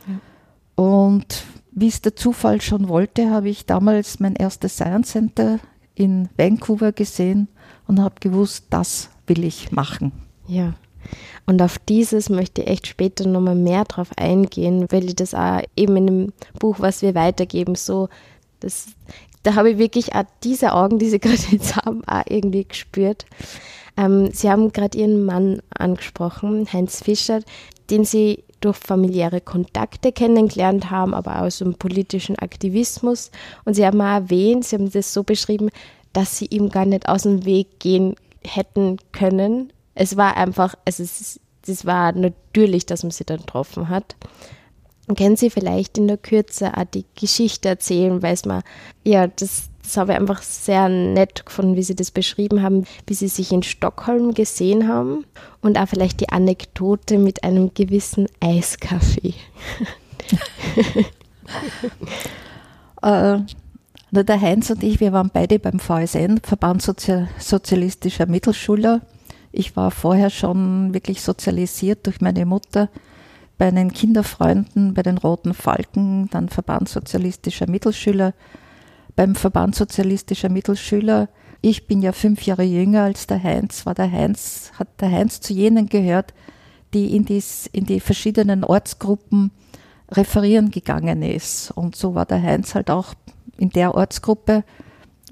Ja. 0.07 0.83
Und 0.83 1.43
wie 1.71 1.87
es 1.87 2.01
der 2.01 2.15
Zufall 2.15 2.61
schon 2.61 2.87
wollte, 2.87 3.29
habe 3.29 3.49
ich 3.49 3.65
damals 3.65 4.19
mein 4.19 4.35
erstes 4.35 4.75
Science 4.75 5.11
Center 5.11 5.59
in 5.95 6.29
Vancouver 6.37 6.91
gesehen 6.93 7.47
und 7.87 7.99
habe 7.99 8.15
gewusst, 8.19 8.65
das 8.69 9.09
will 9.27 9.43
ich 9.43 9.71
machen. 9.71 10.11
Ja. 10.47 10.73
Und 11.45 11.61
auf 11.61 11.79
dieses 11.79 12.29
möchte 12.29 12.61
ich 12.61 12.67
echt 12.67 12.87
später 12.87 13.27
nochmal 13.27 13.55
mehr 13.55 13.83
drauf 13.83 14.09
eingehen, 14.17 14.85
weil 14.89 15.05
ich 15.05 15.15
das 15.15 15.33
auch 15.33 15.61
eben 15.75 15.97
in 15.97 16.07
dem 16.07 16.33
Buch, 16.59 16.79
was 16.79 17.01
wir 17.01 17.15
weitergeben, 17.15 17.75
so, 17.75 18.09
das, 18.59 18.87
da 19.43 19.55
habe 19.55 19.71
ich 19.71 19.77
wirklich 19.77 20.13
auch 20.13 20.25
diese 20.43 20.73
Augen, 20.73 20.99
die 20.99 21.09
Sie 21.09 21.19
gerade 21.19 21.41
jetzt 21.51 21.75
haben, 21.75 22.03
auch 22.05 22.23
irgendwie 22.27 22.65
gespürt. 22.65 23.25
Ähm, 23.97 24.31
Sie 24.31 24.49
haben 24.49 24.71
gerade 24.71 24.97
Ihren 24.97 25.23
Mann 25.23 25.61
angesprochen, 25.77 26.67
Heinz 26.71 27.03
Fischer, 27.03 27.41
den 27.89 28.05
Sie 28.05 28.43
durch 28.61 28.77
familiäre 28.77 29.41
Kontakte 29.41 30.11
kennengelernt 30.11 30.91
haben, 30.91 31.13
aber 31.13 31.37
auch 31.37 31.45
aus 31.45 31.57
dem 31.57 31.73
politischen 31.75 32.37
Aktivismus. 32.37 33.31
Und 33.65 33.73
Sie 33.73 33.85
haben 33.85 33.99
auch 34.01 34.05
erwähnt, 34.05 34.65
Sie 34.65 34.75
haben 34.75 34.91
das 34.91 35.13
so 35.13 35.23
beschrieben, 35.23 35.69
dass 36.13 36.37
Sie 36.37 36.45
ihm 36.45 36.69
gar 36.69 36.85
nicht 36.85 37.09
aus 37.09 37.23
dem 37.23 37.45
Weg 37.45 37.79
gehen 37.79 38.15
hätten 38.43 38.97
können. 39.11 39.73
Es 39.95 40.17
war 40.17 40.37
einfach, 40.37 40.75
also 40.85 41.03
es, 41.03 41.39
es 41.67 41.85
war 41.85 42.11
natürlich, 42.13 42.85
dass 42.85 43.03
man 43.03 43.11
sie 43.11 43.25
dann 43.25 43.39
getroffen 43.39 43.89
hat. 43.89 44.15
Können 45.17 45.35
Sie 45.35 45.49
vielleicht 45.49 45.97
in 45.97 46.07
der 46.07 46.17
Kürze 46.17 46.77
auch 46.77 46.85
die 46.85 47.05
Geschichte 47.19 47.69
erzählen, 47.69 48.21
weil 48.21 48.33
es 48.33 48.45
mal, 48.45 48.61
ja, 49.03 49.27
das, 49.27 49.69
das 49.81 49.97
habe 49.97 50.13
ich 50.13 50.19
einfach 50.19 50.41
sehr 50.41 50.87
nett 50.89 51.45
gefunden, 51.45 51.75
wie 51.75 51.83
Sie 51.83 51.95
das 51.95 52.11
beschrieben 52.11 52.61
haben, 52.61 52.85
wie 53.07 53.13
Sie 53.13 53.27
sich 53.27 53.51
in 53.51 53.63
Stockholm 53.63 54.33
gesehen 54.33 54.87
haben 54.87 55.25
und 55.61 55.77
auch 55.77 55.87
vielleicht 55.87 56.21
die 56.21 56.29
Anekdote 56.29 57.17
mit 57.17 57.43
einem 57.43 57.73
gewissen 57.73 58.27
Eiskaffee. 58.39 59.33
äh, 63.01 63.39
der 64.11 64.41
Heinz 64.41 64.69
und 64.69 64.83
ich, 64.83 64.99
wir 64.99 65.13
waren 65.13 65.31
beide 65.33 65.59
beim 65.59 65.79
VSN, 65.79 66.39
Verband 66.43 66.81
Sozialistischer 66.81 68.27
Mittelschüler. 68.27 69.01
Ich 69.51 69.75
war 69.75 69.91
vorher 69.91 70.29
schon 70.29 70.93
wirklich 70.93 71.21
sozialisiert 71.21 72.05
durch 72.05 72.21
meine 72.21 72.45
Mutter 72.45 72.89
bei 73.61 73.69
den 73.69 73.93
Kinderfreunden, 73.93 74.95
bei 74.95 75.03
den 75.03 75.19
Roten 75.19 75.53
Falken, 75.53 76.27
dann 76.31 76.49
Verband 76.49 76.89
Sozialistischer 76.89 77.69
Mittelschüler, 77.69 78.33
beim 79.15 79.35
Verband 79.35 79.75
Sozialistischer 79.75 80.49
Mittelschüler. 80.49 81.29
Ich 81.61 81.85
bin 81.85 82.01
ja 82.01 82.11
fünf 82.11 82.41
Jahre 82.41 82.63
jünger 82.63 83.03
als 83.03 83.27
der 83.27 83.43
Heinz, 83.43 83.85
war 83.85 83.93
der 83.93 84.11
Heinz, 84.11 84.71
hat 84.79 84.99
der 84.99 85.11
Heinz 85.11 85.41
zu 85.41 85.53
jenen 85.53 85.89
gehört, 85.89 86.33
die 86.95 87.15
in, 87.15 87.23
dies, 87.23 87.69
in 87.71 87.85
die 87.85 87.99
verschiedenen 87.99 88.63
Ortsgruppen 88.63 89.51
referieren 90.09 90.71
gegangen 90.71 91.21
ist. 91.21 91.69
Und 91.69 91.95
so 91.95 92.15
war 92.15 92.25
der 92.25 92.41
Heinz 92.41 92.73
halt 92.73 92.89
auch 92.89 93.13
in 93.59 93.69
der 93.69 93.93
Ortsgruppe, 93.93 94.63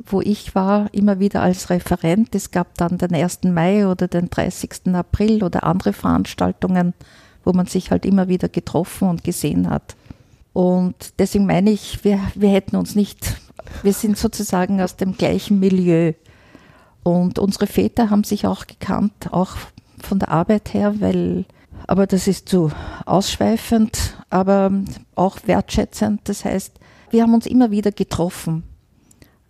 wo 0.05 0.21
ich 0.21 0.53
war, 0.53 0.93
immer 0.93 1.19
wieder 1.19 1.41
als 1.41 1.71
Referent. 1.71 2.35
Es 2.35 2.51
gab 2.51 2.77
dann 2.77 2.99
den 2.99 3.15
1. 3.15 3.45
Mai 3.45 3.87
oder 3.87 4.07
den 4.07 4.29
30. 4.29 4.93
April 4.93 5.43
oder 5.43 5.63
andere 5.63 5.93
Veranstaltungen 5.93 6.93
wo 7.43 7.53
man 7.53 7.65
sich 7.65 7.91
halt 7.91 8.05
immer 8.05 8.27
wieder 8.27 8.49
getroffen 8.49 9.09
und 9.09 9.23
gesehen 9.23 9.69
hat. 9.69 9.95
Und 10.53 11.13
deswegen 11.19 11.45
meine 11.45 11.71
ich, 11.71 12.03
wir, 12.03 12.19
wir 12.35 12.49
hätten 12.49 12.75
uns 12.75 12.95
nicht, 12.95 13.37
wir 13.83 13.93
sind 13.93 14.17
sozusagen 14.17 14.81
aus 14.81 14.95
dem 14.95 15.15
gleichen 15.15 15.59
Milieu. 15.59 16.13
Und 17.03 17.39
unsere 17.39 17.67
Väter 17.67 18.09
haben 18.09 18.23
sich 18.23 18.45
auch 18.45 18.67
gekannt, 18.67 19.31
auch 19.31 19.55
von 20.01 20.19
der 20.19 20.29
Arbeit 20.29 20.73
her, 20.73 20.95
weil, 20.99 21.45
aber 21.87 22.07
das 22.07 22.27
ist 22.27 22.49
zu 22.49 22.71
ausschweifend, 23.05 24.17
aber 24.29 24.71
auch 25.15 25.37
wertschätzend. 25.45 26.21
Das 26.25 26.45
heißt, 26.45 26.73
wir 27.09 27.23
haben 27.23 27.33
uns 27.33 27.45
immer 27.45 27.71
wieder 27.71 27.91
getroffen. 27.91 28.63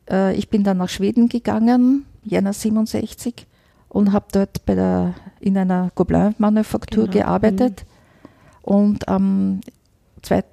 Äh, 0.10 0.36
ich 0.36 0.49
bin 0.49 0.63
dann 0.63 0.78
nach 0.78 0.89
Schweden 0.89 1.30
gegangen, 1.30 2.06
Jänner 2.23 2.54
67, 2.54 3.47
und 3.89 4.13
habe 4.13 4.28
dort 4.32 4.65
bei 4.65 4.75
der, 4.75 5.15
in 5.39 5.58
einer 5.58 5.91
Gobelin-Manufaktur 5.95 7.08
genau. 7.08 7.25
gearbeitet. 7.25 7.86
Mhm. 7.86 8.71
Und 8.73 9.08
am 9.08 9.62
2. 10.21 10.43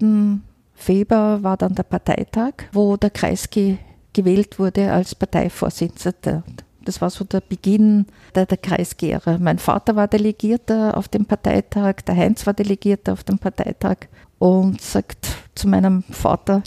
Februar 0.74 1.42
war 1.42 1.56
dann 1.56 1.74
der 1.74 1.82
Parteitag, 1.82 2.52
wo 2.72 2.96
der 2.96 3.10
Kreisky 3.10 3.78
gewählt 4.12 4.58
wurde 4.58 4.92
als 4.92 5.14
Parteivorsitzender. 5.14 6.42
Das 6.84 7.00
war 7.00 7.10
so 7.10 7.24
der 7.24 7.40
Beginn 7.40 8.06
der, 8.34 8.46
der 8.46 8.58
Kreisgehre. 8.58 9.38
Mein 9.38 9.58
Vater 9.58 9.96
war 9.96 10.08
Delegierter 10.08 10.96
auf 10.96 11.08
dem 11.08 11.26
Parteitag, 11.26 12.02
der 12.06 12.16
Heinz 12.16 12.46
war 12.46 12.54
Delegierter 12.54 13.12
auf 13.12 13.24
dem 13.24 13.38
Parteitag 13.38 13.96
und 14.38 14.80
sagt 14.80 15.36
zu 15.54 15.68
meinem 15.68 16.04
Vater, 16.04 16.62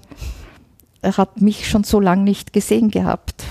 er 1.01 1.17
hat 1.17 1.41
mich 1.41 1.69
schon 1.69 1.85
so 1.85 1.99
lange 1.99 2.23
nicht 2.23 2.51
gesehen 2.51 2.91
gehabt. 2.91 3.45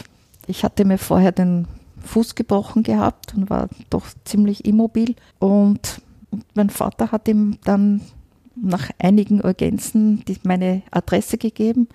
Ich 0.46 0.64
hatte 0.64 0.84
mir 0.84 0.98
vorher 0.98 1.32
den 1.32 1.66
Fuß 2.08 2.34
gebrochen 2.34 2.82
gehabt 2.82 3.34
und 3.34 3.50
war 3.50 3.68
doch 3.90 4.06
ziemlich 4.24 4.64
immobil. 4.64 5.14
Und 5.38 6.02
mein 6.54 6.70
Vater 6.70 7.12
hat 7.12 7.28
ihm 7.28 7.58
dann 7.64 8.00
nach 8.56 8.90
einigen 8.98 9.44
Urgenzen 9.44 10.24
meine 10.42 10.82
Adresse 10.90 11.38
gegeben 11.38 11.88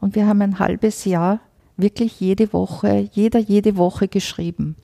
und 0.00 0.14
wir 0.14 0.26
haben 0.26 0.42
ein 0.42 0.58
halbes 0.58 1.04
Jahr 1.04 1.40
wirklich 1.76 2.20
jede 2.20 2.52
Woche, 2.52 3.08
jeder 3.12 3.38
jede 3.38 3.76
Woche 3.76 4.08
geschrieben. 4.08 4.76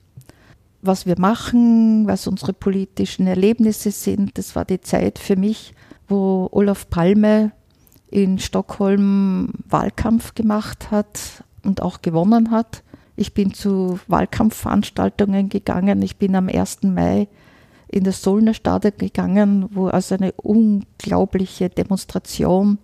Was 0.81 1.05
wir 1.05 1.19
machen, 1.19 2.07
was 2.07 2.27
unsere 2.27 2.53
politischen 2.53 3.27
Erlebnisse 3.27 3.91
sind, 3.91 4.37
das 4.37 4.55
war 4.55 4.65
die 4.65 4.81
Zeit 4.81 5.19
für 5.19 5.35
mich, 5.35 5.73
wo 6.07 6.47
Olaf 6.51 6.89
Palme 6.89 7.51
in 8.09 8.39
Stockholm 8.39 9.53
Wahlkampf 9.67 10.33
gemacht 10.33 10.91
hat 10.91 11.43
und 11.63 11.81
auch 11.81 12.01
gewonnen 12.01 12.51
hat. 12.51 12.83
Ich 13.19 13.33
bin 13.33 13.51
zu 13.51 13.99
Wahlkampfveranstaltungen 14.07 15.49
gegangen. 15.49 16.03
Ich 16.03 16.17
bin 16.17 16.35
am 16.35 16.49
1. 16.49 16.83
Mai 16.83 17.27
in 17.87 18.03
das 18.03 18.21
Solner 18.21 18.53
Stadion 18.53 18.93
gegangen, 18.95 19.65
wo 19.71 19.87
also 19.87 20.13
eine 20.13 20.33
unglaubliche 20.33 21.69
Demonstration 21.69 22.77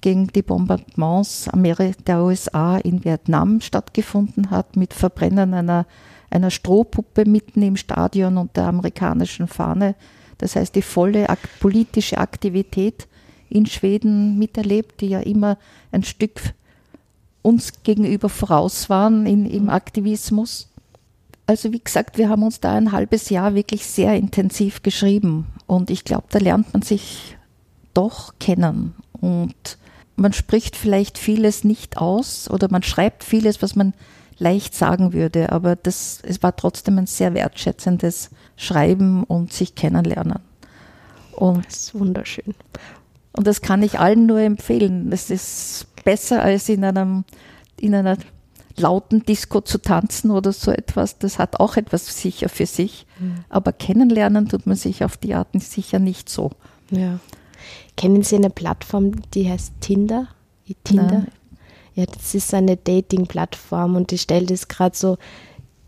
gegen 0.00 0.26
die 0.26 0.42
Bombardements 0.42 1.48
der 1.54 2.20
USA 2.20 2.78
in 2.78 3.04
Vietnam 3.04 3.60
stattgefunden 3.60 4.50
hat, 4.50 4.74
mit 4.74 4.92
Verbrennen 4.92 5.54
einer, 5.54 5.86
einer 6.30 6.50
Strohpuppe 6.50 7.24
mitten 7.24 7.62
im 7.62 7.76
Stadion 7.76 8.38
und 8.38 8.56
der 8.56 8.64
amerikanischen 8.64 9.46
Fahne. 9.46 9.94
Das 10.38 10.56
heißt, 10.56 10.74
die 10.74 10.82
volle 10.82 11.28
politische 11.60 12.18
Aktivität 12.18 13.06
in 13.48 13.66
Schweden 13.66 14.36
miterlebt, 14.36 15.00
die 15.00 15.10
ja 15.10 15.20
immer 15.20 15.58
ein 15.92 16.02
Stück 16.02 16.54
uns 17.42 17.82
gegenüber 17.82 18.28
voraus 18.28 18.90
waren 18.90 19.26
in, 19.26 19.46
im 19.46 19.70
Aktivismus. 19.70 20.68
Also 21.46 21.72
wie 21.72 21.80
gesagt, 21.80 22.18
wir 22.18 22.28
haben 22.28 22.42
uns 22.42 22.60
da 22.60 22.74
ein 22.74 22.92
halbes 22.92 23.28
Jahr 23.30 23.54
wirklich 23.54 23.86
sehr 23.86 24.14
intensiv 24.14 24.82
geschrieben 24.82 25.46
und 25.66 25.90
ich 25.90 26.04
glaube, 26.04 26.26
da 26.30 26.38
lernt 26.38 26.72
man 26.72 26.82
sich 26.82 27.36
doch 27.92 28.34
kennen 28.38 28.94
und 29.12 29.78
man 30.16 30.32
spricht 30.32 30.76
vielleicht 30.76 31.18
vieles 31.18 31.64
nicht 31.64 31.96
aus 31.96 32.48
oder 32.50 32.70
man 32.70 32.82
schreibt 32.82 33.24
vieles, 33.24 33.62
was 33.62 33.74
man 33.74 33.94
leicht 34.38 34.74
sagen 34.74 35.12
würde, 35.12 35.50
aber 35.50 35.76
das, 35.76 36.20
es 36.22 36.42
war 36.42 36.56
trotzdem 36.56 36.98
ein 36.98 37.06
sehr 37.06 37.34
wertschätzendes 37.34 38.30
Schreiben 38.56 39.24
und 39.24 39.52
sich 39.52 39.74
kennenlernen. 39.74 40.40
Und 41.32 41.66
das 41.66 41.76
ist 41.76 41.94
wunderschön. 41.94 42.54
Und 43.32 43.46
das 43.46 43.60
kann 43.60 43.82
ich 43.82 43.98
allen 43.98 44.26
nur 44.26 44.40
empfehlen. 44.40 45.10
Es 45.12 45.30
ist 45.30 45.86
besser 46.04 46.42
als 46.42 46.68
in 46.68 46.84
einem, 46.84 47.24
in 47.78 47.94
einer 47.94 48.16
lauten 48.76 49.24
Disco 49.24 49.60
zu 49.60 49.78
tanzen 49.78 50.30
oder 50.30 50.52
so 50.52 50.70
etwas. 50.70 51.18
Das 51.18 51.38
hat 51.38 51.60
auch 51.60 51.76
etwas 51.76 52.06
sicher 52.20 52.48
für 52.48 52.66
sich. 52.66 53.06
Mhm. 53.18 53.44
Aber 53.48 53.72
kennenlernen 53.72 54.48
tut 54.48 54.66
man 54.66 54.76
sich 54.76 55.04
auf 55.04 55.16
die 55.16 55.34
Art 55.34 55.48
sicher 55.54 55.98
nicht 55.98 56.28
so. 56.28 56.50
Ja. 56.90 57.18
Kennen 57.96 58.22
Sie 58.22 58.36
eine 58.36 58.50
Plattform, 58.50 59.12
die 59.34 59.48
heißt 59.48 59.74
Tinder? 59.80 60.28
Tinder? 60.84 61.04
Nein. 61.04 61.28
Ja, 61.94 62.06
das 62.06 62.34
ist 62.34 62.54
eine 62.54 62.76
Dating-Plattform 62.76 63.96
und 63.96 64.10
die 64.10 64.18
stellt 64.18 64.50
es 64.50 64.68
gerade 64.68 64.96
so 64.96 65.18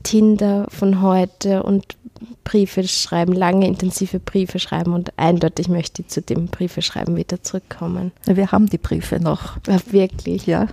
Tinder 0.03 0.67
von 0.71 1.03
heute 1.03 1.63
und 1.63 1.97
Briefe 2.45 2.87
schreiben, 2.87 3.33
lange 3.33 3.67
intensive 3.67 4.21
Briefe 4.21 4.59
schreiben 4.59 4.93
und 4.93 5.13
eindeutig 5.19 5.69
möchte 5.69 6.03
ich 6.03 6.09
zu 6.09 6.23
dem 6.23 6.47
Briefe 6.47 6.83
schreiben 6.83 7.17
wieder 7.17 7.43
zurückkommen. 7.43 8.13
Wir 8.27 8.53
haben 8.53 8.67
die 8.67 8.79
Briefe 8.79 9.21
noch. 9.21 9.59
Ja, 9.67 9.79
wirklich? 9.91 10.47
Ja. 10.47 10.69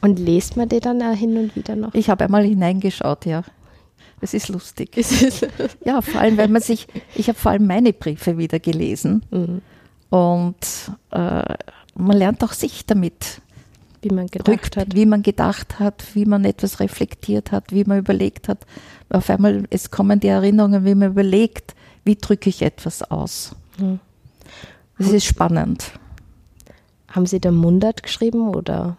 Und 0.00 0.18
lest 0.18 0.56
man 0.56 0.68
die 0.68 0.80
dann 0.80 1.02
auch 1.02 1.14
hin 1.14 1.36
und 1.36 1.56
wieder 1.56 1.76
noch? 1.76 1.94
Ich 1.94 2.10
habe 2.10 2.24
einmal 2.24 2.44
hineingeschaut, 2.44 3.26
ja. 3.26 3.42
Es 4.20 4.34
ist 4.34 4.48
lustig. 4.48 4.90
ja, 5.84 6.00
vor 6.00 6.20
allem, 6.20 6.38
weil 6.38 6.48
man 6.48 6.62
sich, 6.62 6.86
ich 7.14 7.28
habe 7.28 7.38
vor 7.38 7.52
allem 7.52 7.66
meine 7.66 7.92
Briefe 7.92 8.38
wieder 8.38 8.58
gelesen 8.58 9.22
mhm. 9.30 9.62
und 10.10 10.56
äh, 11.10 11.54
man 11.94 12.16
lernt 12.16 12.42
auch 12.42 12.52
sich 12.52 12.86
damit 12.86 13.40
wie 14.08 14.14
man 14.14 14.26
gedacht 14.26 14.48
rückt, 14.48 14.76
hat. 14.76 14.94
Wie 14.94 15.06
man 15.06 15.22
gedacht 15.22 15.78
hat, 15.78 16.14
wie 16.14 16.26
man 16.26 16.44
etwas 16.44 16.80
reflektiert 16.80 17.52
hat, 17.52 17.72
wie 17.72 17.84
man 17.84 17.98
überlegt 17.98 18.48
hat. 18.48 18.66
Auf 19.08 19.28
einmal, 19.30 19.64
es 19.70 19.90
kommen 19.90 20.20
die 20.20 20.28
Erinnerungen, 20.28 20.84
wie 20.84 20.94
man 20.94 21.10
überlegt, 21.10 21.74
wie 22.04 22.16
drücke 22.16 22.48
ich 22.48 22.62
etwas 22.62 23.02
aus. 23.02 23.56
Hm. 23.78 23.98
Das 24.98 25.08
ist 25.08 25.24
spannend. 25.24 25.92
Haben 27.08 27.26
Sie 27.26 27.40
da 27.40 27.50
Mundart 27.50 28.02
geschrieben 28.02 28.48
oder? 28.48 28.96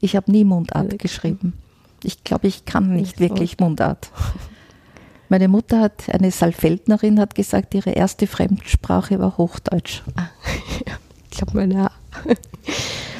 Ich 0.00 0.16
habe 0.16 0.30
nie 0.30 0.44
Mundart 0.44 0.98
geschrieben. 0.98 1.54
Ich 2.02 2.22
glaube, 2.22 2.46
ich 2.46 2.64
kann 2.64 2.90
nicht, 2.90 3.18
nicht 3.18 3.20
wirklich 3.20 3.58
Mundart. 3.58 4.10
Meine 5.28 5.48
Mutter 5.48 5.80
hat, 5.80 6.08
eine 6.08 6.30
Saalfeldnerin 6.30 7.18
hat 7.18 7.34
gesagt, 7.34 7.74
ihre 7.74 7.90
erste 7.90 8.26
Fremdsprache 8.26 9.18
war 9.18 9.38
Hochdeutsch. 9.38 10.02
Ah, 10.14 10.28
ich 11.30 11.36
glaube, 11.36 11.56
meine 11.56 11.90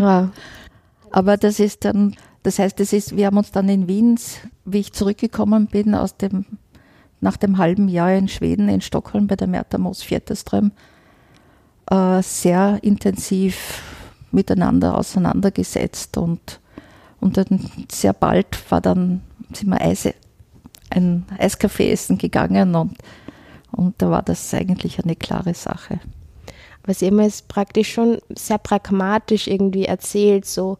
ja. 0.00 0.30
Aber 1.10 1.36
das 1.36 1.60
ist 1.60 1.84
dann, 1.84 2.16
das 2.42 2.58
heißt, 2.58 2.78
das 2.80 2.92
ist, 2.92 3.16
wir 3.16 3.26
haben 3.26 3.36
uns 3.36 3.50
dann 3.50 3.68
in 3.68 3.88
Wien, 3.88 4.18
wie 4.64 4.78
ich 4.78 4.92
zurückgekommen 4.92 5.66
bin 5.66 5.94
aus 5.94 6.16
dem, 6.16 6.46
nach 7.20 7.36
dem 7.36 7.58
halben 7.58 7.88
Jahr 7.88 8.12
in 8.12 8.28
Schweden, 8.28 8.68
in 8.68 8.80
Stockholm 8.80 9.26
bei 9.26 9.36
der 9.36 9.48
Märta 9.48 9.78
Moos 9.78 10.02
Vierteström, 10.02 10.72
äh, 11.90 12.22
sehr 12.22 12.78
intensiv 12.82 13.82
miteinander 14.30 14.96
auseinandergesetzt 14.96 16.16
und, 16.16 16.60
und 17.20 17.36
dann 17.36 17.68
sehr 17.90 18.12
bald 18.12 18.70
war 18.70 18.80
dann, 18.80 19.22
sind 19.52 19.68
wir 19.68 19.80
Eise, 19.80 20.14
ein 20.90 21.26
Eiskaffee 21.38 21.90
essen 21.90 22.18
gegangen 22.18 22.74
und, 22.74 22.96
und 23.72 24.00
da 24.00 24.10
war 24.10 24.22
das 24.22 24.54
eigentlich 24.54 25.02
eine 25.02 25.16
klare 25.16 25.54
Sache 25.54 26.00
was 26.84 27.02
immer 27.02 27.26
ist 27.26 27.48
praktisch 27.48 27.92
schon 27.92 28.18
sehr 28.34 28.58
pragmatisch 28.58 29.46
irgendwie 29.46 29.84
erzählt, 29.84 30.46
so 30.46 30.78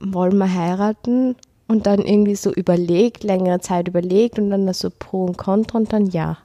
wollen 0.00 0.38
wir 0.38 0.52
heiraten 0.52 1.36
und 1.66 1.86
dann 1.86 2.00
irgendwie 2.00 2.36
so 2.36 2.52
überlegt, 2.52 3.24
längere 3.24 3.60
Zeit 3.60 3.88
überlegt 3.88 4.38
und 4.38 4.50
dann 4.50 4.66
das 4.66 4.80
so 4.80 4.90
Pro 4.90 5.24
und 5.24 5.38
Contra 5.38 5.78
und 5.78 5.92
dann 5.92 6.06
ja. 6.06 6.38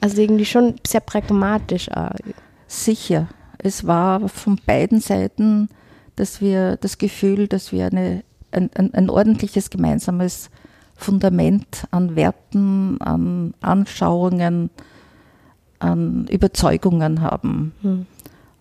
Also 0.00 0.20
irgendwie 0.20 0.44
schon 0.44 0.76
sehr 0.86 1.00
pragmatisch. 1.00 1.90
Auch. 1.90 2.10
Sicher. 2.66 3.28
Es 3.58 3.86
war 3.86 4.28
von 4.28 4.60
beiden 4.64 5.00
Seiten, 5.00 5.68
dass 6.16 6.40
wir 6.40 6.76
das 6.76 6.98
Gefühl, 6.98 7.48
dass 7.48 7.72
wir 7.72 7.86
eine, 7.86 8.22
ein, 8.52 8.70
ein, 8.74 8.94
ein 8.94 9.10
ordentliches 9.10 9.70
gemeinsames 9.70 10.50
Fundament 10.96 11.84
an 11.90 12.16
Werten, 12.16 13.00
an 13.00 13.54
Anschauungen, 13.60 14.70
an 15.78 16.26
Überzeugungen 16.28 17.20
haben, 17.20 17.72
hm. 17.82 18.06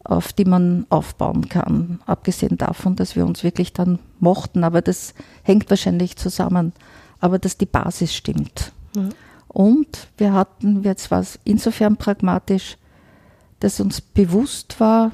auf 0.03 0.33
die 0.33 0.45
man 0.45 0.85
aufbauen 0.89 1.49
kann. 1.49 1.99
Abgesehen 2.05 2.57
davon, 2.57 2.95
dass 2.95 3.15
wir 3.15 3.25
uns 3.25 3.43
wirklich 3.43 3.73
dann 3.73 3.99
mochten, 4.19 4.63
aber 4.63 4.81
das 4.81 5.13
hängt 5.43 5.69
wahrscheinlich 5.69 6.15
zusammen, 6.15 6.73
aber 7.19 7.39
dass 7.39 7.57
die 7.57 7.65
Basis 7.65 8.15
stimmt. 8.15 8.71
Hm. 8.95 9.09
Und 9.47 10.07
wir 10.17 10.33
hatten, 10.33 10.83
jetzt 10.83 11.09
war 11.09 11.21
es 11.21 11.39
insofern 11.43 11.97
pragmatisch, 11.97 12.77
dass 13.59 13.79
uns 13.79 14.01
bewusst 14.01 14.79
war, 14.79 15.11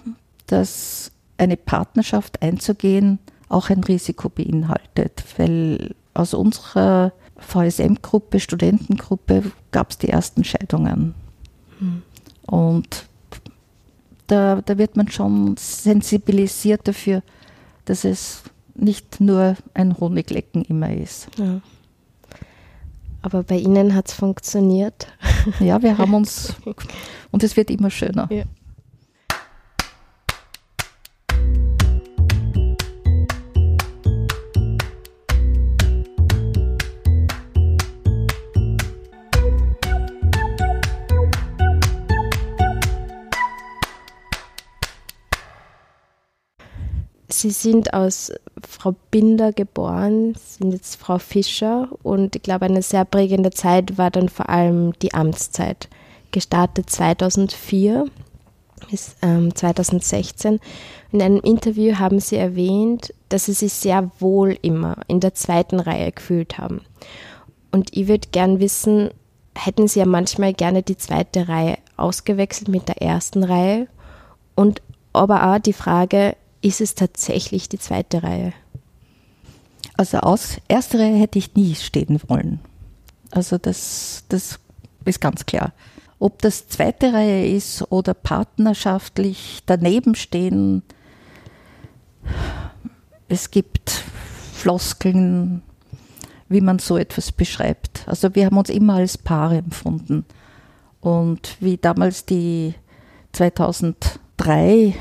dass 0.48 1.12
eine 1.38 1.58
Partnerschaft 1.58 2.42
einzugehen 2.42 3.20
auch 3.54 3.70
ein 3.70 3.84
Risiko 3.84 4.30
beinhaltet, 4.30 5.24
weil 5.38 5.96
aus 6.14 6.34
unserer 6.34 7.14
VSM-Gruppe, 7.38 8.40
Studentengruppe, 8.40 9.44
gab 9.72 9.92
es 9.92 9.98
die 9.98 10.10
ersten 10.10 10.44
Scheidungen. 10.44 11.14
Und 12.46 13.06
da, 14.28 14.62
da 14.62 14.78
wird 14.78 14.96
man 14.96 15.10
schon 15.10 15.56
sensibilisiert 15.58 16.88
dafür, 16.88 17.24
dass 17.86 18.04
es 18.04 18.44
nicht 18.76 19.20
nur 19.22 19.56
ein 19.74 19.98
Honiglecken 20.00 20.64
immer 20.64 20.92
ist. 20.94 21.28
Ja. 21.38 21.62
Aber 23.22 23.44
bei 23.44 23.58
Ihnen 23.58 23.96
hat 23.96 24.10
es 24.10 24.14
funktioniert. 24.14 25.08
Ja, 25.60 25.82
wir 25.82 25.98
haben 25.98 26.14
uns 26.14 26.56
und 27.32 27.44
es 27.44 27.56
wird 27.56 27.70
immer 27.70 27.90
schöner. 27.90 28.28
Ja. 28.32 28.44
Sie 47.44 47.52
sind 47.52 47.94
aus 47.94 48.32
Frau 48.66 48.96
Binder 49.12 49.52
geboren, 49.52 50.34
sind 50.36 50.72
jetzt 50.72 50.96
Frau 50.96 51.18
Fischer 51.20 51.90
und 52.02 52.38
ich 52.38 52.42
glaube, 52.42 52.64
eine 52.64 52.82
sehr 52.82 53.04
prägende 53.04 53.52
Zeit 53.52 53.98
war 53.98 54.12
dann 54.12 54.30
vor 54.30 54.48
allem 54.48 54.94
die 55.02 55.14
Amtszeit. 55.14 55.90
Gestartet 56.32 56.90
2004 56.90 58.06
bis 58.90 59.18
ähm, 59.22 59.54
2016. 59.54 60.62
In 61.12 61.22
einem 61.22 61.42
Interview 61.42 62.00
haben 62.00 62.22
sie 62.22 62.38
erwähnt, 62.38 63.14
dass 63.28 63.48
sie 63.48 63.52
sich 63.52 63.74
sehr 63.74 64.10
wohl 64.20 64.58
immer 64.62 64.96
in 65.10 65.20
der 65.20 65.34
zweiten 65.34 65.82
Reihe 65.82 66.14
gefühlt 66.14 66.58
haben. 66.58 66.80
Und 67.74 67.90
ich 67.92 68.08
würde 68.08 68.30
gern 68.32 68.62
wissen, 68.62 69.10
hätten 69.54 69.90
sie 69.90 70.00
ja 70.00 70.06
manchmal 70.06 70.54
gerne 70.54 70.82
die 70.82 70.96
zweite 70.96 71.50
Reihe 71.50 71.78
ausgewechselt 71.98 72.70
mit 72.70 72.88
der 72.88 73.02
ersten 73.02 73.44
Reihe? 73.44 73.90
Und 74.56 74.82
aber 75.12 75.52
auch 75.54 75.60
die 75.60 75.74
Frage, 75.74 76.38
ist 76.64 76.82
es 76.82 76.96
tatsächlich 76.96 77.70
die 77.70 77.78
zweite 77.78 78.24
Reihe? 78.24 78.54
Also 79.96 80.20
aus 80.20 80.58
erster 80.68 81.00
Reihe 81.00 81.18
hätte 81.18 81.38
ich 81.38 81.56
nie 81.56 81.76
stehen 81.76 82.20
wollen. 82.28 82.60
Also 83.32 83.58
das, 83.58 84.24
das 84.30 84.60
ist 85.06 85.22
ganz 85.22 85.46
klar. 85.46 85.74
Ob 86.20 86.42
das 86.42 86.68
zweite 86.70 87.14
Reihe 87.14 87.48
ist 87.48 87.92
oder 87.92 88.14
partnerschaftlich 88.14 89.62
daneben 89.66 90.16
stehen, 90.16 90.84
es 93.28 93.52
gibt 93.52 93.90
Floskeln, 94.54 95.64
wie 96.48 96.62
man 96.62 96.80
so 96.80 96.98
etwas 96.98 97.32
beschreibt. 97.32 98.08
Also 98.08 98.34
wir 98.36 98.46
haben 98.46 98.58
uns 98.58 98.70
immer 98.70 98.96
als 98.96 99.18
Paare 99.18 99.58
empfunden. 99.58 100.26
Und 101.02 101.58
wie 101.60 101.76
damals 101.76 102.26
die 102.26 102.74
2003, 103.34 104.96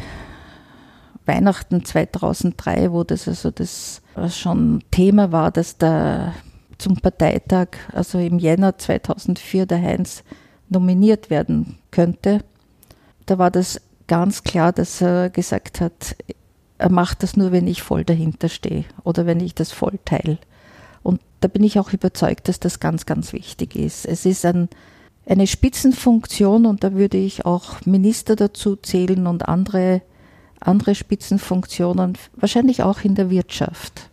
Weihnachten 1.27 1.85
2003, 1.85 2.93
wo 2.93 3.05
das 3.05 3.29
also 3.29 3.51
das 3.51 4.03
schon 4.31 4.83
Thema 4.91 5.33
war, 5.33 5.51
dass 5.51 5.79
da 5.79 6.35
zum 6.79 6.97
Parteitag, 6.97 7.69
also 7.93 8.19
im 8.19 8.39
Jänner 8.39 8.77
2004, 8.77 9.67
der 9.67 9.81
Heinz 9.81 10.25
nominiert 10.69 11.31
werden 11.31 11.79
könnte, 11.91 12.41
da 13.27 13.39
war 13.39 13.51
das 13.51 13.81
ganz 14.09 14.43
klar, 14.43 14.73
dass 14.73 15.01
er 15.01 15.31
gesagt 15.31 15.81
hat, 15.81 16.17
er 16.79 16.91
macht 16.91 17.23
das 17.23 17.37
nur, 17.37 17.53
wenn 17.53 17.69
ich 17.69 17.83
voll 17.83 18.05
dahinter 18.05 18.49
stehe 18.49 18.85
oder 19.05 19.27
wenn 19.27 19.41
ich 19.41 19.55
das 19.55 19.71
voll 19.71 19.99
teile. 20.05 20.39
Und 21.03 21.21
da 21.41 21.49
bin 21.49 21.63
ich 21.63 21.79
auch 21.79 21.93
überzeugt, 21.93 22.49
dass 22.49 22.59
das 22.59 22.81
ganz, 22.81 23.07
ganz 23.07 23.33
wichtig 23.33 23.77
ist. 23.77 24.05
Es 24.07 24.27
ist 24.27 24.45
ein, 24.45 24.69
eine 25.27 25.47
Spitzenfunktion 25.47 26.67
und 26.67 26.83
da 26.83 26.95
würde 26.95 27.19
ich 27.19 27.47
auch 27.47 27.85
Minister 27.87 28.35
dazu 28.35 28.77
zählen 28.77 29.27
und 29.29 29.49
andere, 29.49 30.03
andere 30.67 30.95
Spitzenfunktionen, 30.95 32.19
wahrscheinlich 32.37 32.83
auch 32.83 33.01
in 33.03 33.15
der 33.15 33.31
Wirtschaft. 33.31 34.11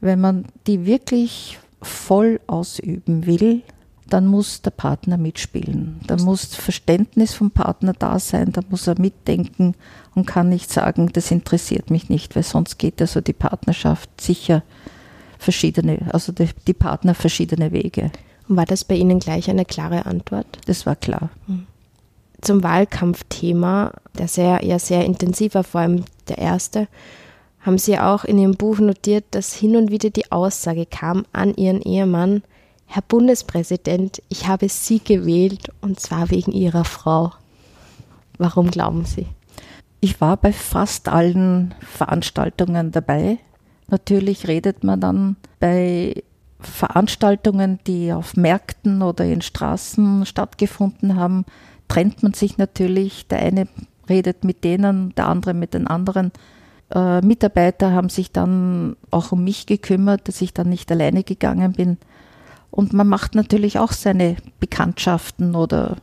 Wenn 0.00 0.20
man 0.20 0.46
die 0.66 0.86
wirklich 0.86 1.58
voll 1.82 2.40
ausüben 2.46 3.26
will, 3.26 3.62
dann 4.08 4.26
muss 4.26 4.62
der 4.62 4.70
Partner 4.70 5.16
mitspielen. 5.16 6.00
Da 6.06 6.16
muss 6.16 6.54
Verständnis 6.54 7.34
vom 7.34 7.50
Partner 7.50 7.92
da 7.92 8.18
sein, 8.18 8.52
da 8.52 8.60
muss 8.68 8.86
er 8.86 9.00
mitdenken 9.00 9.74
und 10.14 10.26
kann 10.26 10.48
nicht 10.48 10.70
sagen, 10.70 11.10
das 11.12 11.30
interessiert 11.30 11.90
mich 11.90 12.08
nicht, 12.08 12.36
weil 12.36 12.44
sonst 12.44 12.78
geht 12.78 13.00
also 13.00 13.20
die 13.20 13.32
Partnerschaft 13.32 14.20
sicher 14.20 14.62
verschiedene, 15.38 15.98
also 16.12 16.32
die, 16.32 16.48
die 16.66 16.74
Partner 16.74 17.14
verschiedene 17.14 17.72
Wege. 17.72 18.12
Und 18.48 18.56
war 18.56 18.64
das 18.64 18.84
bei 18.84 18.94
Ihnen 18.94 19.18
gleich 19.18 19.50
eine 19.50 19.64
klare 19.64 20.06
Antwort? 20.06 20.46
Das 20.66 20.86
war 20.86 20.94
klar. 20.94 21.30
Hm. 21.46 21.66
Zum 22.46 22.62
Wahlkampfthema, 22.62 23.90
der 24.16 24.28
sehr, 24.28 24.64
ja 24.64 24.78
sehr 24.78 25.04
intensiv 25.04 25.54
war, 25.54 25.64
vor 25.64 25.80
allem 25.80 26.04
der 26.28 26.38
erste, 26.38 26.86
haben 27.58 27.76
Sie 27.76 27.98
auch 27.98 28.22
in 28.22 28.38
Ihrem 28.38 28.54
Buch 28.54 28.78
notiert, 28.78 29.24
dass 29.32 29.52
hin 29.52 29.74
und 29.74 29.90
wieder 29.90 30.10
die 30.10 30.30
Aussage 30.30 30.86
kam 30.86 31.26
an 31.32 31.54
Ihren 31.54 31.82
Ehemann, 31.82 32.44
Herr 32.86 33.02
Bundespräsident, 33.02 34.22
ich 34.28 34.46
habe 34.46 34.68
Sie 34.68 35.00
gewählt 35.00 35.72
und 35.80 35.98
zwar 35.98 36.30
wegen 36.30 36.52
Ihrer 36.52 36.84
Frau. 36.84 37.32
Warum 38.38 38.70
glauben 38.70 39.04
Sie? 39.04 39.26
Ich 39.98 40.20
war 40.20 40.36
bei 40.36 40.52
fast 40.52 41.08
allen 41.08 41.74
Veranstaltungen 41.80 42.92
dabei. 42.92 43.38
Natürlich 43.88 44.46
redet 44.46 44.84
man 44.84 45.00
dann 45.00 45.36
bei 45.58 46.22
Veranstaltungen, 46.60 47.80
die 47.88 48.12
auf 48.12 48.36
Märkten 48.36 49.02
oder 49.02 49.24
in 49.24 49.42
Straßen 49.42 50.24
stattgefunden 50.26 51.16
haben, 51.16 51.44
trennt 51.88 52.22
man 52.22 52.34
sich 52.34 52.58
natürlich. 52.58 53.26
Der 53.28 53.40
eine 53.40 53.68
redet 54.08 54.44
mit 54.44 54.64
denen, 54.64 55.14
der 55.14 55.28
andere 55.28 55.54
mit 55.54 55.74
den 55.74 55.86
anderen. 55.86 56.32
Äh, 56.94 57.20
Mitarbeiter 57.20 57.92
haben 57.92 58.08
sich 58.08 58.30
dann 58.30 58.96
auch 59.10 59.32
um 59.32 59.44
mich 59.44 59.66
gekümmert, 59.66 60.28
dass 60.28 60.40
ich 60.40 60.54
dann 60.54 60.68
nicht 60.68 60.90
alleine 60.90 61.24
gegangen 61.24 61.72
bin. 61.72 61.98
Und 62.70 62.92
man 62.92 63.08
macht 63.08 63.34
natürlich 63.34 63.78
auch 63.78 63.92
seine 63.92 64.36
Bekanntschaften 64.60 65.54
oder 65.54 65.96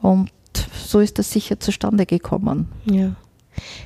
und 0.00 0.30
so 0.72 1.00
ist 1.00 1.18
das 1.18 1.30
sicher 1.30 1.60
zustande 1.60 2.06
gekommen. 2.06 2.68
Ja. 2.84 3.14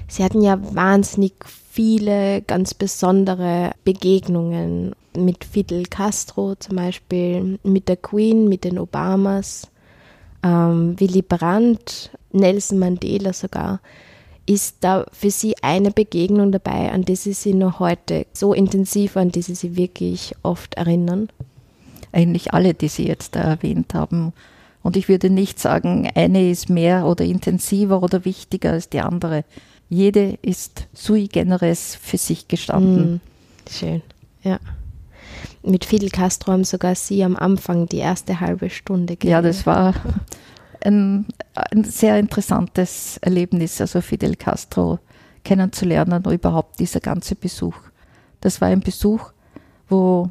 Sie 0.06 0.22
hatten 0.22 0.42
ja 0.42 0.58
wahnsinnig 0.74 1.32
viele 1.70 2.42
ganz 2.42 2.74
besondere 2.74 3.72
Begegnungen 3.84 4.94
mit 5.16 5.44
Fidel 5.44 5.84
Castro 5.84 6.54
zum 6.56 6.76
Beispiel, 6.76 7.58
mit 7.62 7.88
der 7.88 7.96
Queen, 7.96 8.48
mit 8.48 8.64
den 8.64 8.78
Obamas, 8.78 9.68
ähm, 10.42 10.98
Willy 10.98 11.22
Brandt, 11.22 12.10
Nelson 12.32 12.78
Mandela 12.78 13.32
sogar. 13.32 13.80
Ist 14.44 14.78
da 14.80 15.06
für 15.12 15.30
Sie 15.30 15.54
eine 15.62 15.92
Begegnung 15.92 16.50
dabei, 16.50 16.90
an 16.90 17.04
die 17.04 17.16
Sie 17.16 17.32
sich 17.32 17.54
noch 17.54 17.78
heute 17.78 18.26
so 18.32 18.52
intensiv, 18.52 19.16
an 19.16 19.30
die 19.30 19.42
Sie 19.42 19.54
sich 19.54 19.76
wirklich 19.76 20.34
oft 20.42 20.74
erinnern? 20.74 21.28
eigentlich 22.12 22.54
alle, 22.54 22.74
die 22.74 22.88
Sie 22.88 23.06
jetzt 23.06 23.34
da 23.34 23.40
erwähnt 23.40 23.94
haben. 23.94 24.32
Und 24.82 24.96
ich 24.96 25.08
würde 25.08 25.30
nicht 25.30 25.58
sagen, 25.58 26.10
eine 26.14 26.50
ist 26.50 26.68
mehr 26.68 27.06
oder 27.06 27.24
intensiver 27.24 28.02
oder 28.02 28.24
wichtiger 28.24 28.72
als 28.72 28.88
die 28.88 29.00
andere. 29.00 29.44
Jede 29.88 30.38
ist 30.42 30.86
sui 30.92 31.28
generis 31.28 31.96
für 32.00 32.18
sich 32.18 32.48
gestanden. 32.48 33.14
Mm, 33.14 33.20
schön, 33.70 34.02
ja. 34.42 34.58
Mit 35.62 35.84
Fidel 35.84 36.10
Castro 36.10 36.52
haben 36.52 36.64
sogar 36.64 36.94
Sie 36.94 37.22
am 37.22 37.36
Anfang 37.36 37.86
die 37.86 37.98
erste 37.98 38.40
halbe 38.40 38.68
Stunde 38.68 39.16
geredet. 39.16 39.30
Ja, 39.30 39.42
das 39.42 39.64
war 39.64 39.94
ein, 40.84 41.26
ein 41.54 41.84
sehr 41.84 42.18
interessantes 42.18 43.18
Erlebnis, 43.18 43.80
also 43.80 44.00
Fidel 44.00 44.34
Castro 44.36 44.98
kennenzulernen 45.44 46.24
und 46.24 46.32
überhaupt 46.32 46.80
dieser 46.80 47.00
ganze 47.00 47.34
Besuch. 47.34 47.76
Das 48.40 48.60
war 48.60 48.68
ein 48.68 48.80
Besuch, 48.80 49.32
wo 49.88 50.30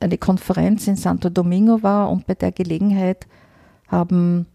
eine 0.00 0.18
Konferenz 0.18 0.86
in 0.86 0.96
Santo 0.96 1.28
Domingo 1.28 1.82
war 1.82 2.10
und 2.10 2.26
bei 2.26 2.34
der 2.34 2.52
Gelegenheit 2.52 3.26
haben 3.88 4.46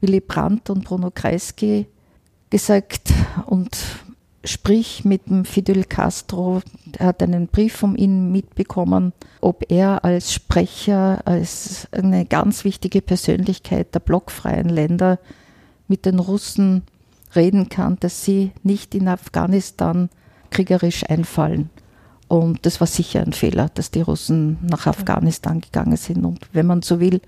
Willy 0.00 0.20
Brandt 0.20 0.70
und 0.70 0.84
Bruno 0.84 1.10
Kreisky 1.10 1.86
gesagt 2.50 3.12
und 3.46 3.78
sprich 4.44 5.04
mit 5.04 5.28
dem 5.28 5.44
Fidel 5.44 5.84
Castro, 5.84 6.62
er 6.98 7.06
hat 7.06 7.22
einen 7.22 7.48
Brief 7.48 7.74
von 7.74 7.96
ihm 7.96 8.32
mitbekommen, 8.32 9.12
ob 9.40 9.70
er 9.70 10.04
als 10.04 10.32
Sprecher, 10.32 11.20
als 11.26 11.88
eine 11.92 12.24
ganz 12.24 12.64
wichtige 12.64 13.02
Persönlichkeit 13.02 13.94
der 13.94 14.00
blockfreien 14.00 14.68
Länder 14.68 15.18
mit 15.88 16.06
den 16.06 16.18
Russen 16.18 16.82
reden 17.34 17.68
kann, 17.68 17.98
dass 18.00 18.24
sie 18.24 18.52
nicht 18.62 18.94
in 18.94 19.08
Afghanistan 19.08 20.08
kriegerisch 20.50 21.04
einfallen. 21.08 21.70
Und 22.28 22.64
das 22.64 22.80
war 22.80 22.86
sicher 22.86 23.20
ein 23.20 23.32
Fehler, 23.32 23.70
dass 23.74 23.90
die 23.90 24.02
Russen 24.02 24.58
nach 24.62 24.86
Afghanistan 24.86 25.60
gegangen 25.60 25.96
sind. 25.96 26.24
Und 26.24 26.38
wenn 26.52 26.66
man 26.66 26.82
so 26.82 27.00
will, 27.00 27.20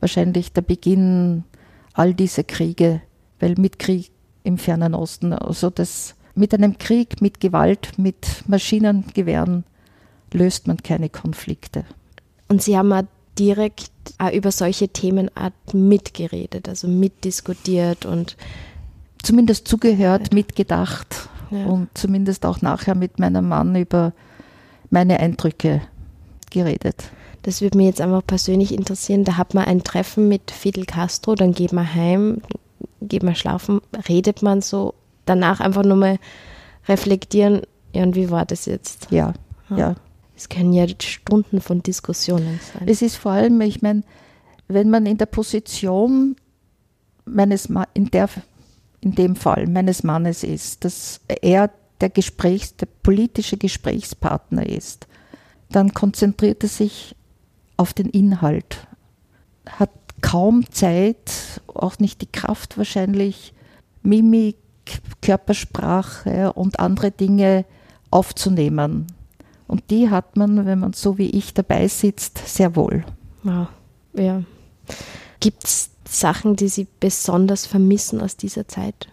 wahrscheinlich 0.00 0.52
der 0.52 0.62
Beginn 0.62 1.44
all 1.92 2.14
dieser 2.14 2.44
Kriege, 2.44 3.00
weil 3.40 3.54
mit 3.56 3.78
Krieg 3.78 4.10
im 4.44 4.58
Fernen 4.58 4.94
Osten, 4.94 5.32
also 5.32 5.70
das 5.70 6.14
mit 6.34 6.52
einem 6.54 6.78
Krieg, 6.78 7.20
mit 7.20 7.40
Gewalt, 7.40 7.92
mit 7.98 8.44
Maschinengewehren 8.48 9.64
löst 10.32 10.66
man 10.66 10.78
keine 10.78 11.08
Konflikte. 11.08 11.84
Und 12.48 12.62
Sie 12.62 12.76
haben 12.76 12.92
auch 12.92 13.04
direkt 13.38 13.90
auch 14.18 14.32
über 14.32 14.52
solche 14.52 14.88
Themen 14.88 15.30
mitgeredet, 15.72 16.68
also 16.68 16.88
mitdiskutiert 16.88 18.06
und 18.06 18.36
zumindest 19.22 19.66
zugehört, 19.66 20.32
mitgedacht 20.32 21.28
ja. 21.50 21.64
und 21.66 21.88
zumindest 21.94 22.44
auch 22.46 22.62
nachher 22.62 22.94
mit 22.94 23.18
meinem 23.18 23.48
Mann 23.48 23.74
über 23.76 24.12
meine 24.90 25.20
Eindrücke 25.20 25.82
geredet. 26.50 27.10
Das 27.42 27.60
würde 27.60 27.76
mich 27.76 27.86
jetzt 27.86 28.00
einfach 28.00 28.24
persönlich 28.26 28.72
interessieren. 28.72 29.24
Da 29.24 29.36
hat 29.36 29.54
man 29.54 29.64
ein 29.64 29.84
Treffen 29.84 30.28
mit 30.28 30.50
Fidel 30.50 30.86
Castro, 30.86 31.34
dann 31.34 31.52
geht 31.52 31.72
man 31.72 31.92
heim, 31.92 32.40
geht 33.02 33.22
man 33.22 33.34
schlafen, 33.34 33.80
redet 34.08 34.42
man 34.42 34.62
so, 34.62 34.94
danach 35.24 35.60
einfach 35.60 35.84
nur 35.84 35.96
mal 35.96 36.18
reflektieren, 36.88 37.62
ja, 37.94 38.02
und 38.02 38.16
wie 38.16 38.30
war 38.30 38.44
das 38.44 38.66
jetzt? 38.66 39.08
Ja, 39.10 39.32
ja. 39.70 39.76
ja. 39.76 39.94
Es 40.36 40.48
können 40.48 40.72
ja 40.72 40.86
Stunden 41.00 41.60
von 41.60 41.82
Diskussionen 41.82 42.58
sein. 42.72 42.88
Es 42.88 43.02
ist 43.02 43.16
vor 43.16 43.32
allem, 43.32 43.60
ich 43.60 43.82
meine, 43.82 44.02
wenn 44.66 44.90
man 44.90 45.06
in 45.06 45.16
der 45.16 45.26
Position 45.26 46.36
meines, 47.24 47.68
in 47.94 48.10
der, 48.10 48.28
in 49.00 49.14
dem 49.14 49.36
Fall 49.36 49.66
meines 49.68 50.02
Mannes 50.02 50.42
ist, 50.42 50.84
dass 50.84 51.20
er 51.40 51.70
der 52.00 52.10
Gesprächs-, 52.10 52.76
der 52.76 52.88
politische 53.02 53.56
Gesprächspartner 53.56 54.66
ist, 54.66 55.06
dann 55.70 55.94
konzentriert 55.94 56.62
er 56.62 56.68
sich 56.68 57.14
auf 57.76 57.94
den 57.94 58.08
Inhalt, 58.08 58.86
hat 59.66 59.90
kaum 60.20 60.70
Zeit, 60.70 61.60
auch 61.66 61.98
nicht 61.98 62.22
die 62.22 62.30
Kraft 62.30 62.78
wahrscheinlich, 62.78 63.52
Mimik, 64.02 64.56
Körpersprache 65.22 66.52
und 66.52 66.80
andere 66.80 67.10
Dinge 67.10 67.64
aufzunehmen. 68.10 69.06
Und 69.66 69.90
die 69.90 70.10
hat 70.10 70.36
man, 70.36 70.66
wenn 70.66 70.78
man 70.78 70.92
so 70.92 71.18
wie 71.18 71.30
ich 71.30 71.54
dabei 71.54 71.88
sitzt, 71.88 72.38
sehr 72.46 72.76
wohl. 72.76 73.04
Wow. 73.42 73.68
Ja. 74.12 74.42
Gibt 75.40 75.64
es 75.64 75.90
Sachen, 76.04 76.56
die 76.56 76.68
Sie 76.68 76.86
besonders 77.00 77.66
vermissen 77.66 78.20
aus 78.20 78.36
dieser 78.36 78.68
Zeit? 78.68 79.08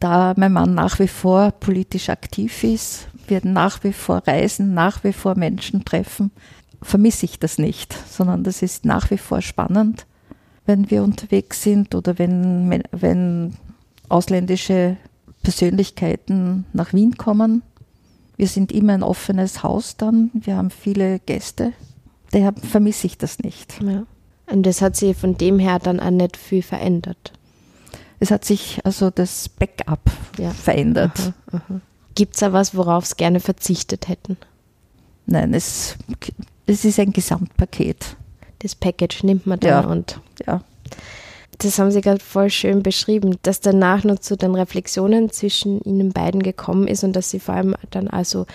Da 0.00 0.34
mein 0.36 0.52
Mann 0.52 0.74
nach 0.74 0.98
wie 0.98 1.08
vor 1.08 1.50
politisch 1.52 2.08
aktiv 2.08 2.64
ist, 2.64 3.08
wir 3.28 3.40
nach 3.44 3.84
wie 3.84 3.92
vor 3.92 4.22
reisen, 4.26 4.74
nach 4.74 5.04
wie 5.04 5.12
vor 5.12 5.36
Menschen 5.36 5.84
treffen, 5.84 6.30
vermisse 6.82 7.26
ich 7.26 7.38
das 7.38 7.58
nicht, 7.58 7.94
sondern 8.10 8.42
das 8.42 8.62
ist 8.62 8.84
nach 8.84 9.10
wie 9.10 9.18
vor 9.18 9.42
spannend, 9.42 10.06
wenn 10.64 10.90
wir 10.90 11.02
unterwegs 11.02 11.62
sind 11.62 11.94
oder 11.94 12.18
wenn, 12.18 12.82
wenn 12.90 13.54
ausländische 14.10 14.96
Persönlichkeiten 15.42 16.66
nach 16.72 16.92
Wien 16.92 17.16
kommen. 17.16 17.62
Wir 18.36 18.48
sind 18.48 18.72
immer 18.72 18.94
ein 18.94 19.02
offenes 19.02 19.62
Haus 19.62 19.96
dann, 19.96 20.30
wir 20.34 20.56
haben 20.56 20.70
viele 20.70 21.18
Gäste, 21.20 21.72
daher 22.30 22.54
vermisse 22.54 23.06
ich 23.06 23.18
das 23.18 23.38
nicht. 23.38 23.80
Ja. 23.82 24.04
Und 24.46 24.64
das 24.64 24.82
hat 24.82 24.96
sich 24.96 25.16
von 25.16 25.36
dem 25.36 25.58
her 25.58 25.78
dann 25.78 26.00
auch 26.00 26.10
nicht 26.10 26.36
viel 26.36 26.62
verändert. 26.62 27.32
Es 28.18 28.30
hat 28.30 28.44
sich 28.44 28.80
also 28.84 29.10
das 29.10 29.48
Backup 29.48 30.10
ja. 30.38 30.50
verändert. 30.50 31.32
Gibt 32.14 32.34
es 32.34 32.40
da 32.40 32.52
was, 32.52 32.74
worauf 32.74 33.06
Sie 33.06 33.14
gerne 33.16 33.40
verzichtet 33.40 34.08
hätten? 34.08 34.36
Nein, 35.26 35.54
es, 35.54 35.96
es 36.66 36.84
ist 36.84 36.98
ein 36.98 37.12
Gesamtpaket. 37.12 38.16
Das 38.58 38.74
Package 38.74 39.22
nimmt 39.22 39.46
man 39.46 39.60
dann 39.60 39.84
ja. 39.84 39.88
und. 39.88 40.20
Ja. 40.46 40.62
Das 41.62 41.78
haben 41.78 41.90
Sie 41.90 42.00
gerade 42.00 42.20
voll 42.20 42.48
schön 42.48 42.82
beschrieben, 42.82 43.36
dass 43.42 43.60
danach 43.60 44.02
noch 44.02 44.18
zu 44.18 44.34
den 44.34 44.54
Reflexionen 44.54 45.30
zwischen 45.30 45.78
Ihnen 45.82 46.10
beiden 46.10 46.42
gekommen 46.42 46.88
ist 46.88 47.04
und 47.04 47.14
dass 47.14 47.30
Sie 47.30 47.38
vor 47.38 47.54
allem 47.54 47.74
dann 47.90 48.08
also 48.08 48.46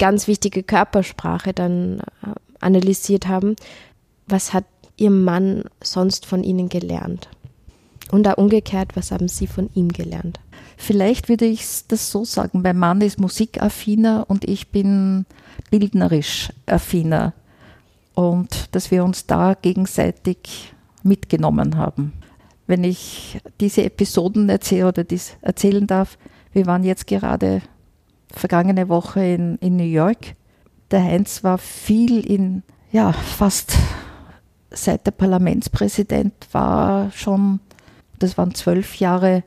ganz 0.00 0.26
wichtige 0.26 0.64
Körpersprache 0.64 1.52
dann 1.52 2.00
äh, 2.00 2.32
analysiert 2.58 3.28
haben. 3.28 3.54
Was 4.26 4.52
hat 4.52 4.64
Ihr 4.96 5.10
Mann 5.10 5.62
sonst 5.84 6.26
von 6.26 6.42
Ihnen 6.42 6.68
gelernt? 6.68 7.28
Und 8.10 8.26
auch 8.26 8.38
umgekehrt, 8.38 8.96
was 8.96 9.12
haben 9.12 9.28
Sie 9.28 9.46
von 9.46 9.70
ihm 9.74 9.90
gelernt? 9.90 10.40
Vielleicht 10.76 11.28
würde 11.28 11.44
ich 11.44 11.64
das 11.86 12.10
so 12.10 12.24
sagen, 12.24 12.60
mein 12.62 12.76
Mann 12.76 13.00
ist 13.02 13.20
musikaffiner 13.20 14.24
und 14.28 14.44
ich 14.44 14.68
bin 14.68 15.26
bildnerisch 15.70 16.50
affiner. 16.66 17.34
Und 18.14 18.68
dass 18.72 18.90
wir 18.90 19.04
uns 19.04 19.26
da 19.26 19.54
gegenseitig 19.54 20.74
mitgenommen 21.04 21.76
haben. 21.76 22.12
Wenn 22.66 22.84
ich 22.84 23.40
diese 23.60 23.84
Episoden 23.84 24.48
erzähle 24.48 24.88
oder 24.88 25.04
dies 25.04 25.36
erzählen 25.42 25.86
darf, 25.86 26.16
wir 26.52 26.66
waren 26.66 26.84
jetzt 26.84 27.06
gerade 27.06 27.62
vergangene 28.30 28.88
Woche 28.88 29.24
in, 29.24 29.56
in 29.56 29.76
New 29.76 29.82
York. 29.84 30.34
Der 30.90 31.02
Heinz 31.02 31.42
war 31.44 31.58
viel 31.58 32.20
in, 32.20 32.62
ja, 32.90 33.12
fast 33.12 33.76
seit 34.70 35.06
der 35.06 35.12
Parlamentspräsident 35.12 36.32
war 36.52 37.10
schon, 37.12 37.60
das 38.18 38.38
waren 38.38 38.54
zwölf 38.54 38.96
Jahre 38.96 39.44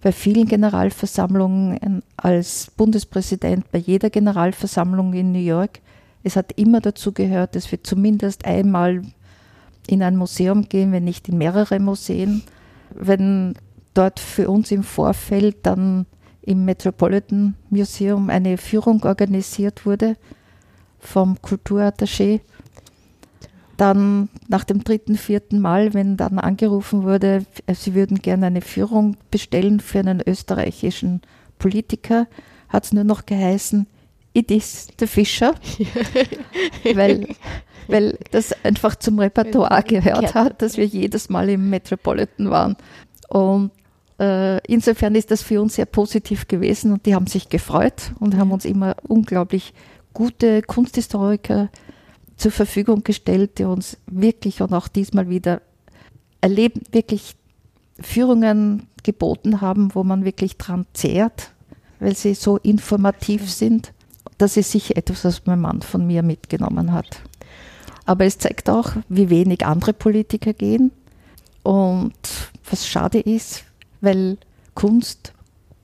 bei 0.00 0.12
vielen 0.12 0.46
Generalversammlungen 0.46 2.02
als 2.16 2.70
Bundespräsident, 2.76 3.70
bei 3.72 3.78
jeder 3.78 4.10
Generalversammlung 4.10 5.12
in 5.12 5.32
New 5.32 5.38
York. 5.38 5.80
Es 6.22 6.36
hat 6.36 6.52
immer 6.52 6.80
dazu 6.80 7.12
gehört, 7.12 7.56
dass 7.56 7.70
wir 7.70 7.82
zumindest 7.82 8.44
einmal 8.44 9.02
in 9.88 10.02
ein 10.02 10.16
Museum 10.16 10.68
gehen, 10.68 10.92
wenn 10.92 11.04
nicht 11.04 11.28
in 11.28 11.38
mehrere 11.38 11.80
Museen. 11.80 12.42
Wenn 12.94 13.54
dort 13.94 14.20
für 14.20 14.48
uns 14.48 14.70
im 14.70 14.84
Vorfeld 14.84 15.56
dann 15.64 16.06
im 16.42 16.64
Metropolitan 16.64 17.54
Museum 17.70 18.30
eine 18.30 18.56
Führung 18.58 19.02
organisiert 19.02 19.84
wurde 19.84 20.16
vom 20.98 21.36
Kulturattaché, 21.42 22.40
dann 23.76 24.28
nach 24.48 24.64
dem 24.64 24.82
dritten, 24.82 25.16
vierten 25.16 25.60
Mal, 25.60 25.94
wenn 25.94 26.16
dann 26.16 26.38
angerufen 26.38 27.04
wurde, 27.04 27.46
sie 27.72 27.94
würden 27.94 28.18
gerne 28.18 28.46
eine 28.46 28.60
Führung 28.60 29.16
bestellen 29.30 29.80
für 29.80 30.00
einen 30.00 30.20
österreichischen 30.26 31.22
Politiker, 31.58 32.26
hat 32.68 32.84
es 32.84 32.92
nur 32.92 33.04
noch 33.04 33.24
geheißen, 33.24 33.86
it 34.34 34.50
is 34.50 34.88
the 34.98 35.06
Fischer, 35.06 35.54
weil, 36.94 37.28
weil 37.88 38.18
das 38.30 38.52
einfach 38.64 38.96
zum 38.96 39.18
Repertoire 39.18 39.82
gehört 39.82 40.34
hat, 40.34 40.62
dass 40.62 40.76
wir 40.76 40.86
jedes 40.86 41.28
Mal 41.28 41.48
im 41.48 41.70
Metropolitan 41.70 42.50
waren. 42.50 42.76
Und 43.28 43.70
äh, 44.20 44.58
insofern 44.66 45.14
ist 45.14 45.30
das 45.30 45.42
für 45.42 45.60
uns 45.60 45.76
sehr 45.76 45.86
positiv 45.86 46.48
gewesen 46.48 46.92
und 46.92 47.06
die 47.06 47.14
haben 47.14 47.26
sich 47.26 47.48
gefreut 47.48 48.12
und 48.18 48.36
haben 48.36 48.52
uns 48.52 48.64
immer 48.64 48.96
unglaublich 49.06 49.74
gute 50.12 50.62
Kunsthistoriker 50.62 51.70
zur 52.36 52.52
Verfügung 52.52 53.02
gestellt, 53.04 53.58
die 53.58 53.64
uns 53.64 53.98
wirklich 54.06 54.62
und 54.62 54.72
auch 54.72 54.88
diesmal 54.88 55.28
wieder 55.28 55.60
erleben, 56.40 56.82
wirklich 56.92 57.34
Führungen 58.00 58.88
geboten 59.02 59.60
haben, 59.60 59.94
wo 59.94 60.04
man 60.04 60.24
wirklich 60.24 60.56
dran 60.56 60.86
zehrt, 60.92 61.52
weil 62.00 62.14
sie 62.14 62.34
so 62.34 62.56
informativ 62.56 63.50
sind. 63.50 63.92
Das 64.38 64.56
ist 64.56 64.70
sicher 64.70 64.96
etwas, 64.96 65.24
was 65.24 65.46
mein 65.46 65.60
Mann 65.60 65.82
von 65.82 66.06
mir 66.06 66.22
mitgenommen 66.22 66.92
hat. 66.92 67.20
Aber 68.06 68.24
es 68.24 68.38
zeigt 68.38 68.70
auch, 68.70 68.92
wie 69.08 69.28
wenig 69.30 69.66
andere 69.66 69.92
Politiker 69.92 70.52
gehen 70.52 70.92
und 71.62 72.14
was 72.70 72.86
schade 72.86 73.20
ist, 73.20 73.64
weil 74.00 74.38
Kunst, 74.74 75.32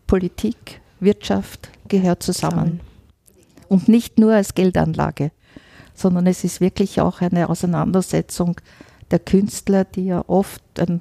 Politik, 0.07 0.81
Wirtschaft 1.01 1.71
gehört 1.89 2.23
zusammen. 2.23 2.81
Und 3.69 3.89
nicht 3.89 4.19
nur 4.19 4.33
als 4.35 4.55
Geldanlage 4.55 5.33
sondern 5.95 6.27
es 6.27 6.45
ist 6.45 6.61
wirklich 6.61 7.01
auch 7.01 7.21
eine 7.21 7.49
Auseinandersetzung 7.49 8.61
der 9.11 9.21
Künstler, 9.21 9.85
die 9.85 10.07
ja 10.07 10.25
oft 10.27 10.63
ein 10.79 11.01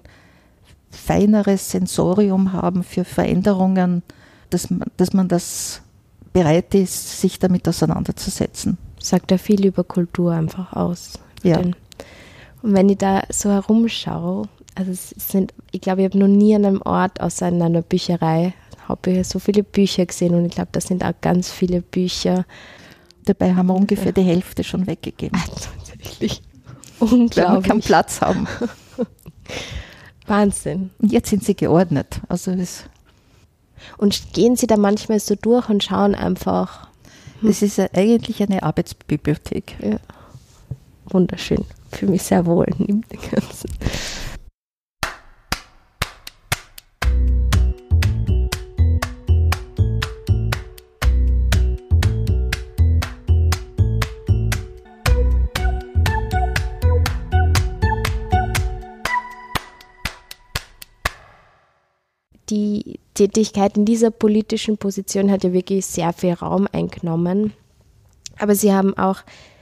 feineres 0.91 1.71
Sensorium 1.71 2.53
haben 2.53 2.83
für 2.83 3.03
Veränderungen, 3.03 4.03
dass 4.51 4.69
man, 4.69 4.83
dass 4.97 5.13
man 5.13 5.27
das 5.27 5.81
bereit 6.33 6.73
ist, 6.75 7.21
sich 7.21 7.39
damit 7.39 7.67
auseinanderzusetzen. 7.67 8.77
Sagt 8.99 9.31
ja 9.31 9.37
viel 9.37 9.65
über 9.65 9.83
Kultur 9.83 10.33
einfach 10.33 10.73
aus. 10.73 11.19
Ja. 11.43 11.59
Und 11.59 11.75
wenn 12.61 12.89
ich 12.89 12.97
da 12.97 13.23
so 13.29 13.49
herumschaue, 13.49 14.47
also 14.75 14.91
es 14.91 15.09
sind, 15.11 15.53
ich 15.71 15.81
glaube, 15.81 16.01
ich 16.01 16.05
habe 16.05 16.17
noch 16.17 16.27
nie 16.27 16.55
an 16.55 16.65
einem 16.65 16.81
Ort 16.81 17.21
außer 17.21 17.47
in 17.47 17.61
einer 17.61 17.81
Bücherei 17.81 18.53
habe 18.87 19.11
ich 19.11 19.27
so 19.27 19.39
viele 19.39 19.63
Bücher 19.63 20.05
gesehen 20.05 20.35
und 20.35 20.45
ich 20.45 20.51
glaube, 20.51 20.69
da 20.73 20.81
sind 20.81 21.05
auch 21.05 21.13
ganz 21.21 21.49
viele 21.49 21.81
Bücher 21.81 22.45
Dabei 23.25 23.55
haben 23.55 23.67
wir 23.67 23.75
ungefähr 23.75 24.11
die 24.11 24.21
Hälfte 24.21 24.63
schon 24.63 24.87
weggegeben. 24.87 25.39
Tatsächlich. 25.85 26.41
Unglaublich. 26.99 27.37
Weil 27.37 27.55
wir 27.55 27.61
keinen 27.61 27.81
Platz 27.81 28.21
haben. 28.21 28.47
Wahnsinn. 30.27 30.91
Und 30.99 31.11
jetzt 31.11 31.29
sind 31.29 31.43
sie 31.43 31.55
geordnet. 31.55 32.21
Also 32.27 32.55
das 32.55 32.85
und 33.97 34.33
gehen 34.33 34.55
Sie 34.55 34.67
da 34.67 34.77
manchmal 34.77 35.19
so 35.19 35.35
durch 35.35 35.69
und 35.69 35.83
schauen 35.83 36.15
einfach. 36.15 36.87
Hm. 37.41 37.49
Das 37.49 37.61
ist 37.61 37.79
eigentlich 37.79 38.41
eine 38.41 38.63
Arbeitsbibliothek. 38.63 39.75
Ja. 39.81 39.97
Wunderschön. 41.05 41.65
Für 41.91 42.07
mich 42.07 42.23
sehr 42.23 42.45
wohl 42.45 42.67
neben 42.77 43.01
dem 43.09 43.19
Ganzen. 43.31 43.69
Tätigkeit 63.13 63.77
in 63.77 63.85
dieser 63.85 64.11
politischen 64.11 64.77
Position 64.77 65.31
hat 65.31 65.43
ja 65.43 65.53
wirklich 65.53 65.85
sehr 65.85 66.13
viel 66.13 66.33
Raum 66.33 66.67
eingenommen. 66.71 67.53
Aber 68.39 68.55
sie 68.55 68.73
haben 68.73 68.97
auch 68.97 69.17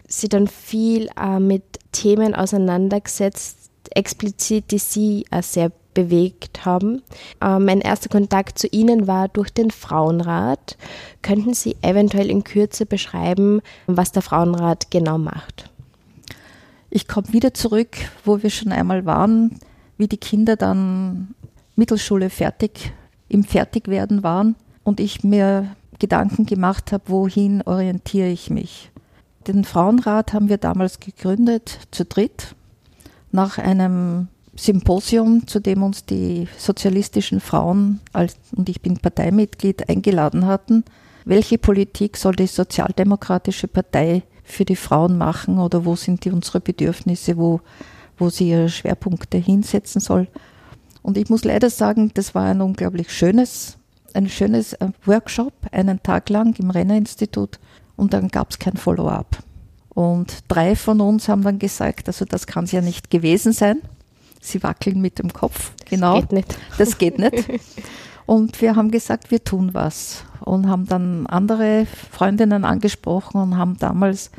sie 0.07 0.29
dann 0.29 0.47
viel 0.47 1.09
äh, 1.19 1.39
mit 1.39 1.63
Themen 1.91 2.35
auseinandergesetzt, 2.35 3.71
explizit, 3.91 4.71
die 4.71 4.77
sie 4.77 5.25
äh, 5.31 5.41
sehr 5.41 5.71
bewegt 5.93 6.65
haben. 6.65 7.01
Äh, 7.41 7.59
mein 7.59 7.81
erster 7.81 8.09
Kontakt 8.09 8.57
zu 8.57 8.67
Ihnen 8.67 9.07
war 9.07 9.27
durch 9.27 9.49
den 9.51 9.71
Frauenrat. 9.71 10.77
Könnten 11.21 11.53
Sie 11.53 11.75
eventuell 11.81 12.29
in 12.29 12.43
Kürze 12.43 12.85
beschreiben, 12.85 13.61
was 13.87 14.11
der 14.11 14.21
Frauenrat 14.21 14.89
genau 14.91 15.17
macht? 15.17 15.69
Ich 16.89 17.07
komme 17.07 17.31
wieder 17.31 17.53
zurück, 17.53 17.97
wo 18.25 18.43
wir 18.43 18.49
schon 18.49 18.71
einmal 18.71 19.05
waren, 19.05 19.59
wie 19.97 20.07
die 20.07 20.17
Kinder 20.17 20.55
dann 20.55 21.35
Mittelschule 21.75 22.29
fertig, 22.29 22.93
im 23.32 23.45
Fertigwerden 23.45 24.23
waren 24.23 24.55
und 24.84 24.99
ich 24.99 25.23
mir 25.23 25.75
Gedanken 25.99 26.45
gemacht 26.45 26.91
habe, 26.91 27.03
wohin 27.07 27.61
orientiere 27.61 28.27
ich 28.27 28.49
mich. 28.49 28.91
Den 29.47 29.63
Frauenrat 29.63 30.34
haben 30.34 30.49
wir 30.49 30.57
damals 30.57 30.99
gegründet, 30.99 31.79
zu 31.91 32.03
dritt, 32.03 32.55
nach 33.32 33.57
einem 33.57 34.27
Symposium, 34.55 35.47
zu 35.47 35.59
dem 35.59 35.82
uns 35.82 36.05
die 36.05 36.47
sozialistischen 36.57 37.39
Frauen 37.39 38.01
als, 38.11 38.36
und 38.55 38.67
ich 38.67 38.82
bin 38.82 38.97
Parteimitglied 38.97 39.88
eingeladen 39.88 40.45
hatten. 40.45 40.84
Welche 41.23 41.57
Politik 41.57 42.17
soll 42.17 42.36
die 42.36 42.47
Sozialdemokratische 42.47 43.69
Partei 43.69 44.23
für 44.43 44.65
die 44.65 44.75
Frauen 44.75 45.17
machen 45.17 45.57
oder 45.57 45.86
wo 45.86 45.95
sind 45.95 46.25
die 46.25 46.32
unsere 46.32 46.59
Bedürfnisse, 46.59 47.38
wo, 47.38 47.61
wo 48.17 48.29
sie 48.29 48.49
ihre 48.49 48.69
Schwerpunkte 48.69 49.38
hinsetzen 49.38 50.01
soll? 50.01 50.27
Und 51.01 51.17
ich 51.17 51.29
muss 51.29 51.43
leider 51.43 51.69
sagen, 51.69 52.11
das 52.13 52.35
war 52.35 52.45
ein 52.45 52.61
unglaublich 52.61 53.11
schönes, 53.11 53.77
ein 54.13 54.29
schönes 54.29 54.73
äh, 54.73 54.89
Workshop, 55.05 55.53
einen 55.71 56.01
Tag 56.03 56.29
lang 56.29 56.57
im 56.59 56.69
Renner-Institut 56.69 57.59
und 57.95 58.13
dann 58.13 58.27
gab 58.27 58.51
es 58.51 58.59
kein 58.59 58.77
Follow-up. 58.77 59.37
Und 59.89 60.39
drei 60.47 60.75
von 60.75 61.01
uns 61.01 61.27
haben 61.27 61.43
dann 61.43 61.59
gesagt, 61.59 62.07
also 62.07 62.25
das 62.25 62.47
kann 62.47 62.63
es 62.63 62.71
ja 62.71 62.81
nicht 62.81 63.09
gewesen 63.09 63.51
sein. 63.51 63.81
Sie 64.39 64.63
wackeln 64.63 65.01
mit 65.01 65.19
dem 65.19 65.33
Kopf. 65.33 65.71
Genau. 65.89 66.21
Das 66.21 66.21
geht 66.21 66.31
nicht. 66.31 66.57
Das 66.77 66.97
geht 66.97 67.19
nicht. 67.19 67.49
Und 68.25 68.61
wir 68.61 68.75
haben 68.75 68.91
gesagt, 68.91 69.29
wir 69.29 69.43
tun 69.43 69.73
was. 69.73 70.23
Und 70.39 70.69
haben 70.69 70.87
dann 70.87 71.27
andere 71.27 71.85
Freundinnen 72.11 72.63
angesprochen 72.63 73.41
und 73.41 73.57
haben 73.57 73.77
damals, 73.77 74.31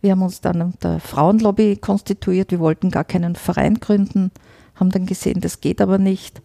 wir 0.00 0.12
haben 0.12 0.22
uns 0.22 0.40
dann 0.40 0.60
unter 0.60 1.00
Frauenlobby 1.00 1.76
konstituiert. 1.76 2.50
Wir 2.50 2.60
wollten 2.60 2.90
gar 2.90 3.04
keinen 3.04 3.34
Verein 3.34 3.80
gründen, 3.80 4.30
haben 4.82 4.90
dann 4.90 5.06
gesehen, 5.06 5.40
das 5.40 5.60
geht 5.60 5.80
aber 5.80 5.98
nicht 5.98 6.42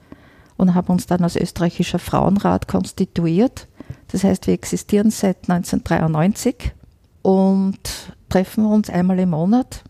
und 0.58 0.76
haben 0.76 0.94
uns 0.94 1.08
dann 1.08 1.24
als 1.24 1.36
österreichischer 1.36 2.00
Frauenrat 2.00 2.68
konstituiert. 2.68 3.68
Das 4.10 4.24
heißt, 4.24 4.46
wir 4.48 4.54
existieren 4.54 5.10
seit 5.10 5.50
1993 5.50 6.72
und 7.24 7.80
treffen 8.30 8.66
uns 8.66 8.90
einmal 8.90 9.20
im 9.20 9.32
Monat. 9.32 9.84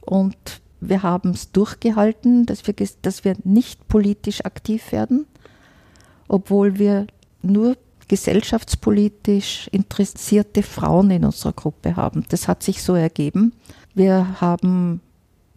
Und 0.00 0.36
wir 0.80 1.02
haben 1.02 1.30
es 1.30 1.50
durchgehalten, 1.50 2.46
dass 2.46 2.66
wir, 2.66 2.74
dass 3.02 3.24
wir 3.24 3.36
nicht 3.44 3.88
politisch 3.88 4.44
aktiv 4.44 4.92
werden, 4.92 5.26
obwohl 6.28 6.78
wir 6.78 7.06
nur 7.42 7.76
gesellschaftspolitisch 8.06 9.68
interessierte 9.72 10.62
Frauen 10.62 11.10
in 11.10 11.24
unserer 11.24 11.52
Gruppe 11.52 11.96
haben. 11.96 12.24
Das 12.28 12.48
hat 12.48 12.62
sich 12.62 12.82
so 12.82 12.94
ergeben. 12.94 13.52
Wir 13.94 14.40
haben 14.40 15.00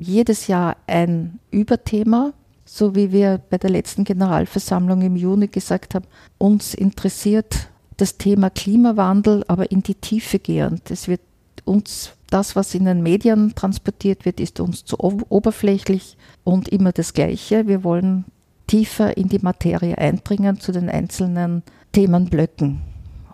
jedes 0.01 0.47
Jahr 0.47 0.77
ein 0.87 1.39
Überthema, 1.51 2.33
so 2.65 2.95
wie 2.95 3.11
wir 3.11 3.39
bei 3.49 3.57
der 3.57 3.69
letzten 3.69 4.03
Generalversammlung 4.03 5.01
im 5.01 5.15
Juni 5.15 5.47
gesagt 5.47 5.95
haben, 5.95 6.05
uns 6.37 6.73
interessiert 6.73 7.69
das 7.97 8.17
Thema 8.17 8.49
Klimawandel, 8.49 9.43
aber 9.47 9.71
in 9.71 9.83
die 9.83 9.95
Tiefe 9.95 10.39
gehend. 10.39 10.89
Es 10.89 11.07
wird 11.07 11.21
uns 11.65 12.13
das, 12.29 12.55
was 12.55 12.73
in 12.73 12.85
den 12.85 13.03
Medien 13.03 13.53
transportiert 13.55 14.25
wird, 14.25 14.39
ist 14.39 14.59
uns 14.59 14.85
zu 14.85 14.97
oberflächlich 14.99 16.17
und 16.43 16.69
immer 16.69 16.91
das 16.91 17.13
Gleiche. 17.13 17.67
Wir 17.67 17.83
wollen 17.83 18.25
tiefer 18.67 19.17
in 19.17 19.27
die 19.27 19.39
Materie 19.39 19.97
eindringen 19.97 20.59
zu 20.59 20.71
den 20.71 20.89
einzelnen 20.89 21.61
Themenblöcken. 21.91 22.81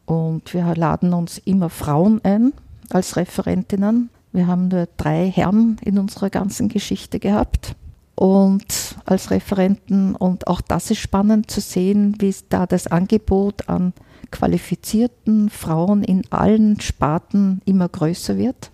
Und 0.05 0.53
wir 0.53 0.73
laden 0.75 1.13
uns 1.13 1.37
immer 1.37 1.69
Frauen 1.69 2.19
ein 2.23 2.53
als 2.89 3.15
Referentinnen. 3.15 4.09
Wir 4.37 4.45
haben 4.45 4.67
nur 4.67 4.87
drei 4.97 5.31
Herren 5.31 5.77
in 5.83 5.97
unserer 5.97 6.29
ganzen 6.29 6.69
Geschichte 6.69 7.17
gehabt 7.17 7.75
und 8.13 8.95
als 9.03 9.31
Referenten. 9.31 10.13
Und 10.13 10.45
auch 10.45 10.61
das 10.61 10.91
ist 10.91 10.99
spannend 10.99 11.49
zu 11.49 11.59
sehen, 11.59 12.17
wie 12.19 12.35
da 12.47 12.67
das 12.67 12.85
Angebot 12.85 13.67
an 13.67 13.93
qualifizierten 14.29 15.49
Frauen 15.49 16.03
in 16.03 16.21
allen 16.29 16.79
Sparten 16.81 17.63
immer 17.65 17.89
größer 17.89 18.37
wird, 18.37 18.69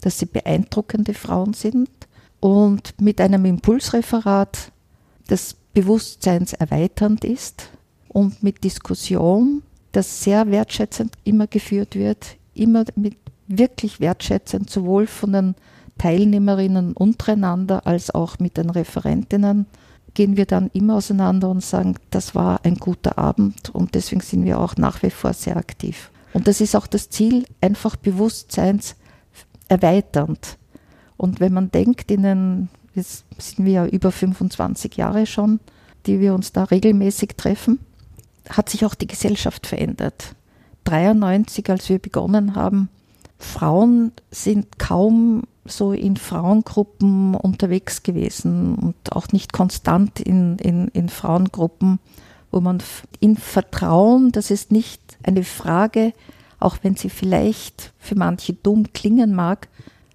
dass 0.00 0.18
sie 0.18 0.24
beeindruckende 0.24 1.12
Frauen 1.12 1.52
sind 1.52 1.90
und 2.40 2.98
mit 2.98 3.20
einem 3.20 3.44
Impulsreferat 3.44 4.72
das 5.26 5.56
bewusstseinserweiternd 5.74 7.22
ist 7.26 7.68
und 8.08 8.42
mit 8.42 8.64
Diskussion, 8.64 9.62
das 9.92 10.22
sehr 10.22 10.50
wertschätzend 10.50 11.12
immer 11.24 11.48
geführt 11.48 11.96
wird, 11.96 12.38
immer 12.54 12.86
mit 12.96 13.21
wirklich 13.48 14.00
wertschätzend 14.00 14.70
sowohl 14.70 15.06
von 15.06 15.32
den 15.32 15.54
Teilnehmerinnen 15.98 16.94
untereinander 16.94 17.86
als 17.86 18.14
auch 18.14 18.38
mit 18.38 18.56
den 18.56 18.70
Referentinnen 18.70 19.66
gehen 20.14 20.36
wir 20.36 20.46
dann 20.46 20.70
immer 20.72 20.96
auseinander 20.96 21.48
und 21.48 21.62
sagen, 21.62 21.94
das 22.10 22.34
war 22.34 22.64
ein 22.64 22.74
guter 22.76 23.18
Abend 23.18 23.70
und 23.70 23.94
deswegen 23.94 24.20
sind 24.20 24.44
wir 24.44 24.58
auch 24.60 24.76
nach 24.76 25.02
wie 25.02 25.10
vor 25.10 25.32
sehr 25.32 25.56
aktiv. 25.56 26.10
Und 26.34 26.48
das 26.48 26.60
ist 26.60 26.76
auch 26.76 26.86
das 26.86 27.08
Ziel, 27.10 27.46
einfach 27.60 27.96
bewusstseinserweiternd. 27.96 30.56
Und 31.16 31.40
wenn 31.40 31.52
man 31.52 31.70
denkt, 31.70 32.10
in 32.10 32.22
den, 32.22 32.68
jetzt 32.94 33.24
sind 33.38 33.64
wir 33.64 33.72
ja 33.72 33.86
über 33.86 34.12
25 34.12 34.96
Jahre 34.96 35.26
schon, 35.26 35.60
die 36.06 36.20
wir 36.20 36.34
uns 36.34 36.52
da 36.52 36.64
regelmäßig 36.64 37.36
treffen, 37.36 37.78
hat 38.48 38.68
sich 38.68 38.84
auch 38.84 38.94
die 38.94 39.06
Gesellschaft 39.06 39.66
verändert. 39.66 40.34
93, 40.84 41.70
als 41.70 41.88
wir 41.88 42.00
begonnen 42.00 42.56
haben, 42.56 42.88
Frauen 43.42 44.12
sind 44.30 44.78
kaum 44.78 45.42
so 45.64 45.92
in 45.92 46.16
Frauengruppen 46.16 47.34
unterwegs 47.34 48.02
gewesen 48.02 48.74
und 48.74 49.12
auch 49.12 49.28
nicht 49.28 49.52
konstant 49.52 50.20
in, 50.20 50.58
in, 50.58 50.88
in 50.88 51.08
Frauengruppen, 51.08 51.98
wo 52.50 52.60
man 52.60 52.82
in 53.20 53.36
Vertrauen, 53.36 54.32
das 54.32 54.50
ist 54.50 54.72
nicht 54.72 55.00
eine 55.22 55.44
Frage, 55.44 56.12
auch 56.58 56.76
wenn 56.82 56.96
sie 56.96 57.10
vielleicht 57.10 57.92
für 57.98 58.14
manche 58.14 58.52
dumm 58.54 58.92
klingen 58.92 59.34
mag, 59.34 59.68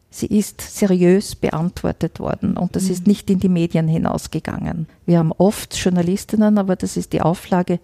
sie 0.10 0.28
ist 0.28 0.62
seriös 0.62 1.36
beantwortet 1.36 2.20
worden 2.20 2.58
und 2.58 2.76
das 2.76 2.86
mhm. 2.86 2.92
ist 2.92 3.08
nicht 3.08 3.30
in 3.30 3.40
die 3.40 3.50
Medien 3.50 3.88
hinausgegangen. 3.88 4.88
Wir 5.06 5.20
haben 5.20 5.32
oft 5.34 5.76
Journalistinnen, 5.76 6.58
aber 6.58 6.76
das 6.76 6.98
ist 6.98 7.14
die 7.14 7.22
Auflage, 7.22 7.80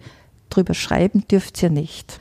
drüber 0.50 0.74
schreiben 0.74 1.24
dürft 1.28 1.62
ihr 1.62 1.70
nicht. 1.70 2.20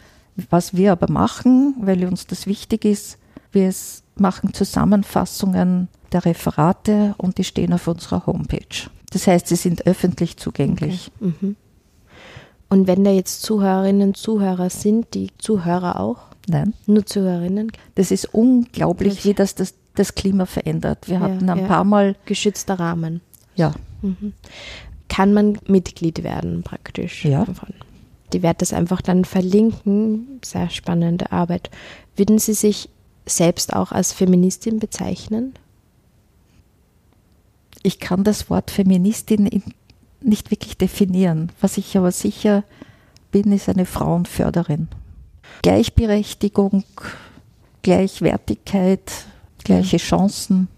Was 0.50 0.76
wir 0.76 0.92
aber 0.92 1.12
machen, 1.12 1.76
weil 1.80 2.06
uns 2.06 2.28
das 2.28 2.48
wichtig 2.48 2.86
ist, 2.86 3.18
wir 3.52 3.72
machen 4.16 4.54
Zusammenfassungen 4.54 5.88
der 6.12 6.26
Referate 6.26 7.16
und 7.18 7.38
die 7.38 7.44
stehen 7.44 7.74
auf 7.74 7.88
unserer 7.88 8.26
Homepage. 8.26 8.90
Das 9.12 9.28
heißt, 9.28 9.48
sie 9.48 9.56
sind 9.56 9.86
öffentlich 9.86 10.38
zugänglich. 10.38 11.12
Okay. 11.20 11.34
Mhm. 11.42 11.56
Und 12.70 12.88
wenn 12.88 13.04
da 13.04 13.12
jetzt 13.12 13.44
Zuhörerinnen 13.44 14.10
und 14.10 14.18
Zuhörer 14.18 14.72
sind, 14.72 15.14
die 15.14 15.30
Zuhörer 15.38 16.00
auch? 16.00 16.18
Nein. 16.48 16.74
Nur 16.88 17.06
Zuhörerinnen? 17.06 17.72
Das 17.94 18.10
ist 18.10 18.34
unglaublich, 18.34 19.24
wie 19.26 19.36
das, 19.36 19.54
das 19.54 19.76
das 19.96 20.16
Klima 20.16 20.46
verändert. 20.46 21.08
Wir 21.08 21.16
ja, 21.16 21.22
hatten 21.22 21.50
ein 21.50 21.60
ja. 21.60 21.68
paar 21.68 21.84
Mal. 21.84 22.16
Geschützter 22.26 22.80
Rahmen. 22.80 23.22
Ja. 23.56 23.74
Mhm. 24.02 24.34
Kann 25.08 25.34
man 25.34 25.60
Mitglied 25.68 26.24
werden, 26.24 26.64
praktisch? 26.64 27.26
Ja. 27.26 27.46
Die 28.34 28.42
werde 28.42 28.60
das 28.60 28.74
einfach 28.74 29.02
dann 29.02 29.26
verlinken. 29.26 30.40
Sehr 30.44 30.70
spannende 30.70 31.32
Arbeit. 31.32 31.70
Würden 32.16 32.40
Sie 32.40 32.54
sich 32.54 32.90
selbst 33.26 33.74
auch 33.74 33.92
als 33.92 34.12
Feministin 34.12 34.80
bezeichnen? 34.80 35.54
Ich 37.84 38.00
kann 38.00 38.24
das 38.24 38.50
Wort 38.50 38.72
Feministin 38.72 39.64
nicht 40.22 40.52
wirklich 40.52 40.78
definieren. 40.78 41.52
Was 41.62 41.78
ich 41.78 41.98
aber 41.98 42.12
sicher 42.12 42.64
bin, 43.32 43.52
ist 43.52 43.70
eine 43.70 43.86
Frauenförderin. 43.86 44.88
Gleichberechtigung, 45.62 46.84
Gleichwertigkeit, 47.82 49.12
gleiche 49.64 49.98
Chancen. 49.98 50.70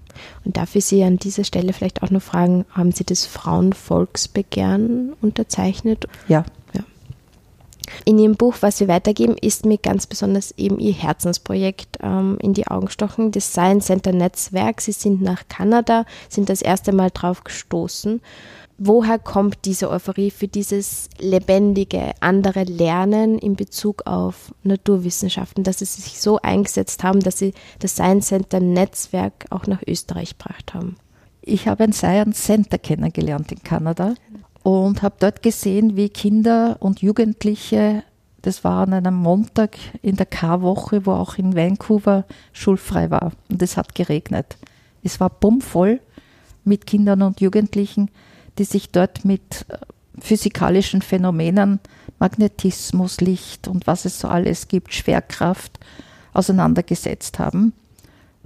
Und 0.43 0.58
darf 0.58 0.76
ich 0.76 0.86
Sie 0.86 1.03
an 1.03 1.18
dieser 1.18 1.43
Stelle 1.43 1.74
vielleicht 1.74 2.01
auch 2.01 2.10
noch 2.10 2.22
fragen, 2.22 2.66
haben 2.72 2.91
Sie 2.91 3.03
das 3.03 3.26
Frauenvolksbegehren 3.26 5.14
unterzeichnet? 5.22 6.08
Ja. 6.28 6.43
In 8.05 8.19
Ihrem 8.19 8.36
Buch, 8.36 8.55
was 8.61 8.77
Sie 8.77 8.88
weitergeben, 8.88 9.38
ist 9.39 9.65
mir 9.65 9.77
ganz 9.77 10.07
besonders 10.07 10.51
eben 10.57 10.79
Ihr 10.79 10.93
Herzensprojekt 10.93 11.97
ähm, 12.01 12.38
in 12.41 12.53
die 12.53 12.67
Augen 12.67 12.88
gestochen, 12.88 13.31
das 13.31 13.51
Science 13.51 13.86
Center 13.86 14.11
Netzwerk. 14.11 14.81
Sie 14.81 14.91
sind 14.91 15.21
nach 15.21 15.47
Kanada, 15.47 16.05
sind 16.29 16.49
das 16.49 16.61
erste 16.61 16.91
Mal 16.93 17.11
drauf 17.11 17.43
gestoßen. 17.43 18.21
Woher 18.77 19.19
kommt 19.19 19.59
diese 19.63 19.89
Euphorie 19.89 20.31
für 20.31 20.49
dieses 20.49 21.09
lebendige, 21.17 22.11
andere 22.19 22.63
Lernen 22.63 23.39
in 23.39 23.55
Bezug 23.55 24.05
auf 24.05 24.53
Naturwissenschaften, 24.63 25.63
dass 25.63 25.79
Sie 25.79 25.86
sich 25.86 26.19
so 26.19 26.39
eingesetzt 26.41 27.03
haben, 27.03 27.21
dass 27.21 27.38
Sie 27.38 27.53
das 27.79 27.93
Science 27.93 28.27
Center 28.27 28.59
Netzwerk 28.59 29.45
auch 29.49 29.65
nach 29.67 29.81
Österreich 29.88 30.38
gebracht 30.38 30.73
haben? 30.73 30.97
Ich 31.41 31.67
habe 31.67 31.86
ein 31.86 31.93
Science 31.93 32.43
Center 32.43 32.77
kennengelernt 32.77 33.51
in 33.51 33.63
Kanada 33.63 34.15
und 34.66 35.03
habe 35.03 35.18
dort 35.20 35.43
gesehen, 35.43 35.95
wie 35.95 36.09
Kinder 36.09 36.78
und 36.80 37.03
Jugendliche, 37.03 38.01
das 38.41 38.63
war 38.63 38.82
an 38.82 38.93
einem 38.93 39.13
Montag 39.13 39.78
in 40.01 40.16
der 40.16 40.26
K-Woche, 40.26 41.05
wo 41.05 41.11
auch 41.11 41.38
in 41.38 41.55
Vancouver 41.55 42.26
schulfrei 42.51 43.11
war 43.11 43.34
und 43.47 43.61
es 43.61 43.78
hat 43.78 43.93
geregnet. 43.93 44.57
Es 45.03 45.20
war 45.20 45.30
bummvoll 45.30 45.99
mit 46.63 46.88
Kindern 46.88 47.22
und 47.22 47.41
Jugendlichen, 47.41 48.09
die 48.57 48.63
sich 48.63 48.89
dort 48.89 49.24
mit 49.24 49.68
äh, 49.68 49.78
physikalischen 50.20 51.03
Phänomenen, 51.03 51.80
Magnetismus, 52.18 53.22
Licht 53.22 53.68
und 53.68 53.86
was 53.86 54.05
es 54.05 54.20
so 54.20 54.28
alles 54.28 54.68
gibt, 54.68 54.95
Schwerkraft, 54.95 55.80
auseinandergesetzt 56.34 57.38
haben. 57.38 57.74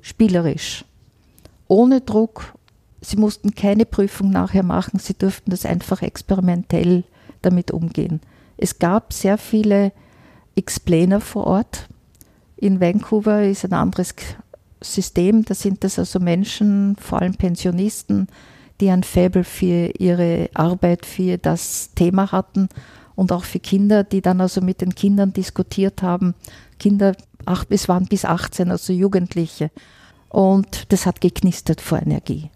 Spielerisch. 0.01 0.83
Ohne 1.69 2.01
Druck, 2.01 2.55
sie 3.01 3.17
mussten 3.17 3.55
keine 3.55 3.85
Prüfung 3.85 4.29
nachher 4.29 4.63
machen, 4.63 4.99
sie 4.99 5.13
durften 5.13 5.51
das 5.51 5.65
einfach 5.65 6.01
experimentell 6.01 7.03
damit 7.41 7.71
umgehen. 7.71 8.21
Es 8.57 8.79
gab 8.79 9.13
sehr 9.13 9.37
viele 9.37 9.91
Explainer 10.55 11.21
vor 11.21 11.47
Ort. 11.47 11.87
In 12.57 12.81
Vancouver 12.81 13.43
ist 13.43 13.63
ein 13.63 13.73
anderes 13.73 14.13
System, 14.81 15.45
da 15.45 15.53
sind 15.53 15.83
das 15.83 15.99
also 15.99 16.19
Menschen, 16.19 16.95
vor 16.97 17.21
allem 17.21 17.35
Pensionisten, 17.35 18.27
die 18.81 18.89
ein 18.89 19.03
Faible 19.03 19.43
für 19.43 19.91
ihre 19.97 20.49
Arbeit, 20.53 21.05
für 21.05 21.37
das 21.37 21.91
Thema 21.95 22.31
hatten 22.31 22.69
und 23.15 23.31
auch 23.31 23.43
für 23.43 23.59
Kinder, 23.59 24.03
die 24.03 24.21
dann 24.21 24.39
also 24.39 24.61
mit 24.61 24.81
den 24.81 24.95
Kindern 24.95 25.33
diskutiert 25.33 26.01
haben. 26.01 26.35
Kinder, 26.79 27.15
ach, 27.45 27.65
es 27.69 27.89
waren 27.89 28.05
bis 28.05 28.23
18, 28.23 28.71
also 28.71 28.93
Jugendliche. 28.93 29.71
Und 30.29 30.91
das 30.91 31.05
hat 31.05 31.19
geknistert 31.19 31.81
vor 31.81 32.01
Energie. 32.01 32.49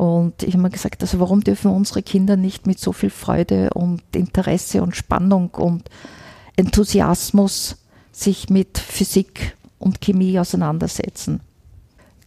Und 0.00 0.44
ich 0.44 0.54
habe 0.54 0.62
mir 0.62 0.70
gesagt, 0.70 1.02
also 1.02 1.20
warum 1.20 1.44
dürfen 1.44 1.70
unsere 1.70 2.02
Kinder 2.02 2.38
nicht 2.38 2.66
mit 2.66 2.78
so 2.78 2.90
viel 2.90 3.10
Freude 3.10 3.68
und 3.74 4.00
Interesse 4.16 4.80
und 4.82 4.96
Spannung 4.96 5.50
und 5.50 5.90
Enthusiasmus 6.56 7.76
sich 8.10 8.48
mit 8.48 8.78
Physik 8.78 9.58
und 9.78 10.00
Chemie 10.00 10.38
auseinandersetzen? 10.38 11.40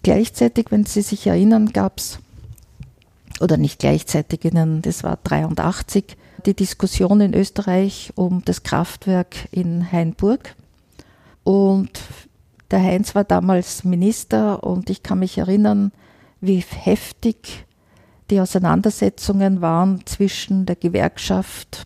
Gleichzeitig, 0.04 0.68
wenn 0.70 0.86
Sie 0.86 1.02
sich 1.02 1.26
erinnern, 1.26 1.74
gab 1.74 1.98
es, 1.98 2.20
oder 3.40 3.58
nicht 3.58 3.80
gleichzeitig, 3.80 4.42
das 4.84 5.04
war 5.04 5.18
83, 5.24 6.16
die 6.46 6.54
Diskussion 6.54 7.22
in 7.22 7.34
Österreich 7.34 8.14
um 8.14 8.46
das 8.46 8.62
Kraftwerk 8.62 9.48
in 9.50 9.92
Hainburg. 9.92 10.56
Und 11.44 11.90
der 12.70 12.84
Heinz 12.84 13.16
war 13.16 13.24
damals 13.24 13.84
Minister 13.84 14.64
und 14.64 14.92
ich 14.92 15.02
kann 15.02 15.18
mich 15.18 15.40
erinnern, 15.40 15.92
wie 16.46 16.60
heftig 16.60 17.66
die 18.30 18.42
Auseinandersetzungen 18.42 19.62
waren 19.62 20.06
zwischen 20.06 20.66
der 20.66 20.76
Gewerkschaft 20.76 21.86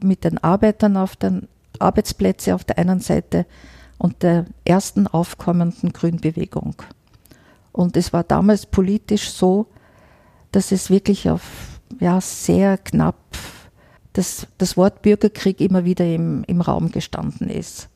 mit 0.00 0.24
den 0.24 0.38
Arbeitern 0.38 0.96
auf 0.96 1.16
den 1.16 1.48
Arbeitsplätzen 1.80 2.52
auf 2.52 2.64
der 2.64 2.78
einen 2.78 3.00
Seite 3.00 3.44
und 3.98 4.22
der 4.22 4.46
ersten 4.64 5.06
aufkommenden 5.08 5.92
Grünbewegung. 5.92 6.76
Und 7.72 7.96
es 7.96 8.12
war 8.12 8.22
damals 8.22 8.66
politisch 8.66 9.30
so, 9.30 9.66
dass 10.52 10.70
es 10.72 10.90
wirklich 10.90 11.28
auf 11.28 11.42
ja, 11.98 12.20
sehr 12.20 12.78
knapp 12.78 13.16
das, 14.12 14.46
das 14.58 14.76
Wort 14.76 15.02
Bürgerkrieg 15.02 15.60
immer 15.60 15.84
wieder 15.84 16.06
im, 16.06 16.44
im 16.44 16.60
Raum 16.60 16.92
gestanden 16.92 17.48
ist. 17.48 17.88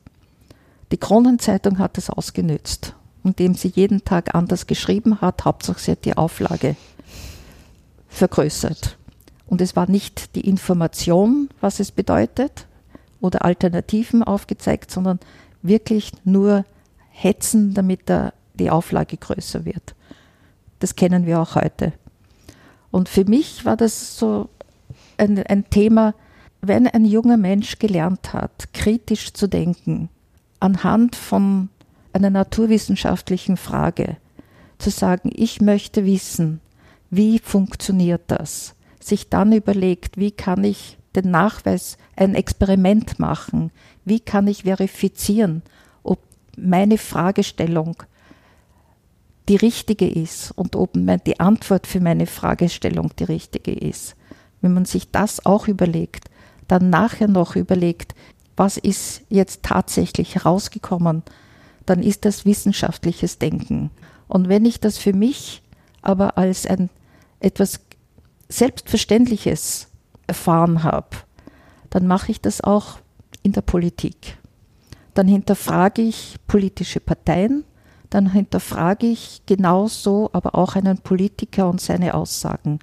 Die 0.91 0.97
Kronenzeitung 0.97 1.79
hat 1.79 1.97
es 1.97 2.09
ausgenützt, 2.09 2.95
indem 3.23 3.55
sie 3.55 3.69
jeden 3.69 4.03
Tag 4.03 4.35
anders 4.35 4.67
geschrieben 4.67 5.21
hat. 5.21 5.45
Hauptsache 5.45 5.79
sie 5.79 5.91
hat 5.91 6.05
die 6.05 6.17
Auflage 6.17 6.75
vergrößert. 8.09 8.97
Und 9.47 9.61
es 9.61 9.75
war 9.75 9.89
nicht 9.89 10.35
die 10.35 10.47
Information, 10.47 11.49
was 11.61 11.79
es 11.79 11.91
bedeutet, 11.91 12.67
oder 13.19 13.45
Alternativen 13.45 14.21
aufgezeigt, 14.21 14.91
sondern 14.91 15.19
wirklich 15.61 16.11
nur 16.25 16.65
hetzen, 17.09 17.73
damit 17.73 18.09
der, 18.09 18.33
die 18.53 18.69
Auflage 18.69 19.17
größer 19.17 19.65
wird. 19.65 19.95
Das 20.79 20.95
kennen 20.95 21.25
wir 21.25 21.39
auch 21.39 21.55
heute. 21.55 21.93
Und 22.91 23.07
für 23.07 23.23
mich 23.23 23.63
war 23.63 23.77
das 23.77 24.17
so 24.17 24.49
ein, 25.17 25.41
ein 25.47 25.69
Thema, 25.69 26.13
wenn 26.61 26.87
ein 26.87 27.05
junger 27.05 27.37
Mensch 27.37 27.79
gelernt 27.79 28.33
hat, 28.33 28.73
kritisch 28.73 29.33
zu 29.33 29.47
denken, 29.47 30.09
anhand 30.59 31.15
von 31.15 31.69
einer 32.13 32.29
naturwissenschaftlichen 32.29 33.57
Frage 33.57 34.17
zu 34.77 34.89
sagen, 34.89 35.31
ich 35.33 35.61
möchte 35.61 36.05
wissen, 36.05 36.61
wie 37.09 37.39
funktioniert 37.39 38.23
das, 38.27 38.75
sich 38.99 39.29
dann 39.29 39.51
überlegt, 39.51 40.17
wie 40.17 40.31
kann 40.31 40.63
ich 40.63 40.97
den 41.15 41.31
Nachweis, 41.31 41.97
ein 42.15 42.35
Experiment 42.35 43.19
machen, 43.19 43.71
wie 44.05 44.19
kann 44.19 44.47
ich 44.47 44.63
verifizieren, 44.63 45.61
ob 46.03 46.19
meine 46.57 46.97
Fragestellung 46.97 47.95
die 49.49 49.55
richtige 49.55 50.09
ist 50.09 50.51
und 50.51 50.75
ob 50.75 50.91
die 51.25 51.39
Antwort 51.39 51.85
für 51.85 51.99
meine 51.99 52.25
Fragestellung 52.25 53.11
die 53.17 53.25
richtige 53.25 53.73
ist. 53.73 54.15
Wenn 54.61 54.73
man 54.73 54.85
sich 54.85 55.11
das 55.11 55.45
auch 55.45 55.67
überlegt, 55.67 56.29
dann 56.67 56.89
nachher 56.89 57.27
noch 57.27 57.55
überlegt, 57.55 58.15
was 58.55 58.77
ist 58.77 59.21
jetzt 59.29 59.63
tatsächlich 59.63 60.35
herausgekommen, 60.35 61.23
dann 61.85 62.01
ist 62.01 62.25
das 62.25 62.45
wissenschaftliches 62.45 63.39
Denken. 63.39 63.91
Und 64.27 64.49
wenn 64.49 64.65
ich 64.65 64.79
das 64.79 64.97
für 64.97 65.13
mich 65.13 65.61
aber 66.01 66.37
als 66.37 66.65
ein 66.65 66.89
etwas 67.39 67.79
Selbstverständliches 68.49 69.87
erfahren 70.27 70.83
habe, 70.83 71.17
dann 71.89 72.07
mache 72.07 72.31
ich 72.31 72.41
das 72.41 72.61
auch 72.61 72.99
in 73.41 73.51
der 73.51 73.61
Politik. 73.61 74.37
Dann 75.13 75.27
hinterfrage 75.27 76.01
ich 76.01 76.37
politische 76.47 76.99
Parteien, 76.99 77.65
dann 78.09 78.31
hinterfrage 78.31 79.07
ich 79.07 79.41
genauso 79.45 80.29
aber 80.33 80.55
auch 80.55 80.75
einen 80.75 80.97
Politiker 80.99 81.69
und 81.69 81.81
seine 81.81 82.13
Aussagen. 82.13 82.79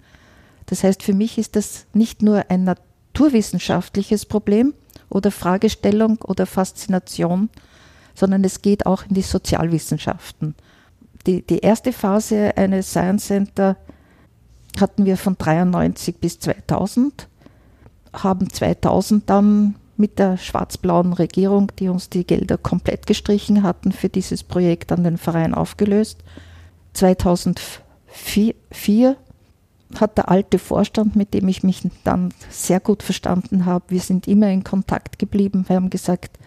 Das 0.66 0.84
heißt, 0.84 1.02
für 1.02 1.14
mich 1.14 1.38
ist 1.38 1.56
das 1.56 1.86
nicht 1.92 2.22
nur 2.22 2.44
ein 2.48 2.64
naturwissenschaftliches 2.64 4.26
Problem, 4.26 4.74
oder 5.10 5.30
Fragestellung 5.30 6.18
oder 6.22 6.46
Faszination, 6.46 7.50
sondern 8.14 8.44
es 8.44 8.62
geht 8.62 8.86
auch 8.86 9.04
in 9.08 9.14
die 9.14 9.22
Sozialwissenschaften. 9.22 10.54
Die, 11.26 11.42
die 11.42 11.58
erste 11.58 11.92
Phase 11.92 12.56
eines 12.56 12.90
Science 12.90 13.26
Center 13.26 13.76
hatten 14.78 15.04
wir 15.04 15.16
von 15.16 15.36
93 15.36 16.18
bis 16.18 16.38
2000, 16.40 17.28
haben 18.12 18.50
2000 18.50 19.28
dann 19.28 19.74
mit 19.96 20.18
der 20.18 20.38
schwarz-blauen 20.38 21.12
Regierung, 21.12 21.70
die 21.78 21.88
uns 21.88 22.08
die 22.08 22.26
Gelder 22.26 22.58
komplett 22.58 23.06
gestrichen 23.06 23.62
hatten, 23.62 23.92
für 23.92 24.08
dieses 24.08 24.42
Projekt 24.42 24.90
an 24.92 25.04
den 25.04 25.18
Verein 25.18 25.54
aufgelöst. 25.54 26.24
2004 26.94 29.16
hat 29.98 30.16
der 30.16 30.28
alte 30.28 30.58
Vorstand, 30.58 31.16
mit 31.16 31.34
dem 31.34 31.48
ich 31.48 31.62
mich 31.62 31.82
dann 32.04 32.32
sehr 32.48 32.80
gut 32.80 33.02
verstanden 33.02 33.66
habe, 33.66 33.84
wir 33.88 34.00
sind 34.00 34.26
immer 34.26 34.48
in 34.48 34.64
Kontakt 34.64 35.18
geblieben. 35.18 35.64
Wir 35.66 35.76
haben 35.76 35.90
gesagt, 35.90 36.38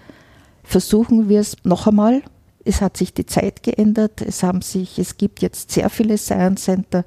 versuchen 0.63 1.29
wir 1.29 1.39
es 1.39 1.57
noch 1.63 1.87
einmal. 1.87 2.23
Es 2.65 2.81
hat 2.81 2.97
sich 2.97 3.13
die 3.13 3.25
Zeit 3.25 3.63
geändert. 3.63 4.21
Es 4.21 4.43
haben 4.43 4.61
sich, 4.61 4.97
es 4.97 5.17
gibt 5.17 5.41
jetzt 5.41 5.71
sehr 5.71 5.89
viele 5.89 6.17
Science 6.17 6.63
Center. 6.63 7.05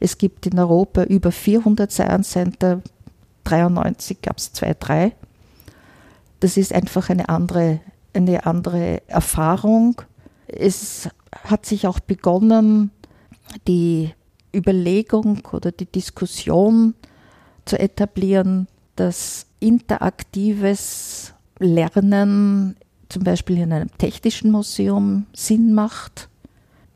Es 0.00 0.18
gibt 0.18 0.46
in 0.46 0.58
Europa 0.58 1.04
über 1.04 1.30
400 1.30 1.92
Science 1.92 2.30
Center. 2.30 2.82
93 3.44 4.22
gab 4.22 4.38
es 4.38 4.52
zwei, 4.52 4.74
drei. 4.74 5.12
Das 6.40 6.56
ist 6.56 6.72
einfach 6.72 7.10
eine 7.10 7.28
andere, 7.28 7.80
eine 8.12 8.46
andere 8.46 9.02
Erfahrung. 9.06 10.02
Es 10.46 11.08
hat 11.44 11.66
sich 11.66 11.86
auch 11.86 12.00
begonnen, 12.00 12.90
die 13.68 14.12
Überlegung 14.54 15.46
oder 15.52 15.72
die 15.72 15.86
Diskussion 15.86 16.94
zu 17.64 17.78
etablieren, 17.78 18.68
dass 18.96 19.46
interaktives 19.60 21.34
Lernen 21.58 22.76
zum 23.14 23.22
Beispiel 23.22 23.58
in 23.58 23.72
einem 23.72 23.96
technischen 23.96 24.50
Museum 24.50 25.26
Sinn 25.32 25.72
macht. 25.72 26.28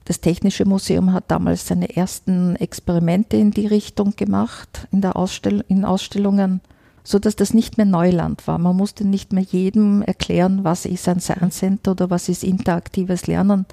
Das 0.04 0.20
Technische 0.20 0.64
Museum 0.64 1.12
hat 1.12 1.30
damals 1.30 1.68
seine 1.68 1.94
ersten 1.96 2.56
Experimente 2.56 3.36
in 3.36 3.52
die 3.52 3.68
Richtung 3.68 4.16
gemacht, 4.16 4.88
in, 4.90 5.00
der 5.00 5.14
Ausstell 5.14 5.64
in 5.68 5.84
Ausstellungen, 5.84 6.60
sodass 7.04 7.36
das 7.36 7.54
nicht 7.54 7.76
mehr 7.76 7.86
Neuland 7.86 8.48
war. 8.48 8.58
Man 8.58 8.76
musste 8.76 9.06
nicht 9.06 9.32
mehr 9.32 9.44
jedem 9.44 10.02
erklären, 10.02 10.64
was 10.64 10.86
ist 10.86 11.08
ein 11.08 11.20
Science 11.20 11.58
Center 11.58 11.92
oder 11.92 12.10
was 12.10 12.28
ist 12.28 12.42
interaktives 12.42 13.28
Lernen 13.28 13.64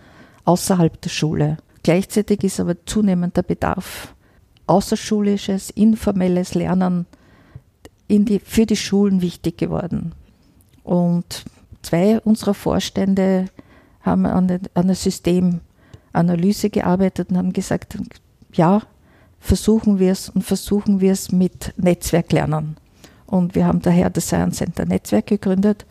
außerhalb 0.44 1.02
der 1.02 1.10
Schule. 1.10 1.58
Gleichzeitig 1.82 2.44
ist 2.44 2.60
aber 2.60 2.76
zunehmender 2.86 3.42
Bedarf 3.42 4.14
außerschulisches, 4.68 5.72
informelles 5.72 6.54
Lernen 6.54 7.08
die, 8.08 8.38
für 8.38 8.68
die 8.68 8.76
Schulen 8.76 9.24
wichtig 9.24 9.58
geworden. 9.58 10.12
Und 10.84 11.44
zwei 11.86 12.20
unserer 12.22 12.54
Vorstände 12.54 13.48
haben 14.02 14.26
an 14.26 14.60
einer 14.74 14.96
Systemanalyse 14.96 16.70
gearbeitet 16.70 17.30
und 17.30 17.38
haben 17.38 17.54
gesagt, 17.54 17.98
ja, 18.54 18.82
versuchen 19.40 20.00
wir 20.00 20.12
es 20.12 20.30
und 20.30 20.44
versuchen 20.44 21.02
wir 21.02 21.12
es 21.12 21.32
mit 21.32 21.74
Netzwerklernen. 21.78 22.78
Und 23.28 23.56
wir 23.56 23.66
haben 23.66 23.82
daher 23.82 24.10
das 24.10 24.28
Science 24.28 24.58
Center 24.58 24.86
Netzwerk 24.86 25.28
gegründet, 25.28 25.86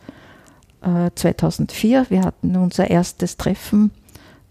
äh, 0.81 1.11
2004. 1.15 2.07
Wir 2.09 2.21
hatten 2.21 2.55
unser 2.55 2.89
erstes 2.89 3.37
Treffen 3.37 3.91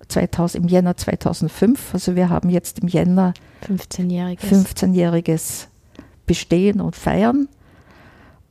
2000, 0.09 0.64
im 0.64 0.68
Jänner 0.68 0.97
2005. 0.97 1.95
Also 1.95 2.16
wir 2.16 2.28
haben 2.28 2.51
jetzt 2.51 2.78
im 2.80 2.88
Jänner 2.88 3.34
15-jähriges 3.66 4.38
15 4.40 5.68
Bestehen 6.26 6.80
und 6.80 6.97
Feiern. 6.97 7.49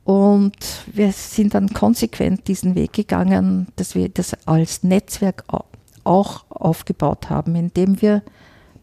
Und 0.04 0.54
wir 0.86 1.12
sind 1.12 1.54
dann 1.54 1.72
konsequent 1.72 2.46
diesen 2.46 2.74
Weg 2.74 2.92
gegangen, 2.92 3.68
dass 3.76 3.94
wir 3.94 4.08
das 4.10 4.36
als 4.46 4.82
Netzwerk 4.82 5.44
auch 6.04 6.44
aufgebaut 6.50 7.30
haben, 7.30 7.56
indem 7.56 8.02
wir 8.02 8.22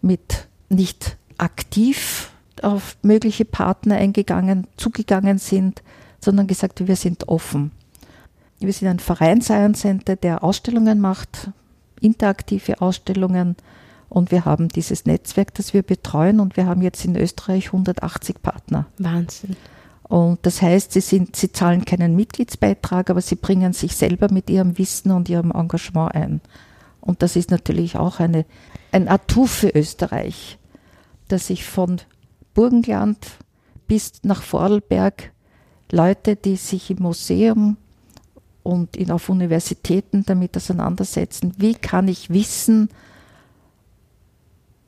mit 0.01 0.47
nicht 0.69 1.17
aktiv 1.37 2.31
auf 2.63 2.97
mögliche 3.03 3.45
Partner 3.45 3.95
eingegangen, 3.95 4.67
zugegangen 4.77 5.37
sind, 5.37 5.83
sondern 6.19 6.47
gesagt, 6.47 6.87
wir 6.87 6.95
sind 6.95 7.27
offen. 7.27 7.71
Wir 8.59 8.73
sind 8.73 8.87
ein 8.87 8.99
Verein 8.99 9.41
Science 9.41 9.81
Center, 9.81 10.15
der 10.15 10.43
Ausstellungen 10.43 10.99
macht, 10.99 11.49
interaktive 11.99 12.81
Ausstellungen 12.81 13.55
und 14.09 14.31
wir 14.31 14.45
haben 14.45 14.69
dieses 14.69 15.05
Netzwerk, 15.05 15.53
das 15.55 15.73
wir 15.73 15.83
betreuen 15.83 16.39
und 16.39 16.57
wir 16.57 16.65
haben 16.65 16.81
jetzt 16.81 17.05
in 17.05 17.15
Österreich 17.15 17.67
180 17.67 18.41
Partner. 18.41 18.87
Wahnsinn. 18.97 19.55
Und 20.11 20.39
das 20.41 20.61
heißt, 20.61 20.91
sie, 20.91 20.99
sind, 20.99 21.37
sie 21.37 21.53
zahlen 21.53 21.85
keinen 21.85 22.17
Mitgliedsbeitrag, 22.17 23.09
aber 23.09 23.21
sie 23.21 23.35
bringen 23.35 23.71
sich 23.71 23.95
selber 23.95 24.27
mit 24.29 24.49
ihrem 24.49 24.77
Wissen 24.77 25.09
und 25.11 25.29
ihrem 25.29 25.51
Engagement 25.51 26.13
ein. 26.13 26.41
Und 26.99 27.23
das 27.23 27.37
ist 27.37 27.49
natürlich 27.49 27.95
auch 27.95 28.19
eine, 28.19 28.45
ein 28.91 29.07
Atu 29.07 29.45
für 29.45 29.69
Österreich, 29.69 30.57
dass 31.29 31.47
sich 31.47 31.63
von 31.63 32.01
Burgenland 32.53 33.25
bis 33.87 34.11
nach 34.23 34.41
Vorarlberg 34.41 35.31
Leute, 35.93 36.35
die 36.35 36.57
sich 36.57 36.91
im 36.91 37.03
Museum 37.03 37.77
und 38.63 38.97
in, 38.97 39.11
auf 39.11 39.29
Universitäten 39.29 40.25
damit 40.25 40.57
auseinandersetzen, 40.57 41.53
wie 41.57 41.73
kann 41.73 42.09
ich 42.09 42.29
Wissen 42.29 42.89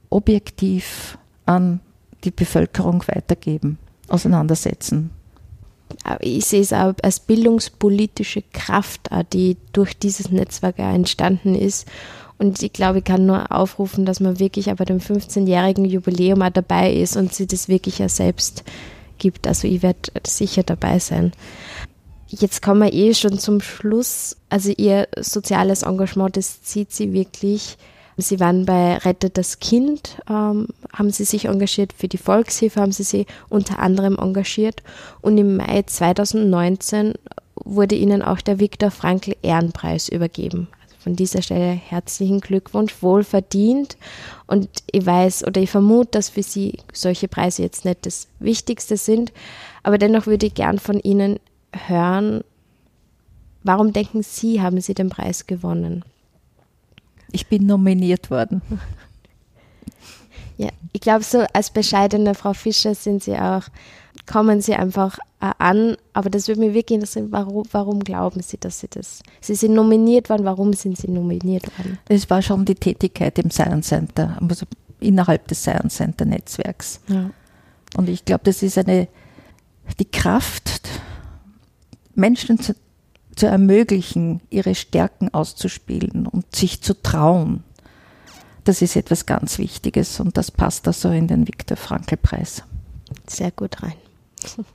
objektiv 0.09 1.17
an 1.45 1.79
die 2.25 2.31
Bevölkerung 2.31 3.07
weitergeben 3.07 3.77
auseinandersetzen. 4.13 5.09
Ich 6.21 6.45
sehe 6.45 6.61
es 6.61 6.73
auch 6.73 6.93
als 7.03 7.19
bildungspolitische 7.19 8.43
Kraft, 8.53 9.09
die 9.31 9.57
durch 9.73 9.97
dieses 9.97 10.31
Netzwerk 10.31 10.79
entstanden 10.79 11.55
ist. 11.55 11.87
Und 12.39 12.61
ich 12.63 12.73
glaube, 12.73 12.99
ich 12.99 13.03
kann 13.03 13.25
nur 13.25 13.51
aufrufen, 13.51 14.05
dass 14.05 14.19
man 14.19 14.39
wirklich 14.39 14.69
aber 14.69 14.85
dem 14.85 14.99
15-jährigen 14.99 15.85
Jubiläum 15.85 16.41
auch 16.41 16.49
dabei 16.49 16.93
ist 16.93 17.15
und 17.15 17.33
sie 17.33 17.47
das 17.47 17.67
wirklich 17.67 17.99
ja 17.99 18.09
selbst 18.09 18.63
gibt. 19.17 19.47
Also 19.47 19.67
ich 19.67 19.81
werde 19.81 20.11
sicher 20.25 20.63
dabei 20.63 20.99
sein. 20.99 21.31
Jetzt 22.27 22.61
kommen 22.63 22.81
wir 22.81 22.93
eh 22.93 23.13
schon 23.13 23.37
zum 23.37 23.61
Schluss. 23.61 24.35
Also 24.49 24.71
ihr 24.75 25.07
soziales 25.19 25.83
Engagement, 25.83 26.35
das 26.35 26.63
zieht 26.63 26.91
sie 26.91 27.13
wirklich 27.13 27.77
Sie 28.17 28.39
waren 28.39 28.65
bei 28.65 28.97
Rettet 28.97 29.37
das 29.37 29.59
Kind, 29.59 30.17
ähm, 30.29 30.67
haben 30.91 31.09
Sie 31.09 31.23
sich 31.23 31.45
engagiert, 31.45 31.93
für 31.93 32.07
die 32.07 32.17
Volkshilfe 32.17 32.79
haben 32.79 32.91
Sie 32.91 33.03
sich 33.03 33.25
unter 33.49 33.79
anderem 33.79 34.17
engagiert 34.19 34.83
und 35.21 35.37
im 35.37 35.57
Mai 35.57 35.81
2019 35.83 37.13
wurde 37.55 37.95
Ihnen 37.95 38.21
auch 38.21 38.41
der 38.41 38.59
Viktor 38.59 38.91
Frankl 38.91 39.35
Ehrenpreis 39.41 40.09
übergeben. 40.09 40.67
Also 40.83 40.95
von 40.99 41.15
dieser 41.15 41.41
Stelle 41.41 41.71
herzlichen 41.71 42.39
Glückwunsch, 42.39 43.01
wohlverdient 43.01 43.97
und 44.45 44.69
ich 44.91 45.05
weiß 45.05 45.47
oder 45.47 45.61
ich 45.61 45.71
vermute, 45.71 46.11
dass 46.11 46.29
für 46.29 46.43
Sie 46.43 46.79
solche 46.93 47.27
Preise 47.27 47.63
jetzt 47.63 47.83
nicht 47.83 48.05
das 48.05 48.27
Wichtigste 48.39 48.97
sind, 48.97 49.33
aber 49.81 49.97
dennoch 49.97 50.27
würde 50.27 50.45
ich 50.45 50.53
gern 50.53 50.77
von 50.77 50.99
Ihnen 50.99 51.39
hören, 51.87 52.43
warum 53.63 53.91
denken 53.91 54.21
Sie, 54.21 54.61
haben 54.61 54.81
Sie 54.81 54.93
den 54.93 55.09
Preis 55.09 55.47
gewonnen? 55.47 56.05
Ich 57.33 57.47
bin 57.47 57.65
nominiert 57.65 58.31
worden. 58.31 58.61
Ja, 60.57 60.69
ich 60.93 61.01
glaube, 61.01 61.23
so 61.23 61.43
als 61.51 61.71
bescheidene 61.71 62.35
Frau 62.35 62.53
Fischer 62.53 62.93
sind 62.93 63.23
Sie 63.23 63.35
auch, 63.35 63.63
kommen 64.27 64.61
Sie 64.61 64.75
einfach 64.75 65.17
äh, 65.41 65.51
an, 65.57 65.97
aber 66.13 66.29
das 66.29 66.47
würde 66.47 66.61
mich 66.61 66.73
wirklich 66.73 66.95
interessieren, 66.95 67.31
warum, 67.31 67.63
warum 67.71 67.99
glauben 68.01 68.41
Sie, 68.41 68.57
dass 68.57 68.79
Sie 68.79 68.87
das, 68.87 69.23
Sie 69.41 69.55
sind 69.55 69.73
nominiert 69.73 70.29
worden, 70.29 70.45
warum 70.45 70.73
sind 70.73 70.97
Sie 70.97 71.09
nominiert 71.09 71.65
worden? 71.77 71.97
Es 72.07 72.29
war 72.29 72.41
schon 72.41 72.65
die 72.65 72.75
Tätigkeit 72.75 73.39
im 73.39 73.49
Science 73.49 73.87
Center, 73.87 74.37
also 74.47 74.67
innerhalb 74.99 75.47
des 75.47 75.63
Science 75.63 75.95
Center 75.95 76.25
Netzwerks. 76.25 77.01
Ja. 77.07 77.31
Und 77.97 78.07
ich 78.09 78.23
glaube, 78.23 78.43
das 78.43 78.61
ist 78.61 78.77
eine, 78.77 79.07
die 79.99 80.09
Kraft, 80.09 80.81
Menschen 82.15 82.59
zu, 82.59 82.75
zu 83.35 83.47
ermöglichen, 83.47 84.41
ihre 84.49 84.75
Stärken 84.75 85.33
auszuspielen 85.33 86.27
und 86.27 86.55
sich 86.55 86.81
zu 86.81 87.01
trauen. 87.01 87.63
Das 88.63 88.81
ist 88.81 88.95
etwas 88.95 89.25
ganz 89.25 89.57
Wichtiges 89.57 90.19
und 90.19 90.37
das 90.37 90.51
passt 90.51 90.87
da 90.87 90.93
so 90.93 91.09
in 91.09 91.27
den 91.27 91.47
Viktor 91.47 91.77
Frankl 91.77 92.17
Preis. 92.17 92.63
Sehr 93.27 93.51
gut 93.51 93.83
rein. 93.83 93.93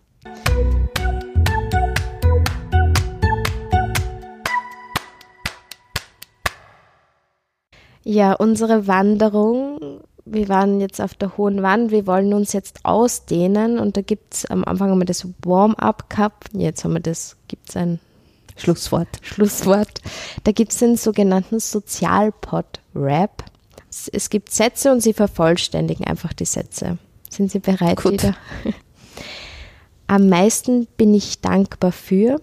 Ja, 8.10 8.32
unsere 8.32 8.86
Wanderung, 8.86 10.00
wir 10.24 10.48
waren 10.48 10.80
jetzt 10.80 10.98
auf 10.98 11.12
der 11.12 11.36
Hohen 11.36 11.62
Wand, 11.62 11.90
wir 11.90 12.06
wollen 12.06 12.32
uns 12.32 12.54
jetzt 12.54 12.86
ausdehnen 12.86 13.78
und 13.78 13.98
da 13.98 14.00
gibt 14.00 14.32
es 14.32 14.46
am 14.46 14.64
Anfang 14.64 14.90
haben 14.90 14.98
wir 14.98 15.04
das 15.04 15.28
Warm-up 15.44 16.08
Cup, 16.08 16.46
jetzt 16.54 16.84
haben 16.84 16.94
wir 16.94 17.00
das, 17.00 17.36
gibt 17.48 17.68
es 17.68 17.76
ein 17.76 18.00
Schlusswort. 18.58 19.08
Schlusswort. 19.22 20.00
Da 20.44 20.52
gibt 20.52 20.72
es 20.72 20.78
den 20.78 20.96
sogenannten 20.96 21.60
Sozialpod-Rap. 21.60 23.44
Es 24.12 24.28
gibt 24.28 24.50
Sätze 24.52 24.92
und 24.92 25.00
sie 25.00 25.12
vervollständigen 25.12 26.06
einfach 26.06 26.32
die 26.32 26.44
Sätze. 26.44 26.98
Sind 27.30 27.50
Sie 27.50 27.58
bereit 27.58 28.02
Gut. 28.02 28.12
wieder? 28.12 28.36
Am 30.06 30.28
meisten 30.28 30.86
bin 30.96 31.14
ich 31.14 31.40
dankbar 31.40 31.92
für 31.92 32.40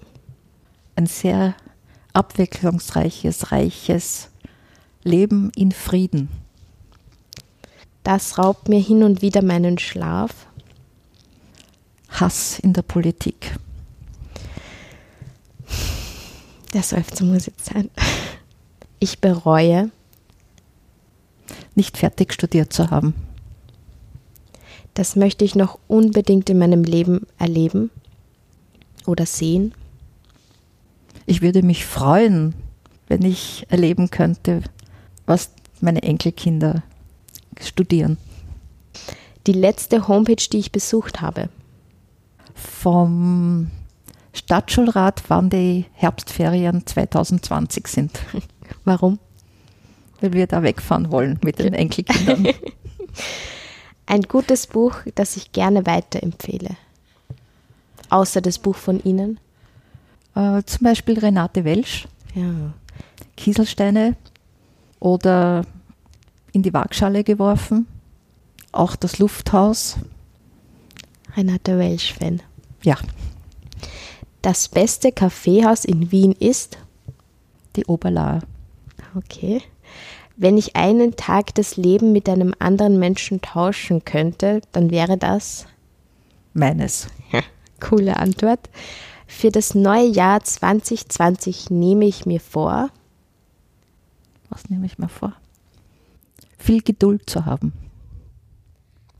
ein 0.95 1.07
sehr 1.07 1.55
abwechslungsreiches, 2.13 3.51
reiches 3.51 4.29
Leben 5.03 5.51
in 5.55 5.71
Frieden. 5.71 6.29
Das 8.03 8.37
raubt 8.37 8.69
mir 8.69 8.79
hin 8.79 9.03
und 9.03 9.21
wieder 9.21 9.43
meinen 9.43 9.79
Schlaf. 9.79 10.47
Hass 12.09 12.59
in 12.59 12.73
der 12.73 12.83
Politik. 12.83 13.57
Der 16.75 16.83
Seufzer 16.83 17.23
muss 17.23 17.45
jetzt 17.45 17.67
sein. 17.67 17.89
Ich 18.99 19.19
bereue, 19.19 19.91
nicht 21.73 21.97
fertig 21.97 22.33
studiert 22.33 22.73
zu 22.73 22.91
haben. 22.91 23.15
Das 24.93 25.15
möchte 25.15 25.45
ich 25.45 25.55
noch 25.55 25.79
unbedingt 25.87 26.49
in 26.49 26.57
meinem 26.57 26.83
Leben 26.83 27.27
erleben 27.37 27.91
oder 29.05 29.25
sehen. 29.25 29.73
Ich 31.25 31.41
würde 31.41 31.63
mich 31.63 31.85
freuen, 31.85 32.53
wenn 33.07 33.21
ich 33.21 33.65
erleben 33.69 34.09
könnte, 34.11 34.61
was 35.25 35.51
meine 35.79 36.03
Enkelkinder 36.03 36.83
studieren. 37.57 38.17
Die 39.47 39.53
letzte 39.53 40.09
Homepage, 40.09 40.45
die 40.51 40.59
ich 40.59 40.73
besucht 40.73 41.21
habe. 41.21 41.47
Vom 42.53 43.71
Stadtschulrat, 44.35 45.23
wann 45.29 45.49
die 45.49 45.85
Herbstferien 45.93 46.85
2020 46.85 47.87
sind. 47.87 48.19
Warum? 48.83 49.17
Weil 50.19 50.33
wir 50.33 50.45
da 50.47 50.61
wegfahren 50.61 51.11
wollen 51.11 51.39
mit 51.43 51.59
den 51.59 51.73
Enkelkindern. 51.73 52.47
Ein 54.05 54.21
gutes 54.23 54.67
Buch, 54.67 54.97
das 55.15 55.37
ich 55.37 55.51
gerne 55.51 55.85
weiterempfehle. 55.85 56.71
Außer 58.09 58.41
das 58.41 58.59
Buch 58.59 58.75
von 58.75 59.01
Ihnen? 59.03 59.39
Äh, 60.35 60.61
zum 60.65 60.83
Beispiel 60.83 61.17
Renate 61.17 61.63
Welsch. 61.63 62.07
Ja. 62.35 62.73
Kieselsteine 63.37 64.15
oder 64.99 65.65
in 66.51 66.61
die 66.61 66.73
Waagschale 66.73 67.23
geworfen. 67.23 67.87
Auch 68.71 68.95
das 68.95 69.19
Lufthaus. 69.19 69.97
Renate 71.35 71.79
Welsch-Fan. 71.79 72.41
Ja. 72.83 72.97
Das 74.45 74.69
beste 74.69 75.11
Kaffeehaus 75.11 75.85
in 75.85 76.11
Wien 76.11 76.31
ist? 76.33 76.77
Die 77.75 77.85
Oberlahr. 77.85 78.43
Okay. 79.15 79.63
Wenn 80.37 80.55
ich 80.55 80.75
einen 80.75 81.15
Tag 81.15 81.55
das 81.55 81.77
Leben 81.77 82.11
mit 82.11 82.29
einem 82.29 82.53
anderen 82.59 82.99
Menschen 82.99 83.41
tauschen 83.41 84.05
könnte, 84.05 84.61
dann 84.71 84.91
wäre 84.91 85.17
das? 85.17 85.65
Meines. 86.53 87.07
Coole 87.79 88.17
Antwort. 88.17 88.69
Für 89.25 89.49
das 89.49 89.73
neue 89.73 90.05
Jahr 90.05 90.43
2020 90.43 91.71
nehme 91.71 92.05
ich 92.05 92.27
mir 92.27 92.39
vor. 92.39 92.91
Was 94.51 94.69
nehme 94.69 94.85
ich 94.85 94.99
mir 94.99 95.09
vor? 95.09 95.33
Viel 96.59 96.83
Geduld 96.83 97.27
zu 97.27 97.47
haben. 97.47 97.73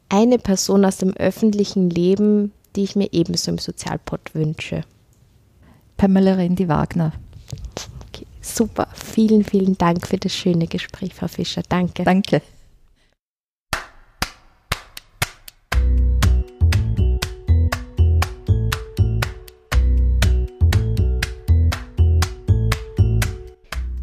Eine 0.07 0.37
Person 0.37 0.85
aus 0.85 0.97
dem 0.97 1.13
öffentlichen 1.13 1.89
Leben, 1.89 2.51
die 2.75 2.83
ich 2.83 2.95
mir 2.95 3.11
ebenso 3.11 3.49
im 3.49 3.57
Sozialpod 3.57 4.35
wünsche. 4.35 4.83
Pamela 5.97 6.33
Rendi 6.33 6.67
Wagner. 6.67 7.13
Okay, 8.07 8.25
super. 8.41 8.87
Vielen, 8.93 9.43
vielen 9.43 9.77
Dank 9.77 10.07
für 10.07 10.17
das 10.17 10.33
schöne 10.33 10.67
Gespräch, 10.67 11.13
Frau 11.13 11.27
Fischer. 11.27 11.61
Danke. 11.67 12.03
Danke. 12.03 12.41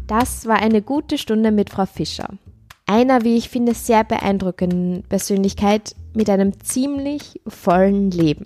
Das 0.07 0.45
war 0.45 0.57
eine 0.57 0.81
gute 0.83 1.17
Stunde 1.17 1.51
mit 1.51 1.71
Frau 1.71 1.87
Fischer. 1.87 2.29
Einer, 2.85 3.23
wie 3.23 3.37
ich 3.37 3.49
finde, 3.49 3.73
sehr 3.73 4.03
beeindruckenden 4.03 5.03
Persönlichkeit, 5.09 5.95
mit 6.13 6.29
einem 6.29 6.59
ziemlich 6.59 7.41
vollen 7.47 8.11
Leben. 8.11 8.45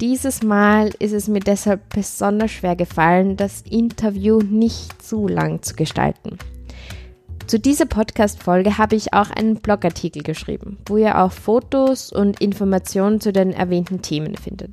Dieses 0.00 0.42
Mal 0.42 0.90
ist 0.98 1.12
es 1.12 1.28
mir 1.28 1.38
deshalb 1.38 1.94
besonders 1.94 2.50
schwer 2.50 2.74
gefallen, 2.74 3.36
das 3.36 3.62
Interview 3.62 4.40
nicht 4.40 5.00
zu 5.00 5.28
lang 5.28 5.62
zu 5.62 5.76
gestalten. 5.76 6.36
Zu 7.46 7.60
dieser 7.60 7.86
Podcast-Folge 7.86 8.76
habe 8.78 8.96
ich 8.96 9.12
auch 9.12 9.30
einen 9.30 9.54
Blogartikel 9.56 10.24
geschrieben, 10.24 10.78
wo 10.86 10.96
ihr 10.96 11.20
auch 11.20 11.30
Fotos 11.30 12.10
und 12.10 12.40
Informationen 12.40 13.20
zu 13.20 13.32
den 13.32 13.52
erwähnten 13.52 14.02
Themen 14.02 14.36
findet. 14.36 14.72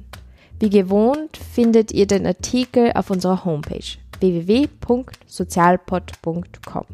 Wie 0.60 0.72
gewohnt 0.72 1.38
findet 1.38 1.92
ihr 1.92 2.08
den 2.08 2.26
Artikel 2.26 2.92
auf 2.96 3.12
unserer 3.12 3.46
Homepage 3.46 4.00
www.sozialpod.com. 4.20 6.86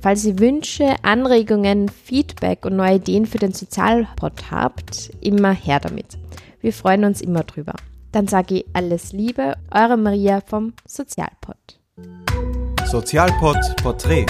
Falls 0.00 0.24
ihr 0.24 0.38
Wünsche, 0.38 0.94
Anregungen, 1.02 1.88
Feedback 1.88 2.64
und 2.64 2.76
neue 2.76 2.94
Ideen 2.96 3.26
für 3.26 3.38
den 3.38 3.52
Sozialpod 3.52 4.50
habt, 4.50 5.10
immer 5.20 5.52
her 5.52 5.78
damit. 5.78 6.16
Wir 6.66 6.72
freuen 6.72 7.04
uns 7.04 7.20
immer 7.20 7.44
drüber. 7.44 7.74
Dann 8.10 8.26
sage 8.26 8.56
ich 8.56 8.66
alles 8.72 9.12
Liebe, 9.12 9.54
eure 9.70 9.96
Maria 9.96 10.40
vom 10.44 10.72
Sozialpod. 10.84 11.78
Sozialpod 12.84 13.56
Porträt 13.84 14.26